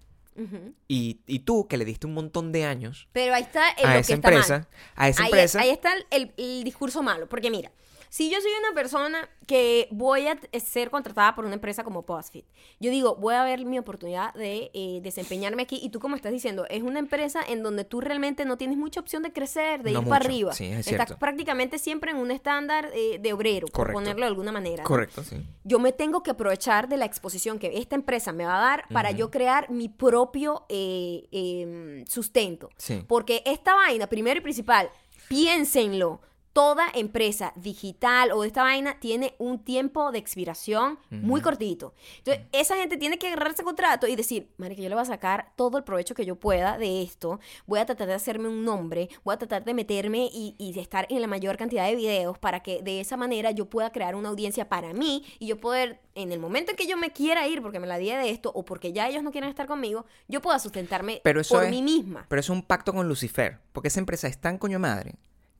Y, 0.86 1.20
y 1.26 1.40
tú, 1.40 1.66
que 1.66 1.76
le 1.76 1.84
diste 1.84 2.06
un 2.06 2.14
montón 2.14 2.52
de 2.52 2.64
años 2.64 3.08
Pero 3.12 3.34
ahí 3.34 3.42
está 3.42 3.70
el, 3.70 3.86
a 3.86 3.94
lo 3.94 4.00
esa 4.00 4.06
que 4.06 4.14
está 4.14 4.28
mal. 4.28 4.36
empresa, 4.38 4.68
a 4.94 5.08
esa 5.08 5.22
ahí, 5.22 5.28
empresa, 5.28 5.60
ahí 5.60 5.70
está 5.70 5.92
el, 6.10 6.32
el 6.36 6.64
discurso 6.64 7.02
malo. 7.02 7.28
Porque 7.28 7.50
mira, 7.50 7.72
si 8.10 8.30
yo 8.30 8.40
soy 8.40 8.50
una 8.64 8.74
persona 8.74 9.28
que 9.46 9.88
voy 9.90 10.26
a 10.28 10.38
ser 10.60 10.90
contratada 10.90 11.34
por 11.34 11.44
una 11.44 11.54
empresa 11.54 11.84
como 11.84 12.02
BuzzFeed, 12.02 12.44
yo 12.80 12.90
digo, 12.90 13.16
voy 13.16 13.34
a 13.34 13.44
ver 13.44 13.64
mi 13.64 13.78
oportunidad 13.78 14.34
de 14.34 14.70
eh, 14.74 15.00
desempeñarme 15.02 15.62
aquí. 15.62 15.78
Y 15.82 15.90
tú, 15.90 16.00
como 16.00 16.16
estás 16.16 16.32
diciendo, 16.32 16.66
es 16.68 16.82
una 16.82 16.98
empresa 16.98 17.40
en 17.46 17.62
donde 17.62 17.84
tú 17.84 18.00
realmente 18.00 18.44
no 18.44 18.56
tienes 18.56 18.76
mucha 18.76 19.00
opción 19.00 19.22
de 19.22 19.32
crecer, 19.32 19.82
de 19.82 19.92
No 19.92 20.02
ir 20.02 20.08
para 20.08 20.24
arriba. 20.24 20.52
sí, 20.52 20.66
es 20.66 20.86
Estás 20.86 21.14
prácticamente 21.14 21.78
siempre 21.78 22.10
en 22.10 22.18
un 22.18 22.30
estándar 22.30 22.90
eh, 22.94 23.18
de 23.20 23.32
obrero, 23.32 23.68
por 23.68 23.92
ponerlo 23.92 24.22
de 24.22 24.28
alguna 24.28 24.52
manera. 24.52 24.84
correcto, 24.84 25.22
sí. 25.22 25.36
yo 25.64 25.78
me 25.78 25.92
tengo 25.92 26.22
que 26.22 26.30
aprovechar 26.30 26.88
de 26.88 26.96
la 26.96 27.04
exposición 27.04 27.58
que 27.58 27.78
esta 27.78 27.94
empresa 27.94 28.32
me 28.32 28.44
va 28.44 28.58
a 28.58 28.60
dar 28.60 28.84
para 28.92 29.10
yo 29.10 29.30
crear 29.30 29.70
mi 29.70 29.88
propio 29.88 30.64
eh, 30.68 31.28
em, 31.30 32.04
sustento. 32.06 32.70
Sí. 32.76 33.04
Porque 33.06 33.42
esta 33.46 33.74
vaina, 33.74 34.06
primero 34.06 34.38
y 34.38 34.42
principal, 34.42 34.90
piénsenlo. 35.28 36.20
Toda 36.58 36.88
empresa 36.92 37.52
digital 37.54 38.32
o 38.32 38.40
de 38.42 38.48
esta 38.48 38.64
vaina 38.64 38.98
tiene 38.98 39.36
un 39.38 39.60
tiempo 39.60 40.10
de 40.10 40.18
expiración 40.18 40.98
muy 41.08 41.40
cortito. 41.40 41.94
Entonces, 42.18 42.46
esa 42.50 42.74
gente 42.74 42.96
tiene 42.96 43.16
que 43.16 43.28
agarrar 43.28 43.52
ese 43.52 43.62
contrato 43.62 44.08
y 44.08 44.16
decir, 44.16 44.50
madre, 44.56 44.74
que 44.74 44.82
yo 44.82 44.88
le 44.88 44.96
voy 44.96 45.02
a 45.02 45.04
sacar 45.04 45.52
todo 45.54 45.78
el 45.78 45.84
provecho 45.84 46.16
que 46.16 46.26
yo 46.26 46.34
pueda 46.34 46.76
de 46.76 47.02
esto. 47.02 47.38
Voy 47.68 47.78
a 47.78 47.86
tratar 47.86 48.08
de 48.08 48.14
hacerme 48.14 48.48
un 48.48 48.64
nombre, 48.64 49.08
voy 49.22 49.34
a 49.34 49.38
tratar 49.38 49.64
de 49.64 49.72
meterme 49.72 50.28
y, 50.32 50.56
y 50.58 50.72
de 50.72 50.80
estar 50.80 51.06
en 51.10 51.20
la 51.20 51.28
mayor 51.28 51.56
cantidad 51.56 51.86
de 51.86 51.94
videos 51.94 52.38
para 52.40 52.58
que 52.60 52.82
de 52.82 52.98
esa 52.98 53.16
manera 53.16 53.52
yo 53.52 53.66
pueda 53.70 53.92
crear 53.92 54.16
una 54.16 54.30
audiencia 54.30 54.68
para 54.68 54.92
mí 54.92 55.24
y 55.38 55.46
yo 55.46 55.60
poder, 55.60 56.00
en 56.16 56.32
el 56.32 56.40
momento 56.40 56.72
en 56.72 56.76
que 56.76 56.88
yo 56.88 56.96
me 56.96 57.12
quiera 57.12 57.46
ir 57.46 57.62
porque 57.62 57.78
me 57.78 57.86
la 57.86 57.98
di 57.98 58.10
de 58.10 58.30
esto 58.30 58.50
o 58.52 58.64
porque 58.64 58.92
ya 58.92 59.08
ellos 59.08 59.22
no 59.22 59.30
quieren 59.30 59.48
estar 59.48 59.68
conmigo, 59.68 60.06
yo 60.26 60.42
pueda 60.42 60.58
sustentarme 60.58 61.20
Pero 61.22 61.40
eso 61.40 61.54
por 61.54 61.62
es- 61.66 61.70
mí 61.70 61.82
misma. 61.82 62.26
Pero 62.28 62.40
es 62.40 62.50
un 62.50 62.62
pacto 62.62 62.92
con 62.92 63.06
Lucifer, 63.06 63.60
porque 63.72 63.86
esa 63.88 64.00
empresa 64.00 64.26
es 64.26 64.38
tan 64.40 64.58
coño 64.58 64.80
madre 64.80 65.14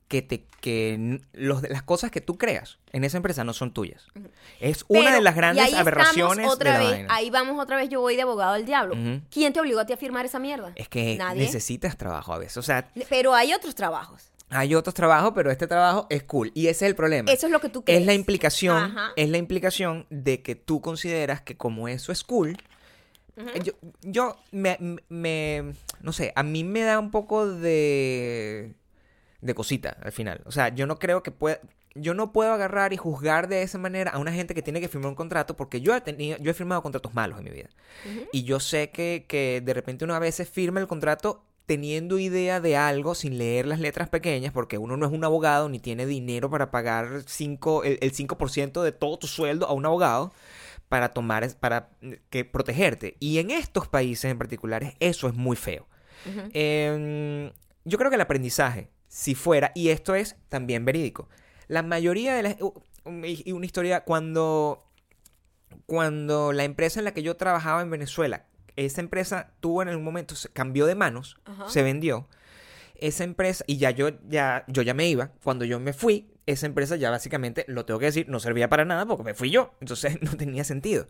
que 0.09 0.21
te 0.21 0.43
que 0.59 1.21
los, 1.31 1.61
las 1.69 1.83
cosas 1.83 2.11
que 2.11 2.19
tú 2.19 2.37
creas 2.37 2.79
en 2.91 3.05
esa 3.05 3.15
empresa 3.15 3.45
no 3.45 3.53
son 3.53 3.71
tuyas. 3.73 4.05
Es 4.59 4.83
una 4.89 5.13
de 5.15 5.21
las 5.21 5.33
grandes 5.35 5.63
ahí 5.63 5.73
aberraciones 5.73 6.45
otra 6.49 6.73
de 6.73 6.77
la 6.77 6.83
vez, 6.83 6.91
vaina. 6.97 7.15
Ahí 7.15 7.29
vamos 7.29 7.57
otra 7.63 7.77
vez, 7.77 7.87
yo 7.87 8.01
voy 8.01 8.17
de 8.17 8.23
abogado 8.23 8.55
del 8.55 8.65
diablo. 8.65 8.97
¿Quién 9.31 9.53
te 9.53 9.61
obligó 9.61 9.79
a 9.79 9.85
ti 9.85 9.93
a 9.93 9.97
firmar 9.97 10.25
esa 10.25 10.37
mierda? 10.39 10.73
Es 10.75 10.89
que 10.89 11.15
Nadie. 11.15 11.43
necesitas 11.43 11.95
trabajo 11.95 12.33
a 12.33 12.37
veces. 12.39 12.57
O 12.57 12.61
sea, 12.61 12.91
Pero 13.07 13.33
hay 13.33 13.53
otros 13.53 13.73
trabajos. 13.75 14.31
hay 14.49 14.75
otros 14.75 14.93
trabajos, 14.95 15.31
pero 15.33 15.49
este 15.49 15.65
trabajo 15.67 16.07
es 16.09 16.23
cool. 16.23 16.51
Y 16.55 16.67
ese 16.67 16.85
es 16.85 16.89
el 16.89 16.95
problema. 16.95 17.31
Eso 17.31 17.45
es 17.45 17.53
lo 17.53 17.61
que 17.61 17.69
tú 17.69 17.85
crees. 17.85 18.01
es 18.01 18.05
la 18.05 18.13
implicación, 18.15 18.75
Ajá. 18.97 19.11
es 19.15 19.29
la 19.29 19.37
implicación 19.37 20.07
de 20.09 20.41
que 20.41 20.55
tú 20.55 20.81
consideras 20.81 21.41
que 21.41 21.55
como 21.55 21.87
eso 21.87 22.11
es 22.11 22.23
cool, 22.25 22.57
yo, 23.63 23.71
yo 24.01 24.35
me, 24.51 24.77
me- 25.07 25.73
no 26.01 26.11
sé, 26.11 26.33
a 26.35 26.43
mí 26.43 26.65
me 26.65 26.81
da 26.81 26.99
un 26.99 27.11
poco 27.11 27.47
de, 27.47 28.73
de 29.41 29.55
cosita 29.55 29.97
al 30.01 30.11
final. 30.11 30.41
O 30.45 30.51
sea, 30.51 30.69
yo 30.69 30.85
no 30.87 30.99
creo 30.99 31.23
que 31.23 31.31
pueda, 31.31 31.59
yo 31.95 32.13
no 32.13 32.31
puedo 32.31 32.51
agarrar 32.51 32.93
y 32.93 32.97
juzgar 32.97 33.47
de 33.47 33.61
esa 33.61 33.77
manera 33.77 34.11
a 34.11 34.19
una 34.19 34.31
gente 34.31 34.53
que 34.53 34.61
tiene 34.61 34.81
que 34.81 34.87
firmar 34.87 35.09
un 35.09 35.15
contrato 35.15 35.55
porque 35.55 35.81
yo 35.81 35.95
he 35.95 36.01
tenido, 36.01 36.37
yo 36.39 36.51
he 36.51 36.53
firmado 36.53 36.81
contratos 36.81 37.13
malos 37.13 37.39
en 37.39 37.45
mi 37.45 37.51
vida. 37.51 37.69
Y 38.31 38.43
yo 38.43 38.59
sé 38.59 38.91
que, 38.91 39.25
que 39.27 39.61
de 39.63 39.73
repente 39.73 40.05
uno 40.05 40.15
a 40.15 40.19
veces 40.19 40.49
firma 40.49 40.79
el 40.79 40.87
contrato 40.87 41.43
teniendo 41.65 42.17
idea 42.17 42.59
de 42.59 42.75
algo 42.75 43.13
sin 43.13 43.37
leer 43.37 43.67
las 43.67 43.79
letras 43.79 44.09
pequeñas, 44.09 44.51
porque 44.51 44.79
uno 44.79 44.97
no 44.97 45.05
es 45.05 45.11
un 45.11 45.23
abogado 45.23 45.69
ni 45.69 45.79
tiene 45.79 46.07
dinero 46.07 46.49
para 46.49 46.71
pagar 46.71 47.23
cinco, 47.27 47.83
el, 47.83 47.99
el 48.01 48.11
5% 48.11 48.81
de 48.81 48.91
todo 48.91 49.19
tu 49.19 49.27
sueldo 49.27 49.67
a 49.67 49.73
un 49.73 49.85
abogado 49.85 50.33
para 50.89 51.13
tomar, 51.13 51.47
para 51.59 51.91
mm, 52.01 52.13
que 52.29 52.43
protegerte. 52.43 53.15
Y 53.19 53.37
en 53.37 53.51
estos 53.51 53.87
países 53.87 54.31
en 54.31 54.37
particulares 54.37 54.95
eso 54.99 55.27
es 55.27 55.35
muy 55.35 55.55
feo. 55.55 55.87
Eh, 56.53 57.53
yo 57.85 57.97
creo 57.97 58.09
que 58.09 58.15
el 58.15 58.21
aprendizaje, 58.21 58.89
si 59.09 59.35
fuera, 59.35 59.71
y 59.75 59.89
esto 59.89 60.15
es 60.15 60.37
también 60.47 60.85
verídico, 60.85 61.27
la 61.67 61.83
mayoría 61.83 62.33
de 62.35 62.43
las... 62.43 62.55
y 63.23 63.43
y 63.49 63.51
una 63.51 63.65
historia, 63.65 64.05
cuando, 64.05 64.85
cuando 65.85 66.51
la 66.53 66.63
empresa 66.63 66.99
en 66.99 67.05
la 67.05 67.13
que 67.13 67.23
yo 67.23 67.35
trabajaba 67.35 67.81
en 67.81 67.89
Venezuela, 67.89 68.45
esa 68.75 69.01
empresa 69.01 69.51
tuvo 69.59 69.81
en 69.81 69.89
algún 69.89 70.05
momento, 70.05 70.35
se 70.35 70.49
cambió 70.49 70.85
de 70.85 70.95
manos, 70.95 71.37
Ajá. 71.45 71.69
se 71.69 71.83
vendió, 71.83 72.27
esa 72.95 73.23
empresa, 73.23 73.63
y 73.67 73.77
ya 73.77 73.91
yo, 73.91 74.09
ya 74.27 74.63
yo 74.67 74.81
ya 74.81 74.93
me 74.93 75.07
iba, 75.07 75.31
cuando 75.43 75.65
yo 75.65 75.79
me 75.79 75.93
fui, 75.93 76.31
esa 76.45 76.65
empresa 76.65 76.95
ya 76.95 77.11
básicamente, 77.11 77.63
lo 77.67 77.85
tengo 77.85 77.99
que 77.99 78.07
decir, 78.07 78.27
no 78.27 78.39
servía 78.39 78.69
para 78.69 78.83
nada 78.85 79.05
porque 79.05 79.23
me 79.23 79.33
fui 79.33 79.51
yo, 79.51 79.73
entonces 79.81 80.17
no 80.21 80.35
tenía 80.35 80.63
sentido. 80.63 81.07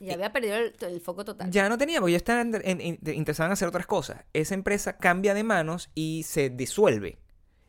Ya 0.00 0.14
había 0.14 0.32
perdido 0.32 0.56
el, 0.56 0.74
el 0.80 1.00
foco 1.00 1.24
total. 1.24 1.50
Ya 1.50 1.68
no 1.68 1.76
tenía, 1.78 2.00
porque 2.00 2.12
yo 2.12 2.16
estaba 2.16 2.40
en- 2.40 2.54
en- 2.64 2.80
en- 2.80 3.14
interesado 3.14 3.46
en 3.48 3.52
hacer 3.52 3.68
otras 3.68 3.86
cosas. 3.86 4.24
Esa 4.32 4.54
empresa 4.54 4.96
cambia 4.96 5.34
de 5.34 5.44
manos 5.44 5.90
y 5.94 6.22
se 6.24 6.50
disuelve. 6.50 7.18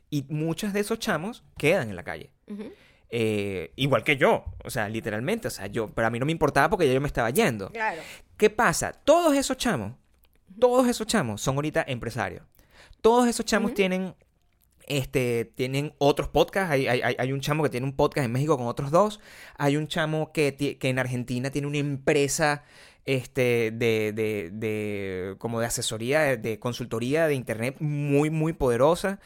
Y 0.09 0.25
muchos 0.29 0.73
de 0.73 0.79
esos 0.79 0.99
chamos 0.99 1.43
quedan 1.57 1.89
en 1.89 1.95
la 1.95 2.03
calle. 2.03 2.31
Eh, 3.11 3.71
igual 3.75 4.03
que 4.03 4.17
yo. 4.17 4.45
O 4.63 4.69
sea, 4.69 4.87
literalmente. 4.89 5.47
O 5.47 5.51
sea, 5.51 5.67
yo, 5.67 5.87
pero 5.93 6.07
a 6.07 6.09
mí 6.09 6.19
no 6.19 6.25
me 6.25 6.31
importaba 6.31 6.69
porque 6.69 6.87
ya 6.87 6.93
yo 6.93 7.01
me 7.01 7.07
estaba 7.07 7.29
yendo. 7.29 7.69
Claro. 7.71 8.01
¿Qué 8.37 8.49
pasa? 8.49 8.93
Todos 8.93 9.35
esos 9.35 9.57
chamos, 9.57 9.93
todos 10.59 10.87
esos 10.87 11.07
chamos 11.07 11.41
son 11.41 11.55
ahorita 11.55 11.83
empresarios. 11.87 12.43
Todos 13.01 13.27
esos 13.27 13.45
chamos 13.45 13.73
tienen, 13.73 14.13
este, 14.87 15.45
tienen 15.55 15.93
otros 15.97 16.27
podcasts. 16.29 16.71
Hay, 16.71 16.87
hay- 16.87 17.15
hay- 17.17 17.31
un 17.31 17.41
chamo 17.41 17.63
que 17.63 17.69
tiene 17.69 17.85
un 17.85 17.95
podcast 17.95 18.25
en 18.25 18.31
México 18.31 18.57
con 18.57 18.67
otros 18.67 18.91
dos. 18.91 19.19
Hay 19.57 19.77
un 19.77 19.87
chamo 19.87 20.31
que, 20.31 20.55
que 20.79 20.89
en 20.89 20.99
Argentina 20.99 21.49
tiene 21.51 21.67
una 21.67 21.77
empresa 21.77 22.63
este, 23.05 23.71
de, 23.73 24.11
de, 24.13 24.49
de- 24.51 25.35
como 25.39 25.59
de 25.59 25.65
asesoría, 25.67 26.21
de, 26.21 26.37
de 26.37 26.59
consultoría 26.59 27.27
de 27.27 27.33
internet 27.35 27.77
muy, 27.79 28.29
muy 28.29 28.53
poderosa. 28.53 29.19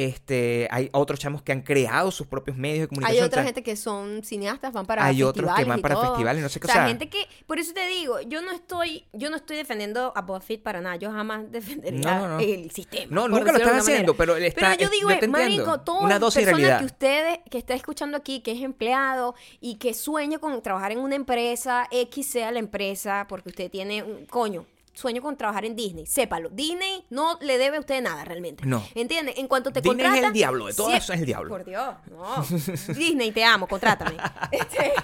Este, 0.00 0.68
hay 0.70 0.90
otros 0.92 1.18
chamos 1.18 1.42
que 1.42 1.50
han 1.50 1.62
creado 1.62 2.12
sus 2.12 2.28
propios 2.28 2.56
medios 2.56 2.78
de 2.78 2.82
Hay 2.84 2.88
comunicación. 2.88 3.24
otra 3.26 3.40
O 3.40 3.42
sea, 3.42 3.44
gente 3.46 3.62
que 3.64 3.74
son 3.74 4.22
cineastas, 4.22 4.72
van 4.72 4.86
para 4.86 5.04
Hay 5.04 5.24
otros 5.24 5.42
que 5.44 5.48
festivales 5.48 5.68
van 5.68 5.80
para 5.82 5.94
todo. 5.96 6.04
festivales, 6.12 6.42
no 6.44 6.48
sé 6.48 6.60
qué, 6.60 6.66
O 6.66 6.70
o 6.70 6.72
sea, 6.72 6.82
sea- 6.82 6.88
gente 6.88 7.08
que, 7.08 7.26
por 7.46 7.58
eso 7.58 7.72
te 7.74 7.84
digo, 7.88 8.20
yo 8.20 8.40
no 8.40 8.52
estoy, 8.52 9.06
yo 9.12 9.28
no 9.28 9.34
estoy 9.36 9.56
defendiendo 9.56 10.12
a 10.14 10.22
BuzzFeed 10.22 10.60
para 10.62 10.80
nada. 10.80 10.94
Yo 10.94 11.10
jamás 11.10 11.50
defendería 11.50 11.98
No, 12.00 12.28
no, 12.28 12.28
no. 12.34 12.38
el 12.38 12.70
sistema. 12.70 13.06
No, 13.10 13.26
nunca 13.26 13.50
lo 13.50 13.58
están 13.58 13.76
haciendo, 13.76 14.12
manera. 14.14 14.16
pero 14.18 14.36
está- 14.36 14.60
Pero 14.76 14.82
yo 14.84 14.90
digo, 14.90 15.10
yo 15.10 15.18
te 15.18 15.26
marico, 15.26 15.80
toda 15.80 16.00
Una 16.04 16.20
persona 16.20 16.46
realidad. 16.46 16.78
que 16.78 16.84
ustedes, 16.84 17.38
que 17.50 17.58
está 17.58 17.74
escuchando 17.74 18.16
aquí, 18.16 18.38
que 18.40 18.52
es 18.52 18.62
empleado 18.62 19.34
y 19.60 19.76
que 19.78 19.94
sueña 19.94 20.38
con 20.38 20.62
trabajar 20.62 20.92
en 20.92 21.00
una 21.00 21.16
empresa, 21.16 21.88
X 21.90 22.24
sea 22.30 22.52
la 22.52 22.60
empresa, 22.60 23.26
porque 23.28 23.48
usted 23.48 23.68
tiene 23.68 24.04
un 24.04 24.26
coño. 24.26 24.64
Sueño 24.98 25.22
con 25.22 25.36
trabajar 25.36 25.64
en 25.64 25.76
Disney, 25.76 26.06
sépalo. 26.06 26.48
Disney 26.48 27.04
no 27.10 27.38
le 27.40 27.56
debe 27.56 27.76
a 27.76 27.80
usted 27.80 28.02
nada 28.02 28.24
realmente. 28.24 28.66
No. 28.66 28.84
¿Entiende? 28.96 29.32
En 29.36 29.46
cuanto 29.46 29.70
te 29.72 29.80
Disney 29.80 30.00
es 30.00 30.02
contrata. 30.10 30.26
el 30.26 30.32
diablo, 30.32 30.66
de 30.66 30.74
todo 30.74 30.90
eso 30.92 31.12
es 31.12 31.20
el 31.20 31.26
diablo. 31.26 31.50
Por 31.50 31.64
Dios, 31.64 31.94
no. 32.10 32.42
Disney, 32.94 33.30
te 33.30 33.44
amo, 33.44 33.68
contrátame. 33.68 34.16
Este- 34.50 34.92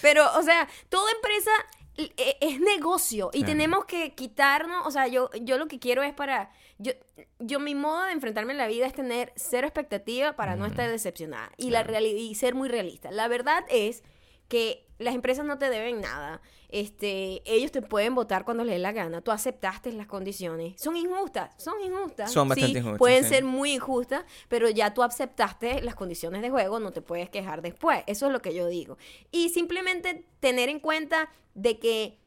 Pero, 0.00 0.24
o 0.38 0.42
sea, 0.42 0.66
toda 0.88 1.10
empresa 1.12 1.50
e- 1.96 2.36
es 2.40 2.60
negocio 2.60 3.30
y 3.32 3.38
Claro. 3.40 3.52
tenemos 3.52 3.84
que 3.84 4.14
quitarnos, 4.14 4.86
o 4.86 4.90
sea, 4.90 5.06
yo, 5.08 5.28
yo 5.42 5.58
lo 5.58 5.66
que 5.66 5.78
quiero 5.78 6.02
es 6.02 6.14
para, 6.14 6.50
yo, 6.78 6.92
yo 7.40 7.58
mi 7.60 7.74
modo 7.74 8.04
de 8.04 8.12
enfrentarme 8.12 8.52
en 8.52 8.58
la 8.58 8.68
vida 8.68 8.86
es 8.86 8.94
tener 8.94 9.32
cero 9.36 9.66
expectativa 9.66 10.34
para 10.34 10.56
no 10.56 10.64
estar 10.66 10.88
decepcionada 10.88 11.50
y, 11.56 11.70
la 11.70 11.84
y 12.00 12.34
ser 12.36 12.54
muy 12.54 12.68
realista. 12.68 13.10
La 13.10 13.28
verdad 13.28 13.64
es 13.68 14.02
que 14.48 14.86
las 14.98 15.14
empresas 15.14 15.44
no 15.46 15.58
te 15.58 15.70
deben 15.70 16.00
nada. 16.00 16.40
Este, 16.70 17.40
ellos 17.44 17.70
te 17.70 17.80
pueden 17.82 18.14
votar 18.14 18.44
cuando 18.44 18.64
les 18.64 18.74
dé 18.74 18.78
la 18.80 18.92
gana. 18.92 19.20
Tú 19.20 19.30
aceptaste 19.30 19.92
las 19.92 20.06
condiciones. 20.06 20.80
Son 20.80 20.96
injustas, 20.96 21.54
son 21.56 21.80
injustas. 21.80 22.32
Son 22.32 22.48
bastante 22.48 22.72
Sí, 22.72 22.78
injustas, 22.78 22.98
Pueden 22.98 23.22
sí. 23.24 23.30
ser 23.30 23.44
muy 23.44 23.74
injustas, 23.74 24.24
pero 24.48 24.68
ya 24.68 24.92
tú 24.92 25.02
aceptaste 25.02 25.82
las 25.82 25.94
condiciones 25.94 26.42
de 26.42 26.50
juego, 26.50 26.80
no 26.80 26.90
te 26.92 27.00
puedes 27.00 27.30
quejar 27.30 27.62
después. 27.62 28.02
Eso 28.06 28.26
es 28.26 28.32
lo 28.32 28.42
que 28.42 28.54
yo 28.54 28.66
digo. 28.66 28.98
Y 29.30 29.50
simplemente 29.50 30.24
tener 30.40 30.68
en 30.68 30.80
cuenta 30.80 31.30
de 31.54 31.78
que 31.78 32.18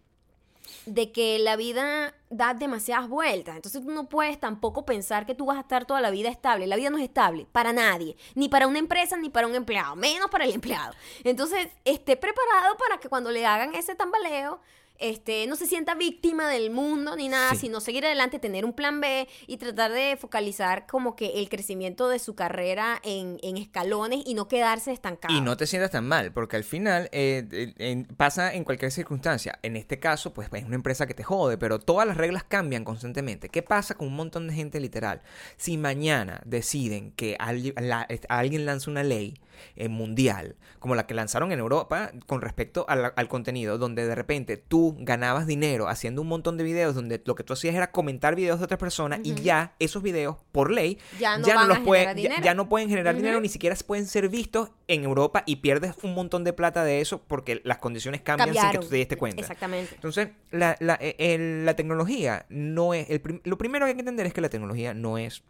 de 0.85 1.11
que 1.11 1.39
la 1.39 1.55
vida 1.55 2.13
da 2.29 2.53
demasiadas 2.53 3.09
vueltas. 3.09 3.55
Entonces 3.55 3.81
tú 3.81 3.91
no 3.91 4.07
puedes 4.09 4.39
tampoco 4.39 4.85
pensar 4.85 5.25
que 5.25 5.35
tú 5.35 5.45
vas 5.45 5.57
a 5.57 5.61
estar 5.61 5.85
toda 5.85 6.01
la 6.01 6.11
vida 6.11 6.29
estable. 6.29 6.67
La 6.67 6.75
vida 6.75 6.89
no 6.89 6.97
es 6.97 7.03
estable 7.03 7.47
para 7.51 7.73
nadie, 7.73 8.15
ni 8.35 8.49
para 8.49 8.67
una 8.67 8.79
empresa 8.79 9.17
ni 9.17 9.29
para 9.29 9.47
un 9.47 9.55
empleado, 9.55 9.95
menos 9.95 10.29
para 10.29 10.45
el 10.45 10.51
empleado. 10.55 10.93
Entonces, 11.23 11.67
esté 11.85 12.17
preparado 12.17 12.77
para 12.77 12.99
que 12.99 13.09
cuando 13.09 13.31
le 13.31 13.45
hagan 13.45 13.75
ese 13.75 13.95
tambaleo, 13.95 14.59
este, 15.01 15.45
no 15.47 15.55
se 15.55 15.65
sienta 15.67 15.95
víctima 15.95 16.47
del 16.49 16.71
mundo 16.71 17.15
ni 17.15 17.27
nada, 17.27 17.51
Sí. 17.51 17.57
sino 17.61 17.81
seguir 17.81 18.05
adelante, 18.05 18.39
tener 18.39 18.63
un 18.65 18.73
plan 18.73 19.01
B 19.01 19.27
y 19.47 19.57
tratar 19.57 19.91
de 19.91 20.17
focalizar 20.17 20.87
como 20.87 21.15
que 21.15 21.39
el 21.41 21.49
crecimiento 21.49 22.07
de 22.09 22.19
su 22.19 22.35
carrera 22.35 22.99
en, 23.03 23.37
en 23.43 23.57
escalones 23.57 24.21
y 24.25 24.33
no 24.33 24.47
quedarse 24.47 24.91
estancado. 24.91 25.33
Y 25.35 25.41
no 25.41 25.57
te 25.57 25.67
sientas 25.67 25.91
tan 25.91 26.07
mal, 26.07 26.31
porque 26.31 26.55
al 26.55 26.63
final 26.63 27.09
eh, 27.11 27.45
eh, 27.51 27.73
en- 27.77 28.05
pasa 28.05 28.53
en 28.53 28.63
cualquier 28.63 28.91
circunstancia. 28.91 29.59
En 29.63 29.75
este 29.75 29.99
caso, 29.99 30.33
pues 30.33 30.49
es 30.53 30.63
una 30.65 30.75
empresa 30.75 31.07
que 31.07 31.13
te 31.13 31.23
jode, 31.23 31.57
pero 31.57 31.79
todas 31.79 32.07
las 32.07 32.17
reglas 32.17 32.43
cambian 32.43 32.83
constantemente. 32.85 33.49
¿Qué 33.49 33.61
pasa 33.63 33.95
con 33.95 34.07
un 34.07 34.15
montón 34.15 34.47
de 34.47 34.53
gente 34.53 34.79
literal? 34.79 35.21
Si 35.57 35.77
mañana 35.77 36.41
deciden 36.45 37.11
que 37.11 37.35
alguien, 37.39 37.73
la- 37.79 38.07
alguien 38.29 38.65
lanza 38.65 38.91
una 38.91 39.03
ley 39.03 39.35
eh, 39.75 39.87
mundial, 39.89 40.55
como 40.79 40.95
la 40.95 41.05
que 41.07 41.13
lanzaron 41.13 41.51
en 41.51 41.59
Europa 41.59 42.11
con 42.27 42.41
respecto 42.41 42.85
al 42.87 43.27
contenido, 43.27 43.77
donde 43.77 44.05
de 44.05 44.15
repente 44.15 44.57
tú 44.57 44.95
ganabas 44.99 45.47
dinero 45.47 45.87
haciendo 45.87 46.21
un 46.21 46.27
montón 46.27 46.57
de 46.57 46.63
videos 46.63 46.95
donde 46.95 47.21
lo 47.25 47.35
que 47.35 47.43
tú 47.43 47.53
hacías 47.53 47.75
era 47.75 47.91
comentar 47.91 48.35
videos 48.35 48.59
de 48.59 48.65
otras 48.65 48.79
personas 48.79 49.19
y 49.23 49.33
ya 49.35 49.73
esos 49.79 50.03
videos, 50.03 50.37
por 50.51 50.71
ley, 50.71 50.97
Ya 51.19 51.37
no 51.37 51.45
ya 51.45 51.55
los 51.65 51.77
ya- 52.23 52.41
ya 52.41 52.53
pueden 52.69 52.89
generar 52.89 53.15
dinero, 53.15 53.39
ni 53.41 53.49
siquiera 53.49 53.75
pueden 53.85 54.05
ser 54.07 54.29
vistos 54.29 54.69
en 54.87 55.03
Europa 55.03 55.43
y 55.45 55.57
pierdes 55.57 55.95
un 56.03 56.13
montón 56.13 56.43
de 56.43 56.53
plata 56.53 56.83
de 56.83 57.01
eso 57.01 57.21
porque 57.27 57.61
las 57.63 57.77
condiciones 57.77 58.21
cambian 58.21 58.49
sin 58.49 58.71
que 58.71 58.77
tú 58.79 58.87
te 58.89 58.95
diste 58.97 59.17
cuenta. 59.17 59.41
Exactamente. 59.41 59.95
Entonces, 59.95 60.29
la, 60.51 60.75
la, 60.79 60.95
el- 60.95 61.65
la 61.65 61.75
tecnología 61.75 62.45
no 62.49 62.93
es... 62.93 63.09
el 63.09 63.21
lo 63.43 63.57
primero 63.57 63.85
que 63.85 63.89
hay 63.91 63.95
que 63.95 64.01
entender 64.01 64.25
es 64.25 64.33
que 64.33 64.41
la 64.41 64.49
tecnología 64.49 64.93
no 64.93 65.17
es 65.17 65.43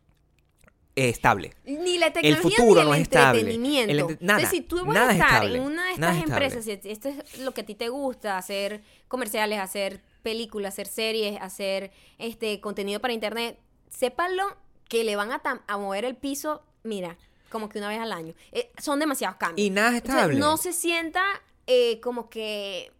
estable. 0.95 1.53
Ni 1.65 1.97
la 1.97 2.11
tecnología 2.13 2.57
futuro 2.57 2.75
ni 2.75 2.81
el 2.81 2.87
no 2.87 2.93
es 2.95 3.01
estable. 3.01 3.39
entretenimiento. 3.41 3.91
El 3.91 3.99
entre- 3.99 4.17
nada, 4.25 4.39
Entonces, 4.41 4.49
si 4.49 4.61
tú 4.61 4.85
vas 4.85 4.93
nada 4.93 5.07
a 5.09 5.11
es 5.11 5.15
estar 5.19 5.33
estable. 5.33 5.57
en 5.57 5.63
una 5.63 5.85
de 5.85 5.91
estas 5.93 6.17
empresas, 6.23 6.63
si 6.65 6.71
esto 6.89 7.09
es 7.09 7.39
lo 7.39 7.53
que 7.53 7.61
a 7.61 7.65
ti 7.65 7.75
te 7.75 7.89
gusta, 7.89 8.37
hacer 8.37 8.81
comerciales, 9.07 9.59
hacer 9.59 10.01
películas, 10.23 10.73
hacer 10.73 10.87
series, 10.87 11.39
hacer 11.41 11.91
este 12.17 12.59
contenido 12.61 12.99
para 12.99 13.13
internet, 13.13 13.57
sépanlo 13.89 14.55
que 14.87 15.03
le 15.03 15.15
van 15.15 15.31
a, 15.31 15.41
a 15.67 15.77
mover 15.77 16.05
el 16.05 16.15
piso, 16.15 16.63
mira, 16.83 17.17
como 17.49 17.69
que 17.69 17.77
una 17.79 17.87
vez 17.89 17.99
al 17.99 18.11
año. 18.11 18.33
Eh, 18.51 18.71
son 18.81 18.99
demasiados 18.99 19.37
cambios. 19.37 19.65
Y 19.65 19.69
nada 19.69 19.89
es 19.91 19.95
estable. 19.97 20.37
no 20.39 20.57
se 20.57 20.73
sienta 20.73 21.23
eh, 21.67 21.99
como 22.01 22.29
que, 22.29 22.91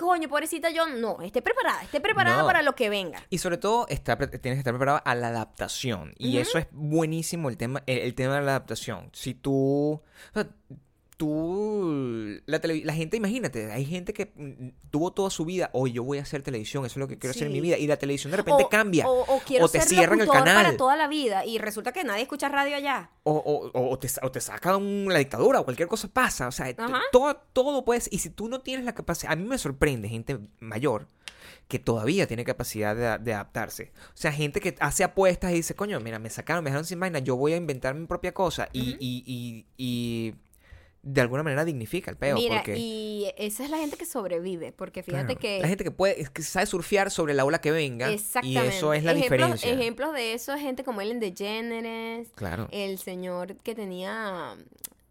coño, 0.00 0.28
pobrecita 0.30 0.70
yo, 0.70 0.86
no, 0.86 1.20
esté 1.20 1.42
preparada, 1.42 1.82
esté 1.82 2.00
preparada 2.00 2.38
No. 2.40 2.46
para 2.46 2.62
lo 2.62 2.74
que 2.74 2.88
venga. 2.88 3.22
Y 3.28 3.36
sobre 3.36 3.58
todo 3.58 3.86
está, 3.88 4.16
tienes 4.16 4.40
que 4.40 4.58
estar 4.60 4.72
preparado 4.72 5.02
a 5.04 5.14
la 5.14 5.28
adaptación. 5.28 6.14
Y 6.16 6.38
eso 6.38 6.56
es 6.56 6.66
buenísimo 6.72 7.50
el 7.50 7.58
tema, 7.58 7.82
el, 7.86 7.98
el 7.98 8.14
tema 8.14 8.36
de 8.36 8.40
la 8.40 8.52
adaptación. 8.52 9.10
Si 9.12 9.34
tú... 9.34 10.00
o 10.00 10.02
sea, 10.32 10.48
tú... 11.20 12.40
La, 12.46 12.60
la 12.84 12.92
gente, 12.94 13.16
imagínate, 13.16 13.70
hay 13.70 13.84
gente 13.84 14.12
que 14.12 14.32
mm, 14.34 14.88
tuvo 14.90 15.12
toda 15.12 15.30
su 15.30 15.44
vida, 15.44 15.70
hoy 15.72 15.92
yo 15.92 16.02
voy 16.02 16.18
a 16.18 16.22
hacer 16.22 16.42
televisión, 16.42 16.84
eso 16.86 16.94
es 16.94 16.96
lo 16.96 17.06
que 17.08 17.18
quiero 17.18 17.32
hacer 17.32 17.46
en 17.46 17.52
mi 17.52 17.60
vida. 17.60 17.76
Y 17.78 17.86
la 17.86 17.96
televisión 17.98 18.30
de 18.30 18.38
repente 18.38 18.64
o, 18.64 18.68
cambia. 18.68 19.06
O, 19.08 19.20
o 19.36 19.40
quiero 19.40 19.68
te 19.68 19.78
ser 19.80 19.88
cierran 19.88 20.20
el 20.20 20.28
canal. 20.28 20.54
para 20.56 20.76
toda 20.76 20.96
la 20.96 21.06
vida 21.08 21.44
y 21.44 21.58
resulta 21.58 21.92
que 21.92 22.02
nadie 22.04 22.22
escucha 22.22 22.48
radio 22.48 22.76
allá. 22.76 23.10
O, 23.22 23.32
o- 23.34 23.90
o 23.90 23.98
te, 23.98 24.08
o 24.22 24.30
te 24.32 24.40
saca 24.40 24.78
la 24.80 25.18
dictadura 25.18 25.60
o 25.60 25.64
cualquier 25.64 25.88
cosa 25.88 26.08
pasa. 26.08 26.48
O 26.48 26.52
sea, 26.52 26.74
todo, 27.12 27.36
todo 27.52 27.84
puedes. 27.84 28.08
Y 28.12 28.18
si 28.18 28.30
tú 28.30 28.48
no 28.48 28.60
tienes 28.60 28.84
la 28.86 28.94
capacidad. 28.94 29.32
A 29.32 29.36
mí 29.36 29.44
me 29.44 29.58
sorprende 29.58 30.08
gente 30.08 30.38
mayor 30.58 31.06
que 31.68 31.78
todavía 31.78 32.26
tiene 32.26 32.44
capacidad 32.44 32.96
de, 32.96 33.22
de 33.22 33.34
adaptarse. 33.34 33.92
O 34.08 34.16
sea, 34.16 34.32
gente 34.32 34.60
que 34.60 34.74
hace 34.80 35.04
apuestas 35.04 35.52
y 35.52 35.56
dice, 35.56 35.74
coño, 35.76 36.00
mira, 36.00 36.18
me 36.18 36.28
sacaron, 36.30 36.64
me 36.64 36.70
dejaron 36.70 36.84
sin 36.84 36.98
vaina, 36.98 37.20
yo 37.20 37.36
voy 37.36 37.52
a 37.52 37.56
inventar 37.56 37.94
mi 37.94 38.06
propia 38.06 38.32
cosa. 38.34 38.68
Y, 38.72 38.96
y, 38.98 39.22
y, 39.26 39.66
y 39.76 40.34
de 41.02 41.20
alguna 41.20 41.42
manera 41.42 41.64
dignifica 41.64 42.10
el 42.10 42.16
peo. 42.16 42.36
Mira, 42.36 42.56
porque, 42.56 42.76
y 42.76 43.32
esa 43.38 43.64
es 43.64 43.70
la 43.70 43.78
gente 43.78 43.96
que 43.96 44.04
sobrevive, 44.04 44.72
porque 44.72 45.02
fíjate 45.02 45.36
claro, 45.36 45.40
que... 45.40 45.60
La 45.60 45.68
gente 45.68 45.84
que 45.84 45.90
puede, 45.90 46.26
que 46.26 46.42
sabe 46.42 46.66
surfear 46.66 47.10
sobre 47.10 47.32
la 47.34 47.44
ola 47.44 47.60
que 47.60 47.70
venga. 47.70 48.10
Y 48.10 48.14
Exactamente. 48.14 48.68
eso 48.68 48.92
es 48.92 49.04
la 49.04 49.12
ejemplos, 49.12 49.38
diferencia. 49.38 49.72
Ejemplos 49.72 50.12
de 50.12 50.34
eso 50.34 50.52
es 50.52 50.60
gente 50.60 50.84
como 50.84 51.00
Ellen 51.00 51.20
DeGeneres, 51.20 52.28
Claro. 52.34 52.68
el 52.70 52.98
señor 52.98 53.56
que 53.56 53.74
tenía 53.74 54.56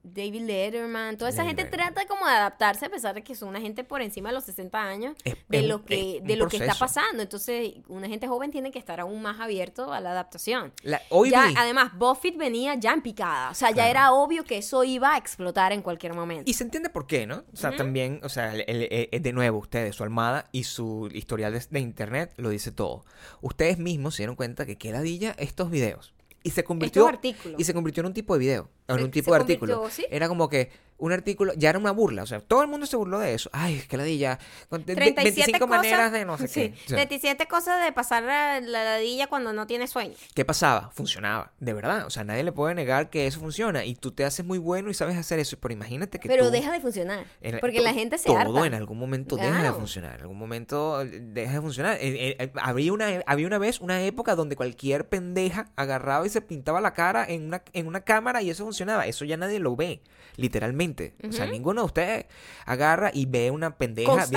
David 0.04 0.42
Letterman, 0.44 1.18
toda 1.18 1.30
esa 1.30 1.44
gente 1.44 1.66
trata 1.66 2.06
como 2.08 2.26
de 2.26 2.32
adaptarse 2.32 2.86
a 2.86 2.90
pesar 2.90 3.14
de 3.16 3.24
que 3.24 3.36
son 3.36 3.50
una 3.50 3.60
gente 3.60 3.84
por 3.84 4.02
encima 4.02 4.30
de 4.30 4.36
los 4.36 4.46
60 4.46 4.82
años 4.82 5.16
Es- 5.24 5.36
de 5.50 5.62
lo 5.64 5.84
que 5.86 6.18
es 6.18 6.24
de 6.24 6.36
lo 6.36 6.48
que 6.48 6.58
está 6.58 6.74
pasando. 6.76 7.22
Entonces, 7.22 7.74
una 7.88 8.08
gente 8.08 8.28
joven 8.28 8.50
tiene 8.52 8.72
que 8.72 8.80
estar 8.80 9.00
aún 9.00 9.22
más 9.22 9.40
abierto 9.40 9.92
a 9.92 10.00
la 10.00 10.12
adaptación. 10.12 10.74
La- 10.84 11.02
hoy 11.10 11.32
ya, 11.32 11.48
vi- 11.48 11.54
además, 11.58 11.92
Buffett 11.98 12.38
venía 12.38 12.76
ya 12.76 12.94
en 12.94 13.02
picada. 13.02 13.50
O 13.52 13.54
sea, 13.54 13.72
ya 13.72 13.90
era 13.90 14.14
obvio 14.14 14.44
que 14.46 14.58
eso 14.58 14.84
iba 14.84 15.14
a 15.16 15.18
explotar 15.18 15.74
en 15.74 15.82
cualquier 15.82 16.14
momento. 16.14 16.50
Y 16.50 16.54
se 16.54 16.64
entiende 16.64 16.90
por 16.90 17.06
qué, 17.06 17.28
¿no? 17.28 17.44
O 17.54 17.58
sea, 17.58 17.76
también, 17.76 18.22
o 18.24 18.30
sea, 18.30 18.54
el- 18.56 18.64
el- 18.68 19.10
el- 19.12 19.22
de 19.22 19.34
nuevo, 19.34 19.58
ustedes, 19.60 19.96
su 19.96 20.04
almada 20.04 20.46
y 20.52 20.64
su 20.64 21.10
historial 21.14 21.54
de, 21.54 21.64
de 21.70 21.80
internet 21.80 22.34
lo 22.38 22.50
dice 22.50 22.72
todo. 22.72 23.04
Ustedes 23.42 23.78
mismos 23.78 24.16
se 24.16 24.24
dieron 24.24 24.36
cuenta 24.36 24.66
que 24.66 24.78
qué 24.78 24.92
ladilla 24.92 25.36
estos 25.38 25.70
videos. 25.70 26.14
Y 26.44 26.52
se 26.52 26.64
convirtió. 26.64 27.02
Estos 27.04 27.16
artículos. 27.16 27.60
Y 27.60 27.64
se 27.64 27.74
convirtió 27.74 28.02
en 28.02 28.08
un 28.08 28.14
tipo 28.14 28.34
de 28.34 28.40
video. 28.40 28.70
En 28.88 28.98
Se- 28.98 29.04
un 29.04 29.12
tipo 29.12 29.32
de 29.32 29.38
artículo. 29.40 29.84
Era 30.10 30.28
como 30.28 30.48
que 30.50 30.70
un 31.00 31.12
artículo, 31.12 31.54
ya 31.56 31.70
era 31.70 31.80
una 31.80 31.92
burla. 31.92 32.24
O 32.24 32.26
sea, 32.28 32.40
todo 32.40 32.62
el 32.62 32.68
mundo 32.68 32.86
se 32.86 32.96
burló 32.98 33.20
de 33.20 33.34
eso. 33.34 33.50
Ay, 33.54 33.82
qué 33.90 33.98
ladilla. 33.98 34.38
Con- 34.70 34.86
de- 34.86 34.96
de- 34.96 35.02
37 35.02 35.36
25 35.52 35.68
cosas, 35.68 35.78
maneras 35.84 36.12
de 36.12 36.26
no 36.26 36.38
sé 36.38 36.48
sí, 36.48 36.54
qué. 36.70 36.74
O 36.86 36.88
sea, 36.90 36.98
37 36.98 37.48
cosas 37.48 37.84
de 37.84 37.92
pasar 37.92 38.24
la, 38.24 38.60
la 38.62 38.84
ladilla 38.84 39.28
cuando 39.28 39.54
no 39.54 39.66
tienes 39.68 39.90
sueño. 39.90 40.14
¿Qué 40.36 40.46
pasaba? 40.46 40.92
Funcionaba, 40.94 41.52
de 41.60 41.74
verdad. 41.74 42.06
O 42.06 42.10
sea, 42.10 42.24
nadie 42.24 42.44
le 42.44 42.52
puede 42.52 42.76
negar 42.76 43.10
que 43.10 43.28
eso 43.28 43.40
funciona. 43.40 43.86
Y 43.86 43.96
tú 43.96 44.12
te 44.12 44.26
haces 44.26 44.46
muy 44.46 44.58
bueno 44.60 44.90
y 44.90 44.94
sabes 44.94 45.18
hacer 45.18 45.40
eso. 45.40 45.58
Pero 45.60 45.74
imagínate 45.74 46.20
que 46.20 46.28
Pero 46.28 46.46
tú- 46.46 46.52
deja 46.52 46.72
de 46.72 46.80
funcionar. 46.82 47.26
Porque 47.62 47.82
la 47.82 47.94
gente 47.94 48.18
se 48.18 48.26
todo 48.26 48.38
harta. 48.38 48.68
en 48.68 48.74
algún 48.74 48.98
momento 49.00 49.36
deja 49.38 49.64
de 49.64 49.72
funcionar. 49.74 50.16
En 50.16 50.22
algún 50.22 50.38
momento 50.38 51.02
eh, 51.02 51.20
deja 51.22 51.54
de 51.54 51.62
funcionar. 51.62 51.98
Eh, 52.02 52.36
eh, 52.40 52.52
había, 52.62 52.94
una, 52.94 53.24
había 53.26 53.48
una 53.48 53.58
vez 53.58 53.80
una 53.80 54.02
época 54.04 54.36
donde 54.36 54.56
cualquier 54.56 55.08
pendeja 55.08 55.70
agarraba 55.76 56.26
y 56.26 56.30
se 56.30 56.42
pintaba 56.42 56.82
la 56.82 56.94
cara 56.94 57.26
en 57.28 57.46
una, 57.46 57.64
en 57.74 57.88
una 57.88 58.02
cámara 58.02 58.42
y 58.42 58.50
eso 58.50 58.64
funcionaba. 58.66 59.06
Eso 59.08 59.24
ya 59.26 59.38
nadie 59.38 59.60
lo 59.60 59.76
ve, 59.76 60.02
literalmente. 60.36 60.89
O 61.28 61.32
sea, 61.32 61.46
ninguno 61.46 61.82
de 61.82 61.86
ustedes 61.86 62.26
agarra 62.66 63.12
y 63.14 63.26
ve 63.26 63.52
una 63.52 63.78
pendeja 63.78 64.28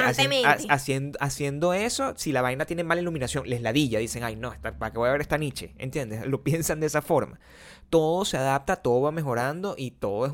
haciendo, 0.69 1.19
haciendo 1.21 1.75
eso. 1.75 2.15
Si 2.17 2.33
la 2.33 2.43
vaina 2.43 2.65
tiene 2.65 2.85
mala 2.85 3.01
iluminación, 3.01 3.49
les 3.49 3.63
ladilla. 3.63 3.99
Dicen, 3.99 4.25
ay, 4.25 4.37
no, 4.37 4.55
¿para 4.61 4.93
qué 4.93 4.99
voy 4.99 5.09
a 5.09 5.13
ver 5.13 5.21
esta 5.21 5.39
niche? 5.39 5.75
¿Entiendes? 5.79 6.27
Lo 6.27 6.43
piensan 6.43 6.81
de 6.81 6.87
esa 6.87 7.03
forma. 7.03 7.39
Todo 7.91 8.25
se 8.25 8.37
adapta, 8.37 8.77
todo 8.77 9.03
va 9.03 9.13
mejorando 9.13 9.75
y 9.77 9.93
todo 9.93 10.27
es, 10.27 10.33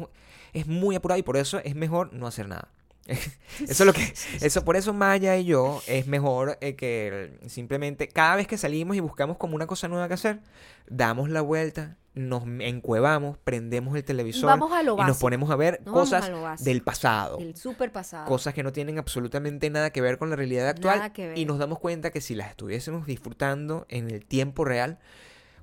es 0.53 0.67
muy 0.67 0.97
apurado 0.97 1.19
y 1.19 1.23
por 1.23 1.37
eso 1.37 1.59
es 1.65 1.75
mejor 1.75 2.13
no 2.13 2.27
hacer 2.27 2.49
nada. 2.49 2.69
Eso 3.61 3.83
es 3.83 3.87
lo 3.87 3.93
que, 3.93 4.13
eso 4.43 4.65
por 4.65 4.77
eso 4.77 4.93
Maya 4.93 5.37
y 5.37 5.47
yo 5.47 5.83
es 5.87 6.07
mejor 6.07 6.59
eh, 6.61 6.77
que 6.77 7.39
simplemente 7.47 8.07
cada 8.07 8.37
vez 8.37 8.47
que 8.47 8.59
salimos 8.59 8.97
y 8.97 9.01
buscamos 9.01 9.39
como 9.39 9.57
una 9.57 9.67
cosa 9.67 9.89
nueva 9.89 10.07
que 10.09 10.15
hacer, 10.15 10.41
damos 10.89 11.31
la 11.31 11.41
vuelta, 11.41 11.97
nos 12.15 12.43
encuevamos, 12.61 13.39
prendemos 13.39 13.97
el 13.97 14.05
televisor 14.05 14.47
Vamos 14.47 14.73
a 14.73 14.83
lo 14.83 14.97
y 14.99 15.05
nos 15.05 15.19
ponemos 15.19 15.51
a 15.51 15.57
ver 15.57 15.83
cosas 15.85 16.29
a 16.29 16.57
del 16.63 16.83
pasado. 16.83 17.39
Del 17.39 17.57
super 17.57 17.91
pasado. 17.91 18.27
Cosas 18.27 18.53
que 18.53 18.63
no 18.63 18.73
tienen 18.73 18.99
absolutamente 18.99 19.71
nada 19.71 19.91
que 19.91 20.01
ver 20.03 20.19
con 20.19 20.29
la 20.29 20.37
realidad 20.37 20.69
actual 20.69 21.13
y 21.35 21.45
nos 21.47 21.59
damos 21.59 21.79
cuenta 21.79 22.11
que 22.11 22.21
si 22.21 22.35
las 22.35 22.51
estuviésemos 22.51 23.07
disfrutando 23.07 23.87
en 23.89 24.11
el 24.11 24.27
tiempo 24.27 24.65
real, 24.65 24.99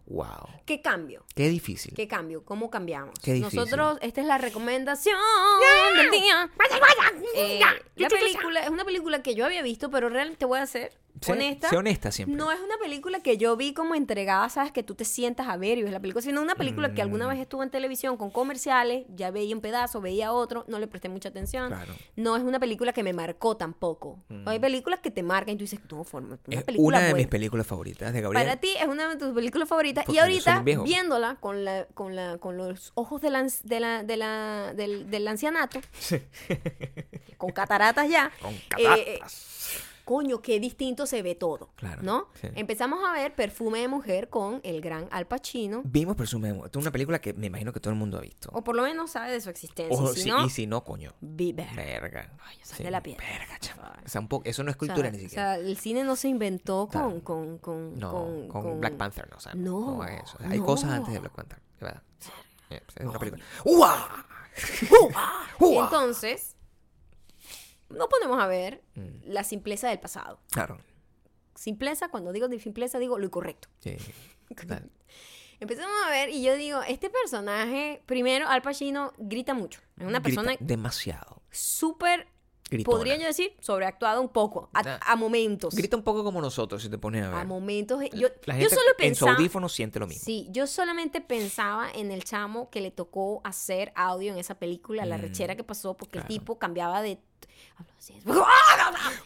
Wow. 0.07 0.47
¿Qué 0.65 0.81
cambio? 0.81 1.25
Qué 1.33 1.49
difícil. 1.49 1.93
¿Qué 1.95 2.07
cambio? 2.07 2.43
¿Cómo 2.45 2.69
cambiamos? 2.69 3.13
Qué 3.23 3.33
difícil. 3.33 3.59
Nosotros, 3.59 3.97
esta 4.01 4.21
es 4.21 4.27
la 4.27 4.37
recomendación 4.37 5.17
del 5.97 6.11
día. 6.11 6.49
Eh, 7.35 7.59
la 7.95 8.09
película 8.09 8.59
es 8.61 8.69
una 8.69 8.85
película 8.85 9.21
que 9.23 9.35
yo 9.35 9.45
había 9.45 9.61
visto, 9.61 9.89
pero 9.89 10.09
realmente 10.09 10.39
te 10.39 10.45
voy 10.45 10.59
a 10.59 10.65
ser 10.67 10.91
Sé- 11.21 11.31
honesta. 11.31 11.69
sé 11.69 11.77
honesta 11.77 12.11
siempre. 12.11 12.35
No 12.35 12.51
es 12.51 12.59
una 12.59 12.77
película 12.77 13.21
que 13.21 13.37
yo 13.37 13.55
vi 13.55 13.73
como 13.73 13.95
entregada, 13.95 14.49
sabes, 14.49 14.71
que 14.73 14.83
tú 14.83 14.95
te 14.95 15.05
sientas 15.05 15.47
a 15.47 15.55
ver 15.57 15.77
y 15.77 15.83
ves 15.83 15.91
la 15.93 15.99
película, 16.01 16.21
sino 16.21 16.41
una 16.41 16.55
película 16.55 16.89
que 16.93 17.01
Mm. 17.01 17.05
alguna 17.05 17.27
vez 17.27 17.39
estuvo 17.39 17.63
en 17.63 17.69
televisión 17.69 18.17
con 18.17 18.31
comerciales, 18.31 19.05
ya 19.15 19.31
veía 19.31 19.55
un 19.55 19.61
pedazo, 19.61 20.01
veía 20.01 20.33
otro, 20.33 20.65
no 20.67 20.77
le 20.77 20.87
presté 20.87 21.07
mucha 21.09 21.29
atención. 21.29 21.67
Claro. 21.69 21.93
No 22.17 22.35
es 22.35 22.43
una 22.43 22.59
película 22.59 22.91
que 22.93 23.01
me 23.01 23.13
marcó 23.13 23.55
tampoco. 23.57 24.19
Hay 24.45 24.59
películas 24.59 24.99
que 24.99 25.09
te 25.09 25.23
marcan 25.23 25.55
y 25.55 25.57
tú 25.57 25.63
dices, 25.63 25.79
no, 25.89 26.03
forma, 26.03 26.37
una 26.47 26.57
Es 26.59 26.63
película 26.65 26.87
una 26.87 26.99
de 26.99 27.05
mis 27.05 27.13
buena". 27.13 27.29
películas 27.29 27.65
favoritas 27.67 28.13
de 28.13 28.21
Gabriel. 28.21 28.45
Para 28.45 28.59
ti 28.59 28.69
es 28.79 28.87
una 28.87 29.07
de 29.09 29.15
tus 29.15 29.33
películas 29.33 29.69
favoritas. 29.69 29.94
Porque 30.03 30.17
y 30.17 30.19
ahorita, 30.19 30.61
viéndola 30.83 31.37
con, 31.39 31.63
la, 31.65 31.85
con, 31.93 32.15
la, 32.15 32.37
con 32.37 32.57
los 32.57 32.91
ojos 32.95 33.21
de 33.21 33.29
la, 33.29 33.41
anci- 33.43 33.61
de 33.63 33.79
la, 33.79 34.03
de 34.03 34.17
la- 34.17 34.73
del, 34.75 35.09
del 35.09 35.27
ancianato, 35.27 35.79
con 37.37 37.51
cataratas 37.51 38.09
ya, 38.09 38.31
Con 38.41 38.53
eh, 38.53 38.63
cataratas. 38.69 39.79
Coño, 40.05 40.41
qué 40.41 40.59
distinto 40.59 41.05
se 41.05 41.21
ve 41.21 41.35
todo. 41.35 41.71
Claro, 41.75 42.01
¿No? 42.03 42.29
sí. 42.39 42.47
Empezamos 42.55 43.03
a 43.03 43.11
ver 43.11 43.35
Perfume 43.35 43.79
de 43.79 43.87
Mujer 43.87 44.29
con 44.29 44.61
el 44.63 44.79
gran 44.79 45.07
Al 45.11 45.25
Pacino. 45.27 45.81
Vimos 45.83 46.15
Perfume 46.15 46.49
de 46.49 46.53
Mujer. 46.53 46.71
Es 46.71 46.77
una 46.77 46.91
película 46.91 47.19
que 47.19 47.33
me 47.33 47.47
imagino 47.47 47.73
que 47.73 47.79
todo 47.79 47.91
el 47.91 47.99
mundo 47.99 48.17
ha 48.17 48.21
visto. 48.21 48.49
O 48.53 48.63
por 48.63 48.75
lo 48.75 48.83
menos 48.83 49.11
sabe 49.11 49.31
de 49.31 49.41
su 49.41 49.49
existencia. 49.49 49.93
Y 50.01 50.07
si 50.15 50.21
sí, 50.21 50.29
no, 50.29 50.45
y 50.45 50.49
si 50.49 50.67
no, 50.67 50.83
coño. 50.83 51.11
Verga. 51.19 52.31
Ay, 52.45 52.57
yo 52.59 52.65
salí 52.65 52.83
de 52.85 52.91
la 52.91 53.01
piedra. 53.03 53.25
Verga, 53.27 53.59
chamo. 53.59 53.81
Ay. 53.83 54.03
O 54.05 54.09
sea, 54.09 54.21
un 54.21 54.27
poco, 54.27 54.45
eso 54.45 54.63
no 54.63 54.69
es 54.69 54.77
O 54.77 54.79
sea, 54.85 54.87
cultura 54.93 55.09
ni 55.09 55.17
o 55.17 55.21
siquiera. 55.21 55.55
sea, 55.55 55.55
el 55.57 55.77
cine 55.77 56.03
no 56.03 56.15
se 56.15 56.27
inventó 56.29 56.87
con, 56.91 57.21
con, 57.21 57.57
con, 57.57 57.97
no, 57.99 58.47
con, 58.47 58.79
Black 58.79 58.95
Panther, 58.97 59.27
no. 59.29 59.37
O 59.37 59.39
sea, 59.39 59.53
No, 59.55 59.97
no 59.97 60.05
es 60.05 60.23
eso. 60.23 60.37
Hay 60.41 60.59
no. 60.59 60.65
cosas 60.65 60.91
antes 60.91 61.13
de 61.13 61.19
Black 61.19 61.33
Panther. 61.33 61.59
Verdad. 61.81 62.03
Eh, 62.69 62.81
Es 62.95 63.05
una 63.05 63.17
película. 63.19 63.43
¡Uah! 63.63 64.25
¡Uah! 65.59 65.83
Entonces, 65.83 66.54
nos 67.95 68.07
ponemos 68.07 68.39
a 68.39 68.47
ver 68.47 68.83
Mm. 68.95 69.21
la 69.31 69.43
simpleza 69.43 69.89
del 69.89 69.99
pasado. 69.99 70.39
Claro. 70.51 70.77
Simpleza, 71.55 72.09
cuando 72.09 72.31
digo 72.33 72.47
de 72.47 72.59
simpleza, 72.59 72.99
digo 72.99 73.17
lo 73.17 73.25
incorrecto. 73.25 73.67
Sí. 73.79 73.95
Empezamos 75.59 75.95
a 76.05 76.09
ver 76.09 76.29
y 76.29 76.43
yo 76.43 76.55
digo, 76.55 76.81
este 76.83 77.09
personaje, 77.09 78.01
primero, 78.05 78.47
Al 78.49 78.61
Pacino 78.61 79.13
grita 79.17 79.53
mucho. 79.53 79.79
Es 79.97 80.03
una 80.05 80.19
Grita 80.19 80.21
persona 80.23 80.55
demasiado. 80.59 81.41
súper, 81.49 82.27
podría 82.83 83.15
yo 83.15 83.25
decir, 83.25 83.55
sobreactuada 83.61 84.19
un 84.19 84.27
poco, 84.27 84.69
a, 84.73 84.99
a 85.13 85.15
momentos. 85.15 85.73
Grita 85.73 85.95
un 85.95 86.03
poco 86.03 86.25
como 86.25 86.41
nosotros, 86.41 86.81
si 86.83 86.89
te 86.89 86.97
pones 86.97 87.23
a 87.23 87.29
ver. 87.29 87.37
A 87.39 87.45
momentos. 87.45 88.01
Yo, 88.13 88.27
La 88.43 88.55
yo 88.55 88.59
gente 88.59 88.75
solo 88.75 88.87
en 88.99 89.15
su 89.15 89.23
pensaba... 89.25 89.31
audífono 89.37 89.69
siente 89.69 89.97
lo 89.97 90.07
mismo. 90.07 90.25
Sí, 90.25 90.47
yo 90.51 90.67
solamente 90.67 91.21
pensaba 91.21 91.89
en 91.89 92.11
el 92.11 92.25
chamo 92.25 92.69
que 92.69 92.81
le 92.81 92.91
tocó 92.91 93.39
hacer 93.45 93.93
audio 93.95 94.33
en 94.33 94.37
esa 94.39 94.55
película, 94.59 95.05
la 95.05 95.17
Mm, 95.17 95.21
rechera 95.21 95.55
que 95.55 95.63
pasó, 95.63 95.95
porque 95.95 96.19
claro. 96.19 96.27
el 96.27 96.37
tipo 96.39 96.59
cambiaba 96.59 97.01
de... 97.01 97.17
Hablo 97.77 97.93
así. 97.97 98.13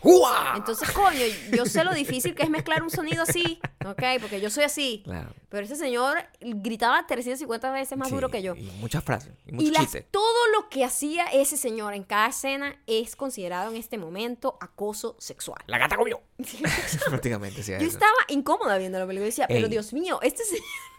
¡Uah! 0.02 0.54
Entonces, 0.58 0.90
coño, 0.92 1.20
yo 1.52 1.66
sé 1.66 1.84
lo 1.84 1.94
difícil 1.94 2.34
que 2.36 2.44
es 2.44 2.50
mezclar 2.50 2.82
un 2.84 2.90
sonido 2.90 3.24
así, 3.24 3.60
¿ok? 3.86 4.02
Porque 4.22 4.42
yo 4.42 4.50
soy 4.50 4.64
así. 4.64 5.02
Claro. 5.04 5.34
Pero 5.50 5.66
ese 5.66 5.76
señor 5.76 6.18
gritaba 6.42 7.06
350 7.08 7.72
veces 7.72 7.98
más 7.98 8.10
Sí, 8.10 8.14
duro 8.16 8.30
que 8.30 8.42
yo. 8.42 8.56
Y 8.56 8.64
muchas 8.80 9.04
frases. 9.04 9.34
Y 9.48 9.68
Y 9.68 9.72
las- 9.72 9.98
todo 10.12 10.48
lo 10.56 10.70
que 10.70 10.84
hacía 10.86 11.26
ese 11.26 11.58
señor 11.58 11.94
en 11.94 12.04
cada 12.04 12.28
escena 12.30 12.80
es 12.88 13.16
considerado 13.16 13.70
en 13.72 13.78
este 13.78 13.98
momento 13.98 14.58
acoso 14.62 15.16
sexual. 15.20 15.60
La 15.68 15.78
gata 15.78 15.96
comió. 15.98 16.22
Prácticamente, 17.10 17.64
sí. 17.64 17.72
Yo 17.72 17.78
eso. 17.78 17.88
estaba 17.88 18.14
incómoda 18.28 18.78
viendo 18.78 19.00
la 19.00 19.06
película 19.08 19.26
y 19.28 19.30
decía, 19.32 19.48
pero 19.48 19.66
Ey. 19.66 19.72
Dios 19.72 19.94
mío, 19.94 20.20
este 20.22 20.44
señor, 20.44 20.64
¿qué 20.64 20.99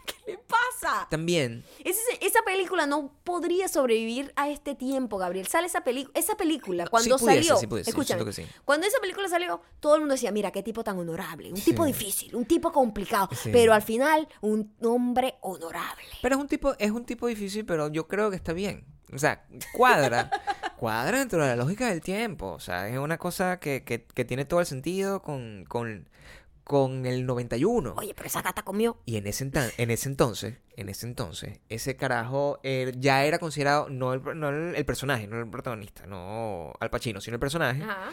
pasa? 0.81 1.07
También, 1.09 1.63
esa 1.83 2.41
película 2.45 2.85
no 2.85 3.13
podría 3.23 3.67
sobrevivir 3.67 4.33
a 4.35 4.49
este 4.49 4.75
tiempo, 4.75 5.17
Gabriel. 5.17 5.47
Sale 5.47 5.67
esa, 5.67 5.83
peli 5.83 6.07
esa 6.13 6.35
película 6.35 6.87
cuando 6.87 7.17
sí 7.17 7.23
pudiese, 7.23 7.43
salió. 7.43 7.59
sí 7.59 7.67
pudiese, 7.67 7.89
escúchame, 7.89 8.25
que 8.25 8.33
sí. 8.33 8.45
cuando 8.65 8.87
esa 8.87 8.99
película 8.99 9.27
salió, 9.27 9.61
todo 9.79 9.95
el 9.95 10.01
mundo 10.01 10.15
decía, 10.15 10.31
mira, 10.31 10.51
qué 10.51 10.63
tipo 10.63 10.83
tan 10.83 10.97
honorable, 10.97 11.49
un 11.49 11.61
tipo 11.61 11.85
difícil, 11.85 12.35
un 12.35 12.45
tipo 12.45 12.71
complicado, 12.71 13.29
pero 13.51 13.73
al 13.73 13.81
final 13.81 14.27
un 14.41 14.73
hombre 14.83 15.35
honorable. 15.41 16.05
Pero 16.21 16.35
es 16.35 16.41
un 16.41 16.47
tipo, 16.47 16.75
es 16.77 16.91
un 16.91 17.05
tipo 17.05 17.27
difícil, 17.27 17.65
pero 17.65 17.89
yo 17.89 18.07
creo 18.07 18.29
que 18.29 18.35
está 18.35 18.53
bien. 18.53 18.85
O 19.13 19.19
sea, 19.19 19.45
cuadra. 19.73 20.31
cuadra 20.77 21.19
dentro 21.19 21.41
de 21.41 21.49
la 21.49 21.55
lógica 21.55 21.89
del 21.89 22.01
tiempo. 22.01 22.47
O 22.47 22.59
sea, 22.59 22.87
es 22.87 22.97
una 22.97 23.17
cosa 23.17 23.59
que, 23.59 23.83
que, 23.83 24.05
que 24.05 24.25
tiene 24.25 24.45
todo 24.45 24.59
el 24.61 24.65
sentido 24.65 25.21
con, 25.21 25.65
con, 25.67 26.09
con 26.63 27.05
el 27.05 27.25
91. 27.25 27.95
Oye, 27.97 28.13
pero 28.13 28.27
esa 28.27 28.41
gata 28.41 28.63
comió. 28.63 28.97
Y 29.05 29.17
en 29.17 29.27
ese, 29.27 29.51
en 29.77 29.91
ese 29.91 30.09
entonces, 30.09 30.57
en 30.81 30.89
ese 30.89 31.05
entonces, 31.07 31.59
ese 31.69 31.95
carajo 31.95 32.59
eh, 32.63 32.91
ya 32.97 33.23
era 33.25 33.39
considerado, 33.39 33.87
no, 33.89 34.13
el, 34.13 34.21
no 34.37 34.49
el, 34.49 34.75
el 34.75 34.85
personaje, 34.85 35.27
no 35.27 35.39
el 35.39 35.49
protagonista, 35.49 36.05
no 36.05 36.73
Al 36.79 36.89
Pacino, 36.89 37.21
sino 37.21 37.35
el 37.35 37.39
personaje, 37.39 37.81
Ajá. 37.83 38.09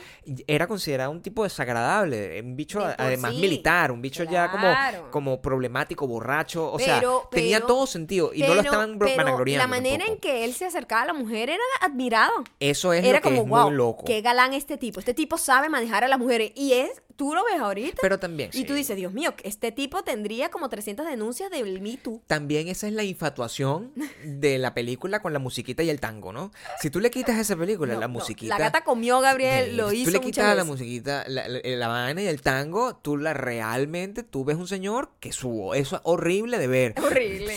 era 0.47 0.67
considerado 0.67 1.11
un 1.11 1.21
tipo 1.23 1.45
desagradable, 1.45 2.41
un 2.43 2.57
bicho 2.57 2.81
además 2.99 3.35
sí. 3.35 3.41
militar, 3.41 3.91
un 3.93 4.01
bicho 4.01 4.25
ya 4.25 4.51
como, 4.51 4.73
como 5.11 5.43
problemático, 5.43 6.07
borracho, 6.07 6.73
o 6.73 6.79
sea, 6.79 6.99
Pero- 7.01 7.29
tenía 7.31 7.61
todo 7.61 7.87
sentido 7.87 8.33
y 8.33 8.43
no 8.43 8.55
lo 8.55 8.61
estaban 8.61 8.99
vanagloriando 8.99 9.63
La 9.65 9.69
manera 9.69 10.05
en 10.07 10.19
que 10.19 10.45
él 10.45 10.55
se 10.55 10.67
acercaba 10.67 11.03
a 11.03 11.07
la 11.07 11.13
mujer 11.15 11.51
era 11.51 11.63
admirado. 11.81 12.33
Eso 12.61 12.93
es 12.93 13.05
era 13.05 13.19
lo 13.19 13.23
que 13.23 13.29
como, 13.31 13.43
es 13.43 13.49
wow, 13.49 13.69
muy 13.69 13.77
loco. 13.77 14.05
qué 14.05 14.21
galán 14.21 14.53
este 14.55 14.77
tipo. 14.77 15.01
Este 15.01 15.15
tipo 15.15 15.39
sabe 15.39 15.69
manejar 15.69 16.05
a 16.05 16.09
las 16.09 16.19
mujeres. 16.19 16.53
Y 16.55 16.73
es, 16.73 17.03
tú 17.17 17.35
lo 17.35 17.45
ves 17.45 17.61
ahorita. 17.61 17.99
Pero 18.01 18.19
también, 18.19 18.51
y 18.53 18.65
tú 18.65 18.75
dices, 18.75 18.97
Dios 18.97 19.13
mío, 19.13 19.33
este 19.45 19.73
tipo 19.73 20.03
tendría 20.03 20.51
como 20.51 20.69
300 20.69 21.07
denuncias 21.07 21.51
del 21.51 21.81
Me 21.81 21.97
Too. 21.97 22.23
También 22.27 22.58
esa 22.67 22.89
es 22.89 22.93
la 22.93 23.05
infatuación 23.05 23.93
de 24.25 24.59
la 24.59 24.75
película 24.75 25.23
con 25.23 25.33
la 25.33 25.39
musiquita 25.39 25.85
y 25.85 25.91
el 25.91 26.01
tango, 26.01 26.33
¿no? 26.33 26.51
Si 26.81 26.91
tú 26.91 26.99
le 26.99 27.13
quitas 27.13 27.37
a 27.37 27.41
esa 27.41 27.55
película 27.55 27.95
No, 27.95 28.01
la 28.01 28.09
no, 28.09 28.15
musiquita... 28.15 28.59
La 28.59 28.65
gata 28.65 28.83
comió, 28.83 29.21
Gabriel, 29.21 29.77
lo 29.77 29.91
si 29.91 29.99
hizo 29.99 30.11
Tú 30.11 30.17
le 30.17 30.21
quitas 30.21 30.57
la 30.57 30.65
musiquita, 30.65 31.25
la, 31.29 31.47
la, 31.47 31.61
la 31.63 31.89
vaina 31.89 32.23
y 32.23 32.27
el 32.27 32.43
tango, 32.43 32.97
tú 32.97 33.17
la 33.17 33.35
realmente, 33.35 34.25
tú 34.25 34.45
ves 34.45 34.57
un 34.57 34.67
señor 34.67 35.11
que 35.21 35.31
subo. 35.31 35.75
Eso 35.75 35.97
es 35.97 36.03
horrible 36.05 36.59
de 36.59 36.67
ver. 36.67 36.95
Horrible. 37.01 37.55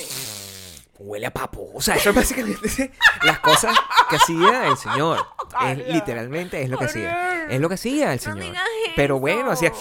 Huele 0.99 1.25
a 1.25 1.33
papo. 1.33 1.71
O 1.73 1.81
sea, 1.81 1.95
eso 1.95 2.11
es 2.11 2.15
básicamente 2.15 2.91
las 3.23 3.39
cosas 3.39 3.75
que 4.09 4.17
hacía 4.17 4.67
el 4.67 4.77
señor. 4.77 5.25
Es, 5.67 5.87
literalmente 5.87 6.61
es 6.61 6.69
lo 6.69 6.77
que 6.77 6.85
hacía. 6.85 7.47
Es 7.49 7.59
lo 7.59 7.69
que 7.69 7.75
hacía 7.75 8.13
el 8.13 8.19
señor. 8.19 8.55
Pero 8.95 9.19
bueno, 9.19 9.51
hacía... 9.51 9.71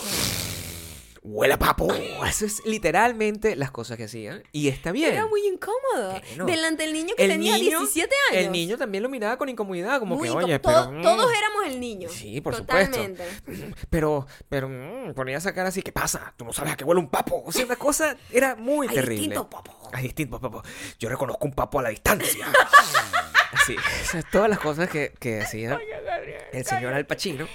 Huele 1.23 1.53
a 1.53 1.59
papo. 1.59 1.93
Eso 2.27 2.47
es 2.47 2.65
literalmente 2.65 3.55
las 3.55 3.71
cosas 3.71 3.99
que 3.99 4.05
hacía. 4.05 4.43
Y 4.53 4.69
está 4.69 4.91
bien. 4.91 5.13
Era 5.13 5.27
muy 5.27 5.47
incómodo. 5.47 6.19
Delante 6.47 6.85
del 6.85 6.95
niño 6.95 7.15
que 7.15 7.29
tenía 7.29 7.57
17 7.57 8.15
años. 8.31 8.45
El 8.47 8.51
niño 8.53 8.79
también 8.79 9.03
lo 9.03 9.11
miraba 9.11 9.37
con 9.37 9.49
incomodidad, 9.51 9.99
como 10.01 10.17
Muy 10.17 10.29
que, 10.29 10.35
oye, 10.35 10.59
todo- 10.59 10.89
pero... 10.89 10.93
mm, 10.99 11.03
Todos 11.03 11.31
éramos 11.37 11.67
el 11.67 11.79
niño. 11.79 12.09
Sí, 12.09 12.41
por 12.41 12.57
Totalmente. 12.57 13.23
supuesto. 13.37 13.77
Pero, 13.91 14.27
pero, 14.49 14.69
mm, 14.69 15.13
ponía 15.15 15.37
esa 15.37 15.53
cara 15.53 15.69
así, 15.69 15.83
¿qué 15.83 15.93
pasa? 15.93 16.33
Tú 16.37 16.45
no 16.45 16.53
sabes 16.53 16.73
a 16.73 16.77
qué 16.77 16.85
huele 16.85 17.01
un 17.01 17.11
papo. 17.11 17.43
O 17.45 17.53
sea, 17.53 17.65
una 17.67 17.77
cosa 17.77 18.17
era 18.31 18.55
muy 18.57 18.87
Hay 18.89 18.95
terrible. 18.95 19.17
distintos 19.17 19.47
papos. 19.47 19.75
Hay 19.93 20.05
distintos 20.05 20.41
papos. 20.41 20.67
Yo 20.99 21.09
reconozco 21.11 21.45
un 21.47 21.53
papo 21.53 21.81
a 21.81 21.83
la 21.83 21.89
distancia. 21.91 22.47
Así, 23.53 23.77
sea, 24.05 24.23
todas 24.23 24.49
las 24.49 24.59
cosas 24.61 24.89
que, 24.89 25.13
que 25.19 25.41
hacía 25.43 25.79
el 26.53 26.65
señor 26.65 26.95
Al 26.95 27.05
Pacino. 27.07 27.47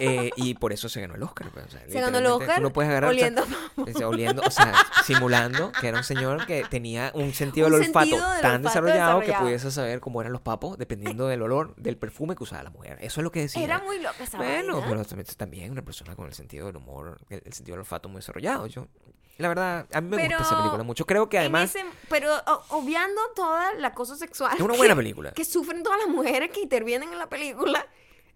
Eh, 0.00 0.30
y 0.36 0.54
por 0.54 0.72
eso 0.72 0.88
se 0.88 1.00
ganó 1.00 1.14
el 1.14 1.22
Oscar. 1.22 1.50
pues, 1.52 1.66
o 1.66 1.70
sea, 1.70 1.80
Se 1.88 2.00
ganó 2.00 2.18
el 2.18 2.26
Oscar 2.26 2.60
no 2.62 2.72
puedes 2.72 2.90
agarrar. 2.90 3.10
oliendo 3.10 3.44
o 3.76 3.86
sea, 3.86 4.08
oliendo, 4.08 4.42
o 4.46 4.50
sea, 4.50 4.74
simulando 5.04 5.72
que 5.80 5.88
era 5.88 5.98
un 5.98 6.04
señor 6.04 6.46
que 6.46 6.64
tenía 6.68 7.10
un 7.14 7.32
sentido 7.34 7.66
Un 7.66 7.72
del 7.74 7.82
olfato 7.82 8.06
sentido 8.06 8.30
del 8.32 8.40
tan 8.42 8.50
olfato 8.56 8.68
desarrollado, 8.68 9.20
que 9.20 9.32
pudiese 9.32 9.70
saber 9.70 10.00
cómo 10.00 10.20
eran 10.20 10.32
los 10.32 10.40
papos 10.42 10.78
dependiendo 10.78 11.26
del 11.26 11.42
olor 11.42 11.74
del 11.76 11.96
perfume 11.96 12.34
que 12.36 12.42
usaba 12.44 12.62
la 12.62 12.70
mujer. 12.70 12.98
Eso 13.00 13.20
es 13.20 13.24
lo 13.24 13.30
que 13.32 13.40
decía. 13.40 13.62
Era 13.62 13.78
muy 13.80 13.98
loca 13.98 14.22
esa 14.22 14.36
Bueno, 14.38 14.74
vaina. 14.80 14.88
pero 14.88 15.04
también, 15.04 15.26
también 15.36 15.70
una 15.72 15.82
persona 15.82 16.14
con 16.16 16.26
el 16.26 16.34
sentido 16.34 16.66
del 16.66 16.76
humor, 16.76 17.18
el, 17.30 17.42
el 17.44 17.52
sentido 17.52 17.74
del 17.74 17.80
olfato 17.80 18.08
muy 18.08 18.18
desarrollado. 18.20 18.66
Yo, 18.66 18.86
la 19.38 19.48
verdad, 19.48 19.86
a 19.92 20.00
mí 20.00 20.08
me 20.16 20.26
gusta 20.28 20.42
esa 20.42 20.56
película 20.58 20.82
mucho. 20.82 21.06
Creo 21.06 21.28
que 21.28 21.38
además 21.38 21.74
ese- 21.74 21.84
pero 22.08 22.32
obviando 22.70 23.20
toda 23.36 23.72
la 23.74 23.94
cosa 23.94 24.16
sexual. 24.16 24.54
es 24.56 24.60
una 24.60 24.72
que- 24.74 24.78
buena 24.78 24.96
película. 24.96 25.32
Que 25.32 25.44
sufren 25.44 25.82
todas 25.82 25.98
las 26.00 26.08
mujeres 26.08 26.50
que 26.50 26.60
intervienen 26.60 27.12
en 27.12 27.18
la 27.18 27.28
película. 27.28 27.86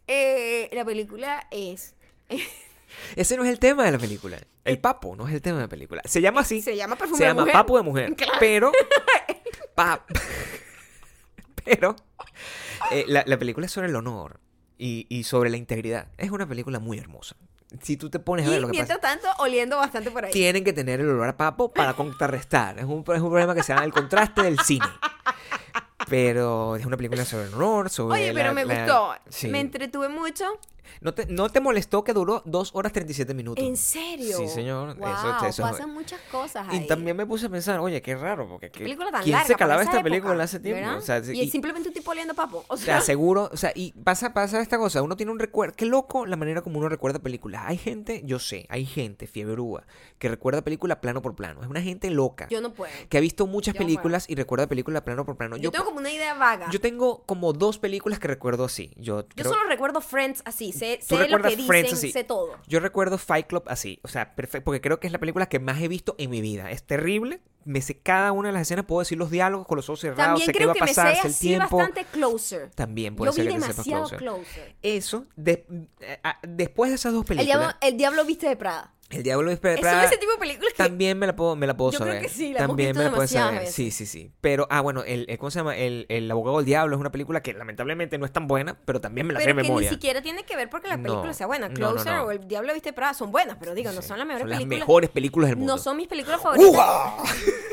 Eh, 0.07 0.69
la 0.73 0.85
película 0.85 1.47
es. 1.51 1.95
Ese 3.17 3.37
no 3.37 3.45
es 3.45 3.51
el 3.51 3.59
tema 3.59 3.85
de 3.85 3.93
la 3.93 3.99
película. 3.99 4.39
El 4.65 4.79
papo 4.79 5.17
no 5.17 5.27
es 5.27 5.35
el 5.35 5.41
tema 5.43 5.57
de 5.59 5.63
la 5.65 5.69
película. 5.69 6.03
Se 6.05 6.21
llama 6.21 6.43
así. 6.43 6.61
Se 6.63 6.77
llama 6.77 6.97
perfume 6.97 7.19
Se 7.19 7.25
de 7.25 7.31
llama 7.31 7.41
mujer. 7.43 7.53
papo 7.55 7.77
de 7.79 7.83
mujer. 7.83 8.15
Claro. 8.17 8.39
Pero. 8.41 8.73
pa- 9.75 10.05
pero. 11.65 11.97
eh, 12.91 13.05
la, 13.09 13.25
la 13.27 13.39
película 13.39 13.67
es 13.67 13.73
sobre 13.73 13.89
el 13.89 13.97
honor 13.97 14.41
y, 14.79 15.07
y 15.09 15.25
sobre 15.25 15.51
la 15.51 15.57
integridad. 15.57 16.09
Es 16.19 16.31
una 16.31 16.47
película 16.47 16.79
muy 16.81 16.99
hermosa. 16.99 17.37
Si 17.83 17.97
tú 17.97 18.11
te 18.11 18.19
pones 18.19 18.47
a 18.47 18.51
ver 18.51 18.59
Y 18.59 18.61
lo 18.61 18.67
que 18.69 18.73
mientras 18.73 18.99
pasa. 18.99 19.19
tanto, 19.21 19.43
oliendo 19.43 19.79
bastante 19.79 20.11
por 20.11 20.27
ahí. 20.27 20.33
Tienen 20.33 20.63
que 20.63 20.75
tener 20.75 21.01
el 21.01 21.09
olor 21.09 21.27
a 21.29 21.37
papo 21.39 21.73
para 21.73 21.95
contrarrestar. 21.95 22.79
Es 22.79 22.85
un, 22.85 23.01
es 23.01 23.21
un 23.21 23.31
problema 23.31 23.55
que 23.55 23.63
se 23.63 23.73
llama 23.73 23.87
el 23.87 23.93
contraste 23.95 24.43
del 24.43 24.59
cine. 24.61 24.85
Pero 26.13 26.77
es 26.77 26.85
una 26.85 26.99
película 26.99 27.25
sobre 27.25 27.47
honor, 27.55 27.89
sobre 27.89 28.17
Oye, 28.21 28.33
la- 28.35 28.41
pero 28.43 28.53
me 28.53 28.67
la- 28.67 28.85
gustó. 28.85 29.15
sí. 29.31 29.49
Me 29.49 29.61
entretuve 29.61 30.11
mucho. 30.11 30.45
¿No 31.01 31.15
te, 31.15 31.27
¿No 31.27 31.49
te 31.49 31.61
molestó 31.61 32.05
que 32.05 32.13
duró 32.13 32.43
2 32.45 32.71
horas 32.75 32.93
37 32.93 33.35
minutos? 33.35 33.65
¿En 33.65 33.77
serio? 33.77 34.37
Sí, 34.37 34.49
señor. 34.49 34.97
Wow, 34.97 35.09
Eso- 35.09 35.47
eso- 35.47 35.63
pasan 35.63 35.93
muchas 35.93 36.21
cosas 36.31 36.67
ahí. 36.69 36.79
Y 36.85 36.87
también 36.87 37.17
me 37.17 37.27
puse 37.27 37.47
a 37.47 37.49
pensar, 37.49 37.79
oye, 37.81 38.01
qué 38.03 38.15
raro, 38.17 38.49
porque 38.49 38.67
Qué 38.71 38.79
¿qué- 38.79 38.85
película 38.85 39.11
tan 39.11 39.23
¿quién 39.23 39.33
larga 39.33 39.47
se 39.49 39.55
calaba 39.57 39.83
esta 39.83 39.97
época, 39.99 40.05
película 40.11 40.45
hace 40.45 40.61
tiempo? 40.61 40.81
¿verdad? 40.83 40.99
O 40.99 41.01
sea, 41.01 41.19
y, 41.33 41.41
y- 41.43 41.51
simplemente 41.51 41.89
un 41.89 41.95
tipo 41.95 42.11
oliendo 42.11 42.35
papo. 42.35 42.65
O 42.69 42.77
sea, 42.77 42.97
sea, 42.97 43.01
seguro, 43.01 43.49
o 43.53 43.57
sea, 43.57 43.73
y 43.75 43.93
pasa, 43.93 44.33
pasa 44.33 44.61
esta 44.61 44.79
cosa, 44.79 45.03
uno 45.03 45.17
tiene 45.17 45.33
un 45.33 45.39
recuerdo, 45.39 45.75
qué 45.77 45.87
loco 45.87 46.27
la 46.27 46.37
manera 46.37 46.63
como 46.63 46.79
uno 46.79 46.89
recuerda 46.89 47.19
películas. 47.19 47.63
Hay 47.67 47.79
gente, 47.79 48.23
yo 48.25 48.39
sé, 48.39 48.67
hay 48.69 48.85
gente, 48.87 49.27
fiebrúa, 49.27 49.85
que 50.19 50.29
recuerda 50.29 50.63
película 50.63 51.01
plano 51.01 51.23
por 51.23 51.35
plano. 51.35 51.63
Es 51.63 51.69
una 51.69 51.83
gente 51.83 52.11
loca, 52.11 52.49
yo 52.51 52.61
no 52.61 52.73
puedo. 52.73 52.93
que 53.09 53.19
ha 53.19 53.21
visto 53.21 53.47
muchas 53.47 53.75
yo 53.75 53.81
no 53.81 53.87
películas 53.87 54.25
y 54.29 54.35
recuerda 54.35 54.67
película 54.67 55.05
plano 55.05 55.25
por 55.25 55.37
plano. 55.37 55.57
Yo, 55.57 55.65
Yo, 55.65 55.71
tengo 55.71 55.85
como 55.85 55.99
una 55.99 56.11
idea 56.11 56.35
vaga. 56.35 56.69
yo 56.71 56.81
tengo 56.81 57.23
como 57.25 57.53
dos 57.53 57.79
películas 57.79 58.19
que 58.19 58.29
recuerdo 58.29 58.65
así. 58.65 58.93
Yo, 58.97 59.21
Yo 59.23 59.29
creo- 59.35 59.51
solo 59.53 59.69
recuerdo 59.69 60.01
Friends 60.01 60.43
así, 60.45 60.72
sé, 60.73 60.99
sé 61.03 61.29
lo 61.29 61.39
que 61.41 61.49
dicen, 61.51 61.67
Friends 61.67 61.93
así. 61.93 62.13
sé 62.13 62.25
todo. 62.25 62.57
Yo 62.67 62.81
recuerdo 62.81 63.19
Fight 63.19 63.47
Club 63.47 63.65
así, 63.67 64.01
o 64.03 64.09
sea, 64.09 64.35
perfecto, 64.35 64.65
porque 64.65 64.81
creo 64.81 64.99
que 65.01 65.07
es 65.07 65.13
la 65.13 65.19
película 65.19 65.47
que 65.47 65.59
más 65.59 65.81
he 65.81 65.89
visto 65.89 66.15
en 66.19 66.31
mi 66.31 66.41
vida. 66.41 66.71
Es 66.71 66.83
terrible, 66.85 67.41
me 67.65 67.81
sé 67.81 67.99
cada 67.99 68.33
una 68.33 68.49
de 68.49 68.53
las 68.53 68.63
escenas, 68.63 68.85
puedo 68.87 69.01
decir 69.01 69.19
los 69.19 69.31
diálogos 69.31 69.67
con 69.67 69.77
los 69.77 69.89
ojos 69.89 70.01
cerrados, 70.01 70.41
También 70.41 70.47
sé 70.47 70.53
qué 70.53 70.59
creo 70.59 70.69
va 70.69 70.73
a 70.73 70.75
me 70.75 70.81
pasar, 70.81 71.15
sé 71.15 71.21
el 71.23 71.27
así 71.33 71.49
tiempo. 71.49 71.77
bastante 71.77 72.05
Closer. 72.13 72.71
También 72.75 73.15
puede 73.17 73.31
Yo 73.31 73.33
ser 73.35 73.47
vi 73.47 73.53
que 73.53 73.59
te 73.61 73.61
sepas 73.67 73.77
demasiado 73.85 74.09
Closer. 74.09 74.19
Closer. 74.19 74.77
Eso, 74.83 75.27
de- 75.37 75.67
eh, 76.01 76.19
ah, 76.25 76.39
después 76.47 76.91
de 76.91 76.97
esas 76.97 77.13
dos 77.13 77.23
El 77.23 77.27
películas, 77.37 77.47
diablo, 77.61 77.77
el 77.81 77.97
diablo 77.97 78.25
viste 78.25 78.49
de 78.49 78.57
Prada. 78.57 78.93
El 79.13 79.23
Diablo 79.23 79.51
Viste 79.51 79.69
de 79.69 79.75
Son 79.75 79.83
Prada, 79.83 80.05
ese 80.05 80.17
tipo 80.17 80.33
de 80.33 80.39
películas 80.39 80.73
que... 80.73 80.83
También 80.83 81.19
me 81.19 81.27
la 81.27 81.37
puedo, 81.37 81.55
me 81.55 81.67
la 81.67 81.77
puedo 81.77 81.91
Yo 81.93 81.99
creo 81.99 82.09
saber. 82.15 82.23
que 82.23 82.29
sí, 82.29 82.53
la 82.53 82.61
También 82.61 82.97
me 82.97 83.05
la 83.05 83.11
puedo 83.11 83.27
saber. 83.29 83.61
veces. 83.61 83.75
Sí, 83.75 83.91
sí, 83.91 84.07
sí. 84.07 84.33
Pero, 84.41 84.67
ah, 84.71 84.81
bueno, 84.81 85.05
el, 85.05 85.27
el- 85.29 85.39
¿cómo 85.39 85.51
se 85.51 85.59
llama? 85.61 85.77
El, 85.77 86.07
el 86.09 86.31
Abogado 86.31 86.57
del 86.57 86.67
Diablo 86.67 86.97
es 86.97 87.01
una 87.01 87.13
película 87.13 87.43
que 87.43 87.53
lamentablemente 87.53 88.17
no 88.19 88.25
es 88.27 88.33
tan 88.33 88.47
buena, 88.49 88.79
pero 88.85 89.01
también 89.01 89.27
me 89.27 89.35
la 89.35 89.41
sé 89.41 89.45
Pero 89.47 89.57
de 89.57 89.63
que 89.63 89.69
memoria. 89.69 89.91
ni 89.91 89.95
siquiera 89.95 90.23
tiene 90.23 90.45
que 90.45 90.57
ver 90.57 90.71
porque 90.71 90.89
la 90.89 90.97
película 90.97 91.27
No, 91.27 91.35
sea 91.35 91.47
buena. 91.47 91.69
no, 91.69 91.75
no, 91.75 91.91
Closer 91.93 92.13
no. 92.15 92.23
o 92.25 92.31
El 92.31 92.49
Diablo 92.49 92.73
viste 92.73 92.89
de 92.89 92.93
Prada 92.95 93.15
son 93.15 93.31
buenas, 93.31 93.57
pero 93.61 93.75
digo, 93.75 93.93
no 93.93 94.03
son 94.03 94.19
las 94.19 94.27
mejores 94.27 94.43
Son 94.43 94.51
las 94.51 94.59
películas. 94.61 94.81
mejores 94.89 95.11
películas 95.11 95.49
del 95.51 95.57
mundo. 95.59 95.73
No 95.77 95.79
son 95.83 95.97
mis 95.99 96.09
películas 96.09 96.41
favoritas. 96.41 96.73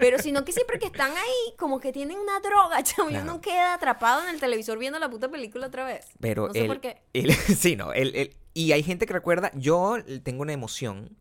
Pero 0.00 0.18
sino 0.18 0.44
que 0.44 0.52
siempre 0.52 0.78
que 0.78 0.86
están 0.86 1.12
ahí, 1.12 1.54
como 1.58 1.78
que 1.78 1.92
tienen 1.92 2.18
una 2.18 2.40
droga, 2.40 2.82
chamo. 2.82 3.10
Y 3.10 3.12
Claro. 3.12 3.30
uno 3.30 3.40
queda 3.40 3.74
atrapado 3.74 4.24
en 4.24 4.30
el 4.34 4.40
televisor 4.40 4.78
viendo 4.78 4.98
la 4.98 5.08
puta 5.10 5.28
película 5.30 5.66
otra 5.68 5.84
vez. 5.84 6.06
Pero 6.20 6.48
no 6.48 6.52
sé 6.52 6.60
el, 6.62 6.66
por 6.66 6.80
qué. 6.80 7.02
el- 7.12 7.32
sí, 7.34 7.76
no, 7.76 7.92
el, 7.92 8.34
y 8.54 8.72
hay 8.72 8.82
gente 8.82 9.06
que 9.06 9.12
recuerda, 9.12 9.52
yo 9.54 9.96
tengo 10.22 10.42
una 10.42 10.52
emoción, 10.52 11.16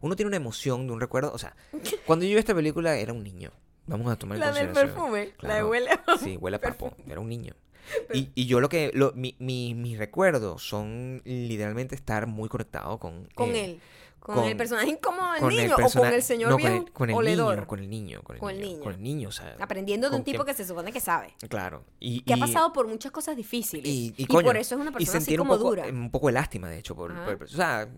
uno 0.00 0.16
tiene 0.16 0.28
una 0.28 0.36
emoción 0.36 0.86
de 0.86 0.92
un 0.94 1.00
recuerdo, 1.00 1.32
o 1.32 1.38
sea, 1.38 1.54
cuando 2.06 2.24
yo 2.24 2.30
vi 2.32 2.38
esta 2.38 2.54
película 2.54 2.96
era 2.96 3.12
un 3.12 3.22
niño, 3.22 3.50
vamos 3.86 4.10
a 4.10 4.16
tomar 4.16 4.38
La 4.38 4.52
del 4.52 4.70
perfume, 4.70 5.26
la 5.40 5.54
de 5.54 5.60
Claro. 5.60 5.68
huele 5.68 5.90
a- 5.90 6.18
Sí, 6.18 6.36
huele 6.38 6.56
a 6.56 6.60
papo, 6.60 6.94
era 7.08 7.20
un 7.20 7.28
niño. 7.28 7.54
Y, 8.14 8.30
y 8.36 8.46
yo 8.46 8.60
lo 8.60 8.68
que, 8.68 8.92
lo- 8.94 9.12
mi- 9.14 9.34
mi- 9.40 9.74
mis 9.74 9.98
recuerdos 9.98 10.62
son 10.62 11.20
literalmente 11.24 11.96
estar 11.96 12.28
muy 12.28 12.48
conectado 12.48 12.98
con... 12.98 13.28
Con 13.34 13.50
eh, 13.50 13.64
él. 13.64 13.80
Con, 14.22 14.36
con- 14.36 14.44
el 14.44 14.56
personaje 14.56 14.88
incómodo 14.88 15.32
del 15.32 15.48
niño 15.48 15.74
o 15.74 15.76
persona- 15.76 16.04
con 16.06 16.14
el 16.14 16.22
señor 16.22 16.50
no, 16.50 16.56
viejo 16.56 16.72
con 16.76 16.86
el, 16.86 16.92
con 16.92 17.10
el 17.10 17.16
oledor. 17.16 17.54
niño, 17.56 17.66
con 17.66 17.78
el 17.80 17.90
niño, 17.90 18.22
con 18.22 18.36
el 18.36 18.40
Con 18.40 18.52
niño, 18.54 18.66
niño. 18.66 18.80
con 18.84 18.92
el 18.94 19.02
niño, 19.02 19.28
o 19.28 19.32
sea, 19.32 19.56
Aprendiendo 19.58 20.10
de 20.10 20.16
un 20.16 20.22
tipo 20.22 20.44
quien- 20.44 20.54
que 20.56 20.62
se 20.62 20.68
supone 20.68 20.92
que 20.92 21.00
sabe. 21.00 21.34
claro, 21.48 21.84
y, 21.98 22.20
Que 22.20 22.34
ha 22.34 22.36
y- 22.36 22.40
pasado 22.40 22.72
por 22.72 22.86
muchas 22.86 23.10
cosas 23.10 23.36
difíciles. 23.36 23.84
y, 23.84 24.14
y, 24.16 24.26
coño, 24.26 24.46
por 24.46 24.56
eso 24.56 24.76
es 24.76 24.80
una 24.80 24.92
persona 24.92 25.18
así 25.18 25.24
sentir 25.24 25.40
un 25.40 25.48
como 25.48 25.58
poco, 25.58 25.70
dura. 25.70 25.86
un 25.86 26.10
poco 26.12 26.28
de 26.28 26.34
lástima, 26.34 26.68
de 26.68 26.78
hecho. 26.78 26.94
Por, 26.94 27.12
por- 27.24 27.42
o 27.42 27.48
sea, 27.48 27.88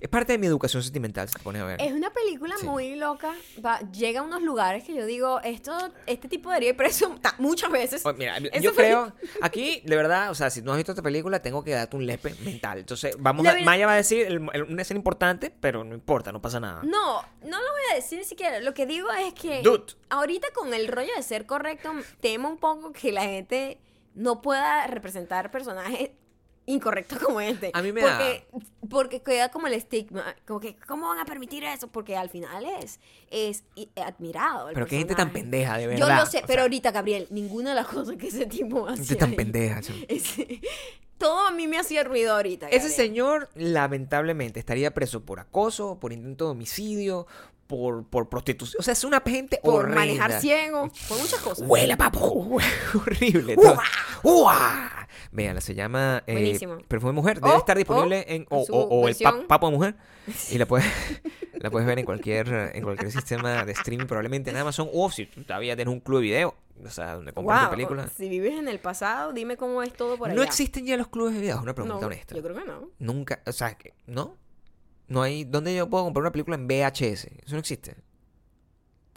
es 0.00 0.08
parte 0.08 0.32
de 0.32 0.38
mi 0.38 0.48
educación 0.48 0.82
sentimental, 0.82 1.28
si 1.28 1.34
te 1.34 1.42
pones 1.44 1.62
a 1.62 1.66
ver. 1.66 1.80
Es 1.80 1.92
una 1.92 2.10
película 2.10 2.56
Sí. 2.58 2.66
muy 2.66 2.96
loca. 2.96 3.32
Va- 3.64 3.78
llega 3.92 4.18
a 4.20 4.22
unos 4.24 4.42
lugares 4.42 4.82
que 4.82 4.94
yo 4.96 5.06
digo, 5.06 5.40
esto, 5.44 5.76
este 6.06 6.26
tipo 6.28 6.48
debería 6.48 6.70
ir 6.70 6.76
preso 6.76 7.14
muchas 7.38 7.70
veces. 7.70 8.04
Oh, 8.04 8.12
mira, 8.14 8.38
Eso 8.38 8.48
yo 8.60 8.72
fue- 8.72 8.84
creo, 8.86 9.12
aquí, 9.42 9.82
de 9.84 9.94
verdad, 9.94 10.30
o 10.30 10.34
sea, 10.34 10.50
si 10.50 10.60
no 10.60 10.72
has 10.72 10.76
visto 10.78 10.90
esta 10.92 11.02
película, 11.02 11.40
tengo 11.40 11.62
que 11.62 11.70
darte 11.70 11.94
un 11.96 12.04
lepe 12.04 12.34
mental. 12.44 12.78
Entonces, 12.78 13.14
vamos 13.20 13.46
a, 13.46 13.54
Maya 13.60 13.86
va 13.86 13.92
a 13.92 13.96
decir 13.96 14.26
el- 14.26 14.48
el- 14.54 14.62
una 14.62 14.82
escena 14.82 14.98
importante, 14.98 15.50
pero 15.60 15.67
no 15.72 15.94
importa, 15.94 16.32
no 16.32 16.40
pasa 16.40 16.58
nada. 16.60 16.82
No, 16.84 17.20
no 17.42 17.60
lo 17.60 17.72
voy 17.72 17.82
a 17.92 17.94
decir 17.96 18.18
ni 18.18 18.24
siquiera. 18.24 18.60
Lo 18.60 18.74
que 18.74 18.86
digo 18.86 19.10
es 19.10 19.34
que 19.34 19.62
Dude. 19.62 19.94
ahorita 20.10 20.48
con 20.54 20.72
el 20.74 20.88
rollo 20.88 21.10
de 21.16 21.22
ser 21.22 21.46
correcto, 21.46 21.92
temo 22.20 22.48
un 22.48 22.58
poco 22.58 22.92
que 22.92 23.12
la 23.12 23.22
gente 23.22 23.78
no 24.14 24.42
pueda 24.42 24.86
representar 24.86 25.50
personajes 25.50 26.10
incorrectos 26.66 27.18
como 27.18 27.40
este. 27.40 27.70
A 27.72 27.80
mí 27.80 27.92
me 27.92 28.02
porque, 28.02 28.46
Porque 28.90 29.22
queda 29.22 29.48
como 29.50 29.68
el 29.68 29.72
estigma, 29.72 30.36
como 30.46 30.60
que, 30.60 30.76
¿cómo 30.86 31.08
van 31.08 31.18
a 31.18 31.24
permitir 31.24 31.64
eso? 31.64 31.88
Porque 31.88 32.14
al 32.16 32.28
final 32.28 32.66
es, 32.82 33.00
es 33.30 33.64
i- 33.74 33.88
admirado. 33.96 34.68
el 34.68 34.74
Pero 34.74 34.84
qué 34.86 34.98
gente 34.98 35.14
tan 35.14 35.32
pendeja, 35.32 35.78
de 35.78 35.84
Yo 35.84 35.88
verdad. 36.06 36.20
lo 36.20 36.26
sé, 36.26 36.38
o 36.38 36.40
pero 36.42 36.54
sea, 36.54 36.62
ahorita, 36.62 36.90
Gabriel, 36.90 37.26
ninguna 37.30 37.70
de 37.70 37.76
las 37.76 37.86
cosas 37.86 38.16
que 38.16 38.26
ese 38.28 38.44
tipo 38.46 38.86
hace. 38.86 38.98
gente 39.02 39.16
tan 39.16 39.34
pendeja. 39.34 39.80
chamo. 39.80 39.98
Todo 41.18 41.46
a 41.46 41.50
mí 41.50 41.66
me 41.66 41.78
hacía 41.78 42.04
ruido 42.04 42.34
ahorita. 42.34 42.68
Ese 42.68 42.76
Gabriel. 42.88 42.92
señor, 42.96 43.48
lamentablemente, 43.54 44.60
estaría 44.60 44.94
preso 44.94 45.24
por 45.24 45.40
acoso, 45.40 45.98
por 46.00 46.12
intento 46.12 46.44
de 46.46 46.50
homicidio, 46.52 47.26
por, 47.66 48.04
por 48.06 48.28
prostitución. 48.28 48.80
O 48.80 48.82
sea, 48.82 48.92
es 48.92 49.04
una 49.04 49.20
gente 49.20 49.60
Por 49.62 49.80
horrenda. 49.84 50.00
manejar 50.00 50.40
ciego, 50.40 50.88
por 51.08 51.18
muchas 51.18 51.40
cosas. 51.40 51.68
Huele 51.68 51.92
a 51.92 51.96
papo. 51.96 52.58
Horrible. 52.94 53.56
¡Uah! 54.22 55.06
Véanla, 55.30 55.60
se 55.60 55.74
llama 55.74 56.22
eh, 56.26 56.32
Buenísimo. 56.32 56.78
Perfume 56.88 57.12
Mujer. 57.12 57.40
Debe 57.40 57.54
O- 57.54 57.58
estar 57.58 57.76
disponible 57.76 58.24
o 58.26 58.32
en. 58.32 58.46
O, 58.48 58.64
o- 58.70 59.00
o 59.02 59.08
el 59.08 59.16
pa- 59.16 59.46
Papo 59.46 59.66
de 59.70 59.72
Mujer. 59.76 59.94
Y 60.50 60.58
la 60.58 60.66
puedes, 60.66 60.86
la 61.54 61.70
puedes 61.70 61.86
ver 61.86 61.98
en 61.98 62.04
cualquier, 62.06 62.48
en 62.74 62.82
cualquier 62.82 63.10
sistema 63.12 63.64
de 63.64 63.72
streaming, 63.72 64.06
probablemente 64.06 64.50
en 64.50 64.56
Amazon. 64.56 64.88
O 64.92 65.10
si 65.10 65.26
todavía 65.26 65.76
tienes 65.76 65.92
un 65.92 66.00
club 66.00 66.18
de 66.20 66.22
video, 66.22 66.54
o 66.84 66.90
sea, 66.90 67.14
donde 67.14 67.32
compras 67.32 67.60
tu 67.60 67.64
Wow, 67.66 67.70
película. 67.70 68.08
si 68.08 68.28
vives 68.28 68.54
en 68.58 68.68
el 68.68 68.78
pasado, 68.80 69.32
dime 69.32 69.56
cómo 69.56 69.82
es 69.82 69.92
todo 69.92 70.16
por 70.18 70.28
allá. 70.28 70.36
No 70.36 70.42
existen 70.42 70.84
ya 70.86 70.96
los 70.96 71.08
clubes 71.08 71.34
de 71.34 71.40
video, 71.40 71.56
es 71.56 71.62
una 71.62 71.72
No, 71.72 71.74
pregunta 71.74 72.06
honesta. 72.06 72.34
Yo 72.34 72.42
creo 72.42 72.56
que 72.56 72.64
no. 72.64 72.90
Nunca, 72.98 73.40
o 73.46 73.52
sea, 73.52 73.76
¿no? 74.06 74.36
No 75.08 75.22
hay. 75.22 75.44
¿Dónde 75.44 75.74
yo 75.74 75.88
puedo 75.88 76.04
comprar 76.04 76.22
una 76.22 76.32
película 76.32 76.56
en 76.56 76.66
VHS? 76.68 77.24
Eso 77.44 77.52
no 77.54 77.58
existe. 77.58 77.96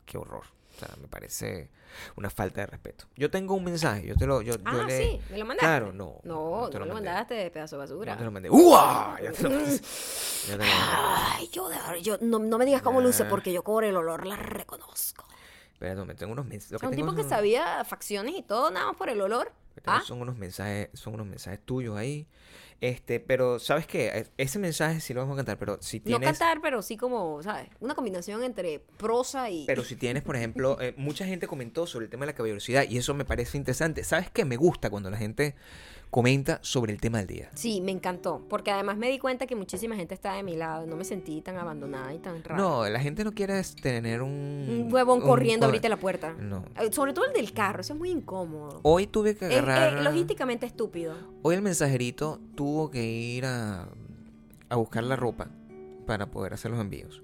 Qué 0.06 0.18
horror. 0.18 0.44
O 0.76 0.80
sea, 0.80 0.90
me 1.02 1.08
parece 1.08 1.70
una 2.16 2.30
falta 2.30 2.62
de 2.62 2.68
respeto. 2.68 3.06
Yo 3.18 3.30
tengo 3.30 3.54
un 3.54 3.64
mensaje, 3.66 4.08
yo 4.08 4.16
te 4.16 4.26
lo. 4.26 4.42
Yo, 4.42 4.54
yo 4.56 4.62
Ah, 4.66 4.84
le- 4.88 4.98
sí, 4.98 5.22
me 5.30 5.38
lo 5.38 5.46
mandaste. 5.46 5.66
Claro, 5.68 5.92
no. 5.92 6.20
No, 6.24 6.62
no, 6.62 6.70
te 6.70 6.76
me 6.76 6.80
lo 6.80 6.86
lo 6.88 6.94
mandé. 6.96 7.10
mandaste, 7.10 7.52
pedazo 7.52 7.76
de 7.76 7.80
basura. 7.82 8.14
No 8.14 8.18
te 8.20 8.24
lo 8.26 8.32
mandé. 8.32 8.50
¡Uah! 8.50 9.18
Ya 9.22 9.32
te 9.34 9.44
lo, 9.44 9.50
ya 9.60 9.66
te 10.48 10.52
lo 10.54 10.58
mandé. 10.58 10.74
Ay, 10.74 11.50
yo, 11.52 11.68
de 11.70 11.76
verdad, 11.76 11.96
yo 11.96 12.18
no, 12.22 12.40
no 12.40 12.58
me 12.58 12.66
digas 12.66 12.82
cómo 12.82 13.02
luce 13.02 13.24
Ah. 13.24 13.28
porque 13.30 13.52
yo 13.52 13.62
por 13.64 13.84
el 13.84 13.96
olor 13.98 14.26
la 14.26 14.38
reconozco. 14.38 15.26
Espérate, 15.82 16.06
me 16.06 16.14
tengo 16.14 16.34
unos 16.34 16.46
mensajes. 16.46 16.84
Un 16.84 16.96
tipo 16.96 17.16
que 17.16 17.24
sabía 17.24 17.84
facciones 17.86 18.36
y 18.38 18.44
todo, 18.44 18.70
nada 18.70 18.86
más 18.86 18.96
por 18.96 19.10
el 19.10 19.20
olor. 19.20 19.52
Ah, 19.86 20.04
son 20.06 20.22
unos 20.22 20.38
mensajes, 20.38 20.90
son 20.94 21.16
unos 21.16 21.26
mensajes 21.26 21.60
tuyos 21.66 21.98
ahí. 21.98 22.28
Este, 22.82 23.20
pero 23.20 23.58
¿sabes 23.58 23.88
qué? 23.88 24.08
E- 24.10 24.28
Ese 24.38 24.60
mensaje 24.60 25.00
sí 25.00 25.14
lo 25.16 25.22
vamos 25.22 25.34
a 25.34 25.38
cantar, 25.38 25.58
pero 25.58 25.80
si 25.82 25.98
no 26.00 26.04
tienes 26.04 26.38
cantar, 26.38 26.62
pero 26.62 26.84
sí 26.84 26.98
como, 26.98 27.42
¿sabes? 27.42 27.70
Una 27.80 27.96
combinación 27.96 28.44
entre 28.44 28.80
prosa 28.98 29.50
y... 29.50 29.66
Pero 29.66 29.84
si 29.84 29.96
tienes, 29.96 30.22
por 30.22 30.36
ejemplo, 30.36 30.78
eh, 30.82 30.94
mucha 30.98 31.26
gente 31.26 31.48
comentó 31.48 31.88
sobre 31.88 32.06
el 32.06 32.12
tema 32.12 32.26
de 32.28 32.34
la 32.34 32.36
caballerosidad 32.36 32.88
y 32.88 32.98
eso 32.98 33.16
me 33.16 33.26
parece 33.26 33.58
interesante. 33.58 34.04
¿Sabes 34.04 34.30
qué? 34.30 34.46
Me 34.46 34.58
gusta 34.58 34.92
cuando 34.92 35.10
la 35.10 35.18
gente 35.18 35.56
comenta 36.12 36.60
sobre 36.62 36.92
el 36.94 37.00
tema 37.00 37.20
del 37.20 37.28
día. 37.28 37.50
Sí, 37.56 37.80
me 37.82 37.92
encantó, 37.92 38.46
porque 38.50 38.70
además 38.70 38.98
me 38.98 39.10
di 39.10 39.18
cuenta 39.18 39.48
que 39.48 39.56
muchísima 39.56 39.96
gente 39.96 40.14
estaba 40.14 40.36
de 40.36 40.44
mi 40.44 40.58
lado, 40.58 40.86
no 40.86 40.98
me 40.98 41.06
sentí 41.06 41.40
tan 41.42 41.58
abandonada 41.58 42.14
y 42.14 42.20
tan 42.20 42.44
rara. 42.44 42.62
No, 42.62 42.88
la 42.90 43.00
gente 43.00 43.24
no 43.24 43.32
quiere 43.32 43.62
tener 43.82 44.22
un... 44.22 44.32
Un 44.86 44.94
huevón 44.94 45.22
un- 45.22 45.26
corriendo 45.28 45.66
un- 45.66 45.72
ahorita 45.72 45.88
la 45.88 45.96
puerta. 45.98 46.34
No. 46.34 46.66
Eh, 46.80 46.92
Sobre 46.92 47.14
todo 47.14 47.26
el 47.26 47.34
del 47.34 47.54
carro, 47.54 47.80
eso 47.82 47.94
es 47.94 48.00
muy 48.00 48.10
incómodo. 48.12 48.82
Hoy 48.84 49.08
tuve 49.08 49.36
que 49.38 49.46
Es- 49.46 49.52
es 49.54 49.58
agarrar... 49.60 50.04
logísticamente 50.04 50.66
estúpido. 50.66 51.16
Hoy 51.44 51.56
el 51.56 51.62
mensajerito 51.62 52.42
tuvo 52.56 52.92
que 52.92 53.04
ir 53.06 53.46
a, 53.46 53.88
a 54.68 54.76
buscar 54.76 55.06
la 55.06 55.16
ropa 55.16 55.48
para 56.06 56.30
poder 56.30 56.54
hacer 56.54 56.72
los 56.72 56.82
envíos. 56.82 57.24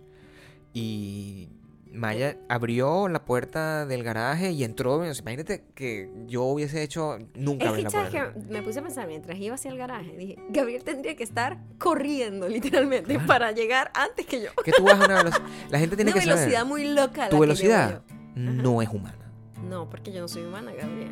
Y 0.73 1.49
Maya 1.93 2.38
abrió 2.49 3.07
la 3.07 3.23
puerta 3.25 3.85
del 3.85 4.03
garaje 4.03 4.51
y 4.51 4.63
entró. 4.63 5.03
Imagínate 5.03 5.63
que 5.73 6.09
yo 6.27 6.43
hubiese 6.43 6.83
hecho... 6.83 7.17
Nunca 7.35 7.65
Es 7.65 7.69
abrí 7.69 7.81
que, 7.81 7.83
la 7.85 7.89
¿sabes 7.89 8.09
puerta. 8.11 8.33
qué? 8.33 8.39
Me 8.53 8.61
puse 8.61 8.79
a 8.79 8.83
pensar 8.83 9.07
mientras 9.07 9.38
iba 9.39 9.55
hacia 9.55 9.71
el 9.71 9.77
garaje. 9.77 10.15
Dije, 10.17 10.35
Gabriel 10.49 10.83
tendría 10.83 11.15
que 11.15 11.23
estar 11.23 11.57
corriendo, 11.79 12.47
literalmente, 12.49 13.13
Claro. 13.13 13.27
para 13.27 13.51
llegar 13.51 13.91
antes 13.95 14.25
que 14.25 14.41
yo. 14.43 14.49
Que 14.63 14.71
tú 14.71 14.83
vas 14.83 14.99
a 14.99 15.05
una 15.05 15.17
velocidad... 15.23 15.45
La 15.69 15.79
gente 15.79 15.95
tiene 15.95 16.11
Una 16.11 16.19
que 16.19 16.25
saber. 16.25 16.38
velocidad 16.39 16.65
muy 16.65 16.83
loca. 16.93 17.29
Tu 17.29 17.39
velocidad 17.39 18.01
no 18.35 18.81
es 18.81 18.89
humana. 18.89 19.31
No, 19.67 19.89
porque 19.89 20.11
yo 20.11 20.21
no 20.21 20.27
soy 20.27 20.43
humana, 20.43 20.71
Gabriel. 20.71 21.09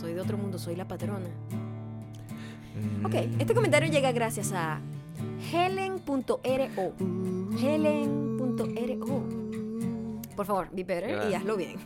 Soy 0.00 0.14
de 0.14 0.20
otro 0.20 0.36
mundo, 0.38 0.58
soy 0.58 0.74
la 0.76 0.86
patrona. 0.88 1.28
Ok, 3.04 3.12
Mm. 3.14 3.40
este 3.40 3.54
comentario 3.54 3.90
llega 3.90 4.12
gracias 4.12 4.52
a 4.52 4.80
helen.ro. 5.52 6.40
Por 10.36 10.46
favor, 10.46 10.68
be 10.72 10.84
better 10.84 11.30
y 11.30 11.34
hazlo 11.34 11.56
bien. 11.56 11.76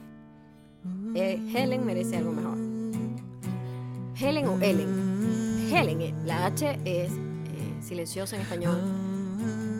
Eh, 1.14 1.40
Helen 1.54 1.84
merece 1.86 2.16
algo 2.16 2.32
mejor. 2.32 2.58
Helen 4.18 4.46
o 4.46 4.60
Ellen. 4.60 5.68
Helen, 5.72 6.00
eh, 6.02 6.14
la 6.24 6.46
H 6.46 6.78
es 6.84 7.12
eh, 7.12 7.14
silenciosa 7.80 8.36
en 8.36 8.42
español, 8.42 8.78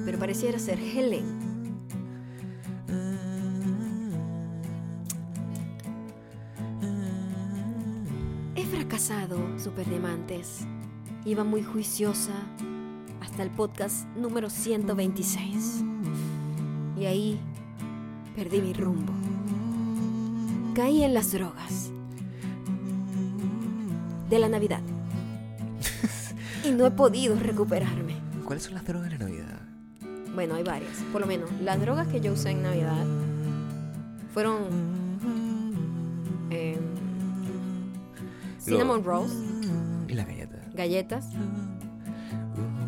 pero 0.05 0.19
pareciera 0.19 0.59
ser 0.59 0.79
Helen. 0.79 1.53
Es 8.55 8.67
fracasado, 8.67 9.39
Superdiamantes. 9.59 10.67
Iba 11.25 11.45
muy 11.45 11.63
juiciosa 11.63 12.33
hasta 13.21 13.43
el 13.43 13.51
podcast 13.51 14.07
número 14.17 14.51
126. 14.51 15.85
Y 17.03 17.07
ahí 17.07 17.41
perdí 18.37 18.61
mi 18.61 18.73
rumbo. 18.73 19.13
Caí 20.73 21.03
en 21.03 21.15
las 21.15 21.33
drogas 21.33 21.91
de 24.31 24.39
la 24.39 24.49
Navidad. 24.49 24.79
y 26.65 26.71
no 26.71 26.87
he 26.87 26.93
podido 26.93 27.35
recuperarme. 27.35 28.15
¿Cuáles 28.45 28.63
son 28.63 28.75
las 28.75 28.87
drogas 28.87 29.11
de 29.11 29.19
la 29.19 29.25
Navidad? 29.25 29.61
Bueno, 30.33 30.55
hay 30.55 30.63
varias. 30.63 30.93
Por 31.11 31.21
lo 31.21 31.27
menos, 31.27 31.51
las 31.61 31.81
drogas 31.81 32.07
que 32.07 32.21
yo 32.21 32.35
usé 32.35 32.51
en 32.51 32.63
Navidad 32.63 33.05
fueron 34.33 34.59
em, 36.51 36.79
cinnamon 38.61 39.03
rolls, 39.03 39.35
Y 40.07 40.13
la 40.15 40.25
galleta. 40.25 40.59
galletas, 40.73 41.27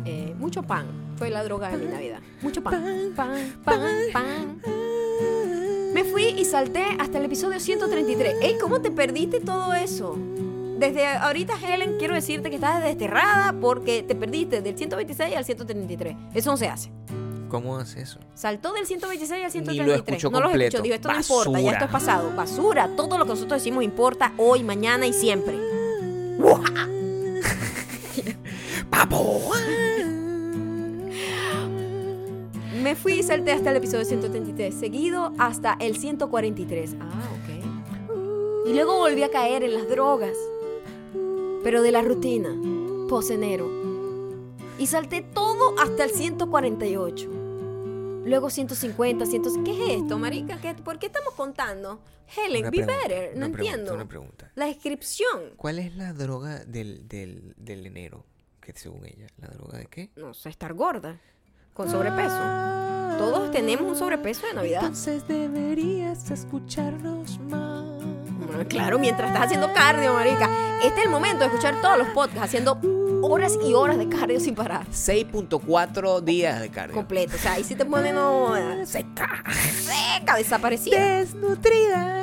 eh, 0.05 0.33
mucho 0.39 0.63
pan. 0.63 1.04
Fue 1.17 1.29
la 1.29 1.43
droga 1.43 1.69
de 1.69 1.77
mi 1.77 1.85
Navidad. 1.91 2.19
Mucho 2.41 2.61
pan. 2.61 3.13
Pan, 3.15 3.53
pan, 3.63 3.81
pan. 4.11 4.61
Me 5.93 6.03
fui 6.03 6.25
y 6.25 6.43
salté 6.43 6.83
hasta 6.99 7.19
el 7.19 7.25
episodio 7.25 7.59
133. 7.59 8.35
¡Ey, 8.41 8.57
cómo 8.59 8.81
te 8.81 8.91
perdiste 8.91 9.39
todo 9.39 9.73
eso! 9.73 10.17
Desde 10.77 11.07
ahorita, 11.07 11.53
Helen, 11.65 11.95
quiero 11.97 12.15
decirte 12.15 12.49
que 12.49 12.55
estás 12.55 12.83
desterrada 12.83 13.53
porque 13.61 14.03
te 14.03 14.13
perdiste 14.13 14.61
del 14.61 14.77
126 14.77 15.37
al 15.37 15.45
133. 15.45 16.17
Eso 16.33 16.51
no 16.51 16.57
se 16.57 16.67
hace. 16.67 16.91
¿Cómo 17.47 17.77
hace 17.77 18.01
eso? 18.01 18.19
Saltó 18.33 18.73
del 18.73 18.85
126 18.85 19.31
al 19.31 19.39
Ni 19.39 19.43
lo 19.77 19.83
133. 19.85 20.15
escuchó 20.15 20.29
no 20.31 20.39
lo 20.41 20.47
completo. 20.49 20.67
escuchó. 20.77 20.83
Digo, 20.83 20.95
esto 20.95 21.07
no 21.13 21.17
importa, 21.17 21.61
ya 21.61 21.71
esto 21.71 21.85
es 21.85 21.91
pasado. 21.91 22.35
Basura. 22.35 22.89
Todo 22.97 23.17
lo 23.17 23.23
que 23.23 23.29
nosotros 23.29 23.61
decimos 23.61 23.85
importa 23.85 24.33
hoy, 24.37 24.63
mañana 24.63 25.07
y 25.07 25.13
siempre. 25.13 25.55
¡Papo! 28.89 29.51
Me 32.95 33.01
fui 33.01 33.13
y 33.19 33.23
salté 33.23 33.51
hasta 33.51 33.71
el 33.71 33.75
episodio 33.75 34.05
133, 34.05 34.73
seguido 34.73 35.33
hasta 35.37 35.75
el 35.81 35.97
143. 35.97 36.95
Ah, 37.01 37.29
ok. 37.33 38.67
Y 38.69 38.73
luego 38.73 38.97
volví 38.99 39.21
a 39.21 39.29
caer 39.29 39.63
en 39.63 39.73
las 39.73 39.89
drogas, 39.89 40.37
pero 41.61 41.81
de 41.81 41.91
la 41.91 42.01
rutina, 42.01 42.55
pos 43.09 43.29
enero. 43.31 43.69
Y 44.79 44.87
salté 44.87 45.21
todo 45.21 45.77
hasta 45.77 46.05
el 46.05 46.11
148. 46.11 47.29
Luego 48.23 48.49
150, 48.49 49.25
100. 49.25 49.63
¿Qué 49.65 49.71
es 49.71 50.01
esto, 50.01 50.17
marica? 50.17 50.61
¿Qué- 50.61 50.75
¿Por 50.75 50.97
qué 50.97 51.07
estamos 51.07 51.33
contando? 51.33 51.99
Helen, 52.37 52.61
Una 52.61 52.69
be 52.71 52.77
pregunta, 52.77 53.07
better. 53.09 53.31
No 53.37 53.45
una 53.47 53.53
pregunta, 53.53 53.57
entiendo. 53.73 53.93
Una 53.93 54.07
pregunta. 54.07 54.51
La 54.55 54.65
descripción. 54.67 55.51
¿Cuál 55.57 55.79
es 55.79 55.93
la 55.97 56.13
droga 56.13 56.63
del, 56.63 57.05
del, 57.09 57.53
del 57.57 57.85
enero? 57.87 58.25
Que 58.61 58.71
según 58.73 59.05
ella, 59.05 59.27
¿la 59.37 59.49
droga 59.49 59.79
de 59.79 59.87
qué? 59.87 60.11
No 60.15 60.33
sé, 60.33 60.47
estar 60.47 60.73
gorda. 60.73 61.19
Con 61.75 61.91
sobrepeso. 61.91 62.37
Todos 63.17 63.51
tenemos 63.51 63.85
un 63.85 63.97
sobrepeso 63.97 64.47
de 64.47 64.53
Navidad. 64.53 64.79
Entonces 64.79 65.27
deberías 65.27 66.31
escucharnos 66.31 67.37
más. 67.49 67.83
Bueno, 68.47 68.65
Claro, 68.69 68.97
mientras 68.97 69.27
estás 69.29 69.47
haciendo 69.47 69.73
cardio, 69.73 70.13
marica. 70.13 70.49
Este 70.81 70.99
es 70.99 71.05
el 71.05 71.11
momento 71.11 71.39
de 71.39 71.47
escuchar 71.47 71.81
todos 71.81 71.97
los 71.97 72.07
podcasts 72.09 72.43
haciendo 72.45 72.79
horas 73.21 73.57
y 73.61 73.73
horas 73.73 73.97
de 73.97 74.07
cardio 74.07 74.39
sin 74.39 74.55
parar. 74.55 74.85
6.4 74.89 76.21
días 76.21 76.61
de 76.61 76.69
cardio. 76.69 76.95
Completo. 76.95 77.35
O 77.35 77.39
sea, 77.39 77.51
ahí 77.53 77.65
sí 77.65 77.75
te 77.75 77.83
pone 77.83 78.13
no, 78.13 78.53
Seca. 78.85 79.43
seca, 79.51 80.37
desaparecida. 80.37 80.97
Desnutrida. 80.97 82.21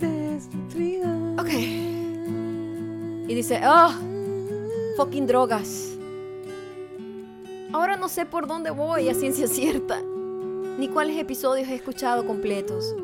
Desnutrida. 0.00 1.08
Ok. 1.38 1.48
Y 3.28 3.34
dice, 3.36 3.60
oh, 3.64 3.92
fucking 4.96 5.28
drogas. 5.28 5.91
Ahora 7.72 7.96
no 7.96 8.08
sé 8.08 8.26
por 8.26 8.46
dónde 8.46 8.70
voy 8.70 9.08
a 9.08 9.14
ciencia 9.14 9.46
cierta, 9.46 10.02
ni 10.78 10.88
cuáles 10.88 11.16
episodios 11.16 11.68
he 11.68 11.74
escuchado 11.74 12.26
completos. 12.26 12.94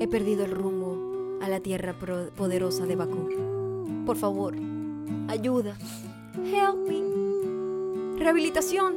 He 0.00 0.08
perdido 0.08 0.44
el 0.44 0.50
rumbo 0.50 1.38
a 1.40 1.48
la 1.48 1.60
tierra 1.60 1.94
poderosa 2.36 2.84
de 2.84 2.96
Bakú. 2.96 3.28
Por 4.04 4.16
favor, 4.16 4.54
ayuda. 5.28 5.76
Help 6.44 6.88
me. 6.88 8.18
Rehabilitación. 8.18 8.94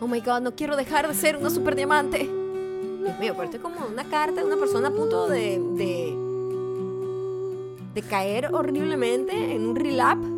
Oh 0.00 0.06
my 0.06 0.20
god, 0.20 0.42
no 0.42 0.54
quiero 0.54 0.76
dejar 0.76 1.08
de 1.08 1.14
ser 1.14 1.38
una 1.38 1.48
super 1.48 1.74
diamante. 1.74 2.18
Dios 2.18 3.18
mío, 3.18 3.32
pero 3.32 3.44
esto 3.44 3.56
es 3.56 3.62
como 3.62 3.86
una 3.86 4.04
carta 4.04 4.40
de 4.42 4.46
una 4.46 4.56
persona 4.56 4.88
a 4.88 4.90
punto 4.90 5.26
de, 5.26 5.58
de, 5.74 6.14
de 7.94 8.02
caer 8.02 8.52
horriblemente 8.52 9.54
en 9.54 9.66
un 9.66 9.74
relapse 9.74 10.28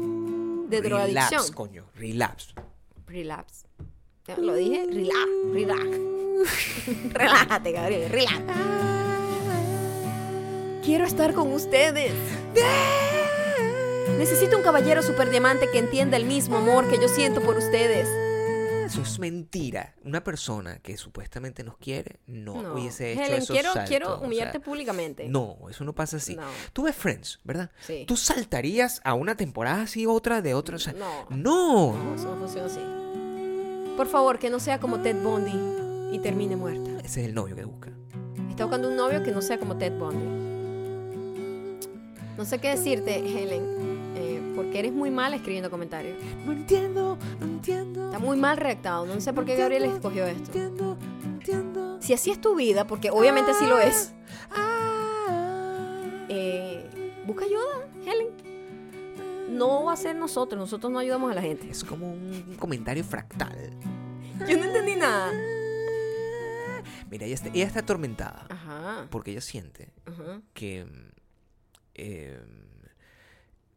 de 0.68 0.80
drogadicción. 0.80 1.30
Relapse, 1.30 1.54
coño. 1.54 1.84
Relapse. 1.96 2.54
Relapse. 3.08 3.66
Lo 4.36 4.54
dije, 4.54 4.86
relax, 4.86 5.28
relax. 5.52 5.98
Relájate, 7.12 7.72
Gabriel, 7.72 8.10
relax. 8.10 8.42
Quiero 10.84 11.06
estar 11.06 11.32
con 11.32 11.50
ustedes. 11.52 12.12
Necesito 14.18 14.58
un 14.58 14.62
caballero 14.62 15.02
super 15.02 15.30
diamante 15.30 15.68
que 15.72 15.78
entienda 15.78 16.18
el 16.18 16.26
mismo 16.26 16.58
amor 16.58 16.88
que 16.90 17.00
yo 17.00 17.08
siento 17.08 17.40
por 17.40 17.56
ustedes. 17.56 18.06
Eso 18.88 19.02
es 19.02 19.18
mentira. 19.18 19.94
Una 20.04 20.24
persona 20.24 20.78
que 20.78 20.96
supuestamente 20.96 21.62
nos 21.62 21.76
quiere 21.76 22.20
no, 22.26 22.62
No. 22.62 22.72
hubiese 22.74 23.12
hecho 23.12 23.22
Helen, 23.22 23.34
esos 23.42 23.50
quiero, 23.50 23.72
saltos, 23.72 23.88
quiero 23.88 24.14
o 24.14 24.18
sea, 24.18 24.26
humillarte 24.26 24.60
públicamente. 24.60 25.28
No, 25.28 25.58
eso 25.70 25.84
no 25.84 25.94
pasa 25.94 26.16
así. 26.16 26.36
No. 26.36 26.42
Tú 26.72 26.84
ves 26.84 26.96
Friends, 26.96 27.38
¿verdad? 27.44 27.70
Sí. 27.86 28.04
¿Tú 28.06 28.16
saltarías 28.16 29.00
a 29.04 29.14
una 29.14 29.36
temporada 29.36 29.82
así, 29.82 30.06
otra 30.06 30.40
de 30.42 30.54
otra? 30.54 30.76
O 30.76 30.78
sea, 30.78 30.94
No. 30.94 31.26
no. 31.30 31.92
No, 31.92 32.14
eso 32.14 32.34
no 32.34 32.40
funciona 32.40 32.66
así. 32.66 32.80
Por 33.96 34.06
favor, 34.06 34.38
que 34.38 34.48
no 34.48 34.58
sea 34.60 34.80
como 34.80 35.00
Ted 35.00 35.16
Bundy 35.22 36.14
y 36.16 36.18
termine 36.20 36.56
muerta. 36.56 36.90
Ese 37.04 37.20
es 37.22 37.28
el 37.28 37.34
novio 37.34 37.54
que 37.56 37.64
busca. 37.64 37.92
Está 38.48 38.64
buscando 38.64 38.88
un 38.88 38.96
novio 38.96 39.22
que 39.22 39.30
no 39.32 39.42
sea 39.42 39.58
como 39.58 39.76
Ted 39.76 39.92
Bundy. 39.98 40.46
No 42.36 42.44
sé 42.44 42.58
qué 42.60 42.68
decirte, 42.70 43.16
Helen, 43.18 43.97
porque 44.58 44.80
eres 44.80 44.92
muy 44.92 45.08
mal 45.12 45.32
escribiendo 45.34 45.70
comentarios. 45.70 46.16
No 46.44 46.50
entiendo, 46.50 47.16
no 47.38 47.46
entiendo. 47.46 48.06
Está 48.06 48.18
muy 48.18 48.36
mal 48.36 48.56
redactado. 48.56 49.06
No 49.06 49.20
sé 49.20 49.32
por 49.32 49.44
qué 49.44 49.54
Gabriel 49.54 49.84
escogió 49.84 50.26
esto. 50.26 50.46
entiendo, 50.46 50.98
no 51.22 51.28
entiendo. 51.28 51.98
Si 52.02 52.12
así 52.12 52.32
es 52.32 52.40
tu 52.40 52.56
vida, 52.56 52.84
porque 52.84 53.08
obviamente 53.12 53.54
sí 53.54 53.66
lo 53.66 53.78
es, 53.78 54.12
Ah, 54.50 56.00
eh, 56.28 56.90
busca 57.24 57.44
ayuda, 57.44 57.88
Helen. 58.04 59.56
No 59.56 59.84
va 59.84 59.92
a 59.92 59.96
ser 59.96 60.16
nosotros. 60.16 60.58
Nosotros 60.58 60.92
no 60.92 60.98
ayudamos 60.98 61.30
a 61.30 61.34
la 61.36 61.42
gente. 61.42 61.70
es 61.70 61.84
como 61.84 62.10
un 62.10 62.56
comentario 62.58 63.04
fractal. 63.04 63.70
Yo 64.48 64.56
no 64.58 64.64
entendí 64.64 64.96
nada. 64.96 65.30
Mira, 67.08 67.26
ella 67.26 67.34
está, 67.36 67.48
ella 67.50 67.64
está 67.64 67.78
atormentada 67.80 68.44
Ajá. 68.50 69.06
porque 69.08 69.30
ella 69.30 69.40
siente 69.40 69.92
ajá. 70.04 70.42
que 70.52 70.84
mm, 70.84 71.08
eh, 71.94 72.40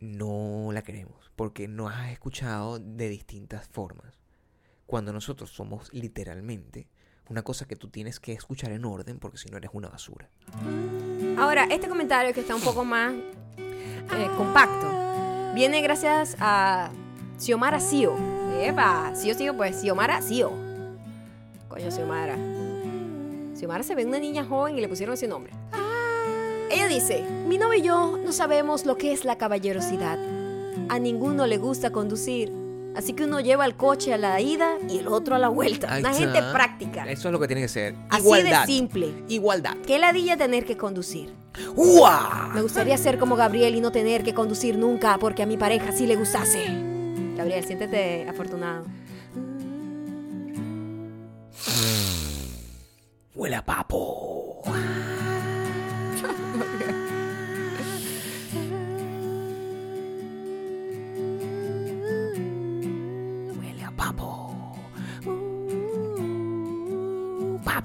no 0.01 0.71
la 0.73 0.81
queremos 0.81 1.31
porque 1.35 1.67
nos 1.67 1.93
has 1.93 2.11
escuchado 2.11 2.79
de 2.79 3.07
distintas 3.07 3.67
formas. 3.69 4.19
Cuando 4.85 5.13
nosotros 5.13 5.51
somos 5.51 5.93
literalmente 5.93 6.89
una 7.29 7.43
cosa 7.43 7.65
que 7.65 7.77
tú 7.77 7.87
tienes 7.87 8.19
que 8.19 8.33
escuchar 8.33 8.73
en 8.73 8.83
orden 8.83 9.19
porque 9.19 9.37
si 9.37 9.49
no 9.49 9.57
eres 9.57 9.71
una 9.73 9.87
basura. 9.87 10.29
Ahora, 11.37 11.65
este 11.71 11.87
comentario 11.87 12.33
que 12.33 12.41
está 12.41 12.55
un 12.55 12.61
poco 12.61 12.83
más 12.83 13.13
eh, 13.57 14.29
compacto 14.35 15.53
viene 15.55 15.81
gracias 15.81 16.35
a 16.39 16.91
Xiomara 17.37 17.79
Sio. 17.79 18.17
Epa, 18.59 19.15
Sio 19.15 19.33
Sio, 19.33 19.55
pues 19.55 19.79
Xiomara 19.81 20.21
Sio. 20.21 20.51
Coño, 21.69 21.89
Xiomara. 21.89 22.35
Xiomara 23.55 23.83
se 23.83 23.95
ve 23.95 24.05
una 24.05 24.19
niña 24.19 24.43
joven 24.43 24.77
y 24.77 24.81
le 24.81 24.89
pusieron 24.89 25.13
ese 25.13 25.27
nombre. 25.27 25.53
Ella 26.71 26.87
dice, 26.87 27.23
mi 27.47 27.57
novio 27.57 27.79
y 27.79 27.81
yo 27.81 28.17
no 28.23 28.31
sabemos 28.31 28.85
lo 28.85 28.97
que 28.97 29.11
es 29.11 29.25
la 29.25 29.37
caballerosidad. 29.37 30.17
A 30.87 30.99
ninguno 30.99 31.45
le 31.45 31.57
gusta 31.57 31.91
conducir. 31.91 32.51
Así 32.95 33.13
que 33.13 33.25
uno 33.25 33.39
lleva 33.41 33.65
el 33.65 33.75
coche 33.75 34.13
a 34.13 34.17
la 34.17 34.39
ida 34.39 34.77
y 34.89 34.99
el 34.99 35.07
otro 35.07 35.35
a 35.35 35.39
la 35.39 35.49
vuelta. 35.49 35.97
Una 35.99 36.13
gente 36.13 36.41
práctica. 36.53 37.09
Eso 37.09 37.27
es 37.27 37.31
lo 37.33 37.39
que 37.39 37.47
tiene 37.47 37.61
que 37.61 37.67
ser. 37.67 37.95
Así 38.09 38.23
Igualdad. 38.23 38.61
de 38.61 38.65
simple. 38.67 39.13
Igualdad. 39.27 39.75
Qué 39.85 39.99
ladilla 39.99 40.37
tener 40.37 40.65
que 40.65 40.77
conducir. 40.77 41.33
¡Uah! 41.75 42.51
Me 42.53 42.61
gustaría 42.61 42.97
ser 42.97 43.17
como 43.17 43.35
Gabriel 43.35 43.75
y 43.75 43.81
no 43.81 43.91
tener 43.91 44.23
que 44.23 44.33
conducir 44.33 44.77
nunca 44.77 45.17
porque 45.19 45.43
a 45.43 45.45
mi 45.45 45.57
pareja 45.57 45.91
sí 45.91 46.07
le 46.07 46.15
gustase. 46.15 46.65
Gabriel, 47.35 47.65
siéntete 47.65 48.27
afortunado. 48.29 48.85
Huele 53.35 53.55
a 53.55 53.65
papo. 53.65 54.61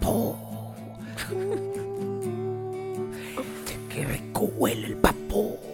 Papo. 0.01 0.37
qué 3.89 4.05
rico 4.05 4.51
huele 4.57 4.89
el 4.89 4.97
papo. 4.97 5.66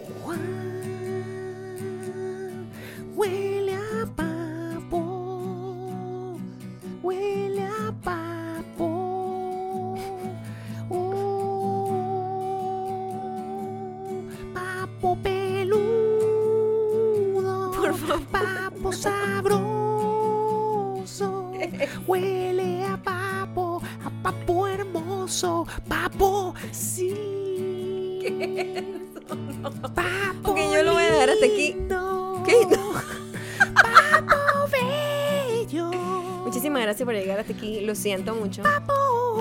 Siento 38.13 38.35
mucho 38.35 38.63
Papo. 38.63 38.93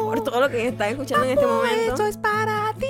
por 0.06 0.24
todo 0.24 0.40
lo 0.40 0.50
que 0.50 0.66
están 0.66 0.92
escuchando 0.92 1.26
en 1.26 1.32
este 1.32 1.46
momento. 1.46 1.92
Esto 1.92 2.06
es 2.06 2.18
para 2.18 2.74
ti. 2.80 2.86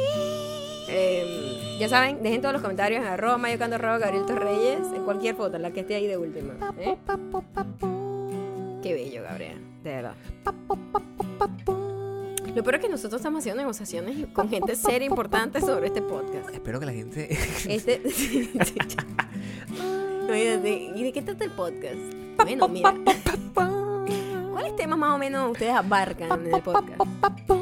Eh, 0.88 1.78
ya 1.80 1.90
saben, 1.90 2.22
dejen 2.22 2.40
todos 2.40 2.54
los 2.54 2.62
comentarios 2.62 3.02
en 3.02 3.08
arroba 3.08 3.40
mayocando 3.40 3.78
arroba 3.78 3.98
Gabriel 3.98 4.28
Torreyes 4.28 4.86
en 4.94 5.04
cualquier 5.04 5.36
foto, 5.36 5.58
la 5.58 5.72
que 5.72 5.80
esté 5.80 5.96
ahí 5.96 6.06
de 6.06 6.18
última. 6.18 6.54
¿eh? 6.78 6.98
Papo, 7.04 7.42
papo, 7.42 7.44
papo. 7.80 8.80
Qué 8.84 8.94
bello, 8.94 9.24
Gabriel. 9.24 9.60
De 9.84 9.90
verdad. 9.90 10.14
Papo, 10.44 10.78
papo, 10.92 11.26
papo. 11.40 11.74
Lo 12.54 12.64
peor 12.64 12.76
es 12.76 12.82
que 12.82 12.90
nosotros 12.90 13.20
estamos 13.20 13.40
haciendo 13.40 13.62
negociaciones 13.62 14.28
con 14.34 14.50
gente 14.50 14.76
seria 14.76 15.08
importante 15.08 15.62
sobre 15.62 15.88
este 15.88 16.04
podcast. 16.04 16.50
Espero 16.54 16.80
que 16.80 16.86
la 16.86 16.94
gente. 16.94 17.28
Este. 17.68 18.04
¿y 20.96 21.04
de 21.04 21.12
qué 21.12 21.24
trata 21.24 21.44
el 21.44 21.52
podcast? 21.52 21.98
Bueno, 22.38 22.68
mira. 22.68 22.94
Menos 25.22 25.52
ustedes 25.52 25.76
abarcan 25.76 26.48
en 26.48 26.56
el 26.56 26.62
podcast? 26.64 27.61